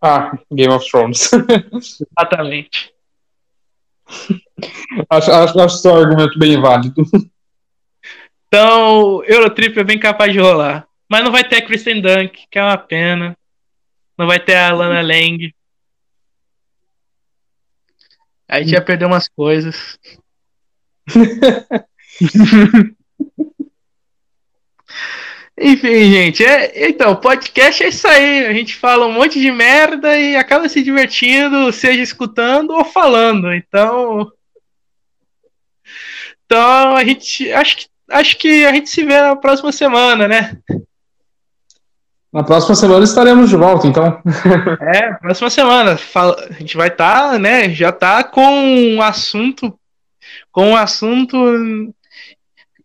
Ah, 0.00 0.38
Game 0.52 0.72
of 0.72 0.88
Thrones. 0.88 1.30
Exatamente. 2.16 2.94
acho, 5.10 5.32
acho, 5.32 5.60
acho 5.60 5.78
seu 5.78 5.96
argumento 5.96 6.38
bem 6.38 6.60
válido. 6.60 7.02
Então, 8.50 9.22
Eurotrip 9.24 9.78
é 9.78 9.84
bem 9.84 9.98
capaz 9.98 10.32
de 10.32 10.38
rolar. 10.38 10.87
Mas 11.08 11.24
não 11.24 11.32
vai 11.32 11.42
ter 11.42 11.56
a 11.56 11.66
Kristen 11.66 12.00
Dunk, 12.00 12.46
que 12.50 12.58
é 12.58 12.62
uma 12.62 12.76
pena. 12.76 13.36
Não 14.16 14.26
vai 14.26 14.38
ter 14.38 14.56
a 14.56 14.72
Lana 14.72 15.00
Lang. 15.00 15.54
A 18.48 18.60
gente 18.60 18.72
ia 18.72 18.82
perder 18.82 19.06
umas 19.06 19.28
coisas. 19.28 19.98
Enfim, 25.60 26.12
gente, 26.12 26.44
é, 26.44 26.88
então, 26.88 27.16
podcast 27.16 27.82
é 27.82 27.88
isso 27.88 28.06
aí. 28.06 28.46
A 28.46 28.52
gente 28.52 28.76
fala 28.76 29.06
um 29.06 29.12
monte 29.12 29.40
de 29.40 29.50
merda 29.50 30.16
e 30.16 30.36
acaba 30.36 30.68
se 30.68 30.82
divertindo, 30.82 31.72
seja 31.72 32.00
escutando 32.00 32.70
ou 32.70 32.84
falando. 32.84 33.52
Então. 33.52 34.30
Então, 36.44 36.96
a 36.96 37.04
gente. 37.04 37.52
Acho 37.52 37.76
que, 37.76 37.86
acho 38.10 38.38
que 38.38 38.64
a 38.64 38.72
gente 38.72 38.88
se 38.88 39.04
vê 39.04 39.20
na 39.20 39.36
próxima 39.36 39.72
semana, 39.72 40.28
né? 40.28 40.58
Na 42.32 42.42
próxima 42.42 42.74
semana 42.74 43.04
estaremos 43.04 43.48
de 43.48 43.56
volta, 43.56 43.86
então. 43.86 44.20
é, 44.80 45.14
próxima 45.14 45.48
semana. 45.48 45.96
Fala, 45.96 46.36
a 46.48 46.52
gente 46.52 46.76
vai 46.76 46.88
estar, 46.88 47.32
tá, 47.32 47.38
né? 47.38 47.70
Já 47.70 47.90
tá 47.90 48.22
com 48.22 48.42
um 48.42 49.00
assunto. 49.00 49.78
Com 50.52 50.70
um 50.70 50.76
assunto 50.76 51.36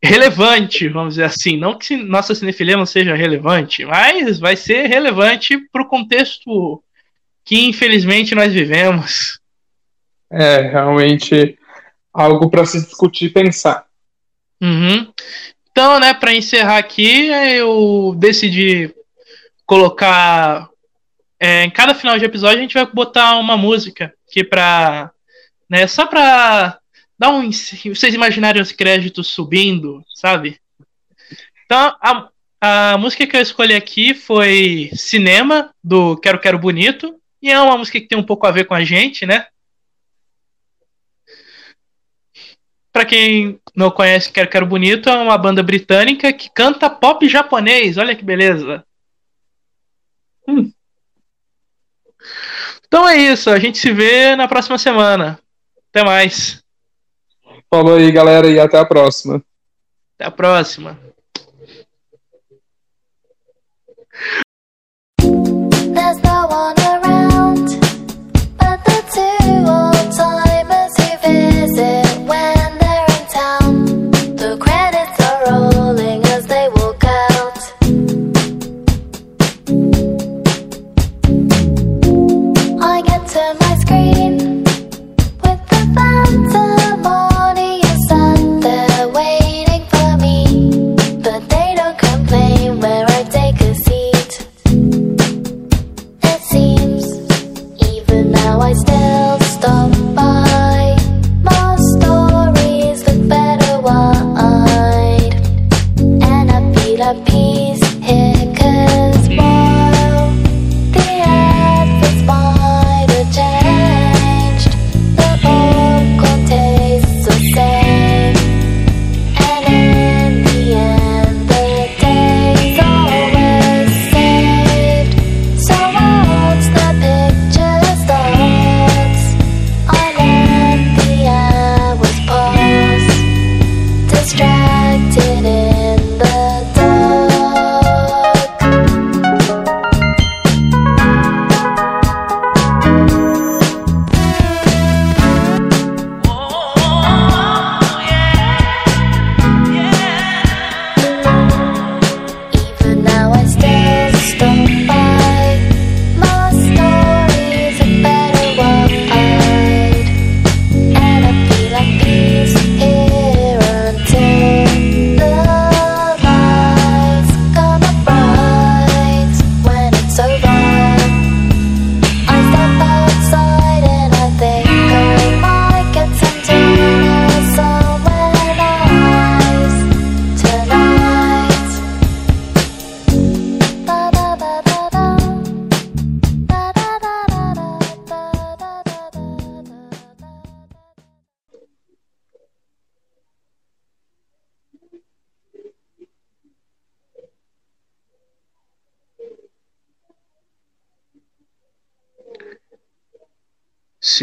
relevante, 0.01 0.87
vamos 0.87 1.15
dizer 1.15 1.25
assim. 1.25 1.57
Não 1.57 1.77
que 1.77 1.97
nossa 1.97 2.33
cinefilia 2.33 2.77
não 2.77 2.85
seja 2.85 3.15
relevante, 3.15 3.85
mas 3.85 4.39
vai 4.39 4.55
ser 4.55 4.87
relevante 4.87 5.57
para 5.71 5.81
o 5.81 5.87
contexto 5.87 6.81
que 7.45 7.67
infelizmente 7.67 8.33
nós 8.35 8.53
vivemos. 8.53 9.39
É, 10.31 10.61
realmente 10.61 11.57
algo 12.13 12.49
para 12.49 12.65
se 12.65 12.81
discutir 12.81 13.25
e 13.25 13.29
pensar. 13.29 13.85
Uhum. 14.61 15.11
Então, 15.71 15.99
né, 15.99 16.13
para 16.13 16.33
encerrar 16.33 16.77
aqui, 16.77 17.27
eu 17.27 18.15
decidi 18.17 18.93
colocar 19.65 20.69
é, 21.39 21.63
em 21.63 21.69
cada 21.69 21.93
final 21.93 22.17
de 22.17 22.23
episódio 22.23 22.59
a 22.59 22.61
gente 22.61 22.73
vai 22.73 22.85
botar 22.85 23.37
uma 23.37 23.57
música 23.57 24.13
aqui 24.29 24.43
para, 24.43 25.11
né, 25.69 25.87
só 25.87 26.05
para 26.05 26.79
dar 27.19 27.29
um 27.31 27.49
vocês 27.51 28.13
imaginarem 28.13 28.61
os 28.61 28.71
créditos 28.71 29.27
subindo, 29.27 30.03
sabe? 30.15 30.59
Então, 31.65 31.95
a, 32.01 32.29
a 32.61 32.97
música 32.97 33.27
que 33.27 33.35
eu 33.35 33.41
escolhi 33.41 33.73
aqui 33.75 34.13
foi 34.13 34.89
Cinema 34.93 35.73
do 35.83 36.15
Quero 36.17 36.39
Quero 36.39 36.57
Bonito 36.57 37.19
e 37.41 37.51
é 37.51 37.59
uma 37.59 37.77
música 37.77 37.99
que 37.99 38.07
tem 38.07 38.17
um 38.17 38.23
pouco 38.23 38.47
a 38.47 38.51
ver 38.51 38.63
com 38.63 38.73
a 38.73 38.83
gente, 38.85 39.25
né? 39.25 39.45
Para 42.89 43.03
quem 43.03 43.59
não 43.75 43.91
conhece 43.91 44.31
Quero 44.31 44.49
Quero 44.49 44.65
Bonito, 44.65 45.09
é 45.09 45.17
uma 45.17 45.37
banda 45.37 45.61
britânica 45.61 46.31
que 46.31 46.49
canta 46.49 46.89
pop 46.89 47.27
japonês. 47.27 47.97
Olha 47.97 48.15
que 48.15 48.23
beleza. 48.23 48.85
Hum. 50.47 50.71
Então 52.85 53.07
é 53.07 53.17
isso. 53.17 53.49
A 53.49 53.59
gente 53.59 53.77
se 53.77 53.91
vê 53.91 54.35
na 54.35 54.47
próxima 54.47 54.77
semana. 54.77 55.39
Até 55.89 56.03
mais. 56.03 56.63
Falou 57.69 57.95
aí, 57.95 58.11
galera, 58.11 58.47
e 58.47 58.59
até 58.59 58.77
a 58.77 58.85
próxima. 58.85 59.43
Até 60.15 60.25
a 60.25 60.31
próxima. 60.31 60.99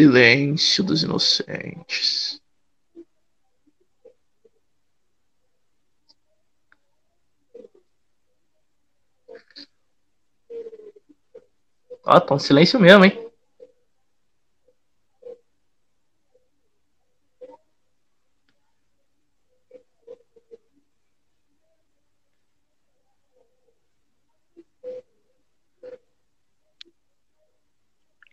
Silêncio 0.01 0.82
dos 0.82 1.02
inocentes. 1.02 2.40
Ó, 12.06 12.16
oh, 12.16 12.20
tá 12.22 12.35
um 12.35 12.39
silêncio 12.39 12.81
mesmo, 12.81 13.05
hein? 13.05 13.31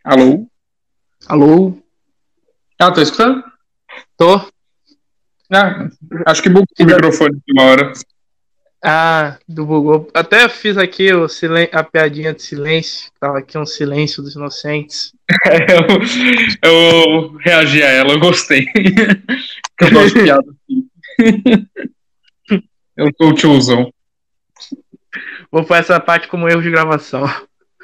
Alô? 0.03 0.46
Alô? 1.27 1.77
Ah, 2.79 2.91
tá 2.91 3.01
escutando? 3.01 3.43
Tô. 4.15 4.37
Ah, 5.51 5.87
acho 6.25 6.41
que 6.41 6.49
bugou 6.49 6.65
o 6.79 6.85
microfone 6.85 7.41
uma 7.49 7.63
hora. 7.63 7.93
Ah, 8.83 9.37
do 9.47 9.65
bugou. 9.65 10.09
Até 10.13 10.47
fiz 10.47 10.77
aqui 10.77 11.13
o 11.13 11.27
silen 11.27 11.67
a 11.71 11.83
piadinha 11.83 12.33
de 12.33 12.41
silêncio. 12.41 13.11
Tava 13.19 13.39
aqui 13.39 13.57
um 13.57 13.65
silêncio 13.65 14.21
dos 14.21 14.35
inocentes. 14.35 15.13
eu, 16.63 16.71
eu 16.71 17.31
reagi 17.37 17.81
a 17.83 17.89
ela, 17.89 18.13
eu 18.13 18.19
gostei. 18.19 18.65
eu 19.81 19.91
gosto 19.91 20.17
de 20.17 20.23
piada 20.23 20.57
eu 22.97 23.11
sou 23.15 23.29
o 23.29 23.33
tiozão. 23.33 23.93
Vou 25.51 25.63
pôr 25.63 25.77
essa 25.77 25.99
parte 25.99 26.27
como 26.27 26.49
erro 26.49 26.61
de 26.61 26.71
gravação. 26.71 27.23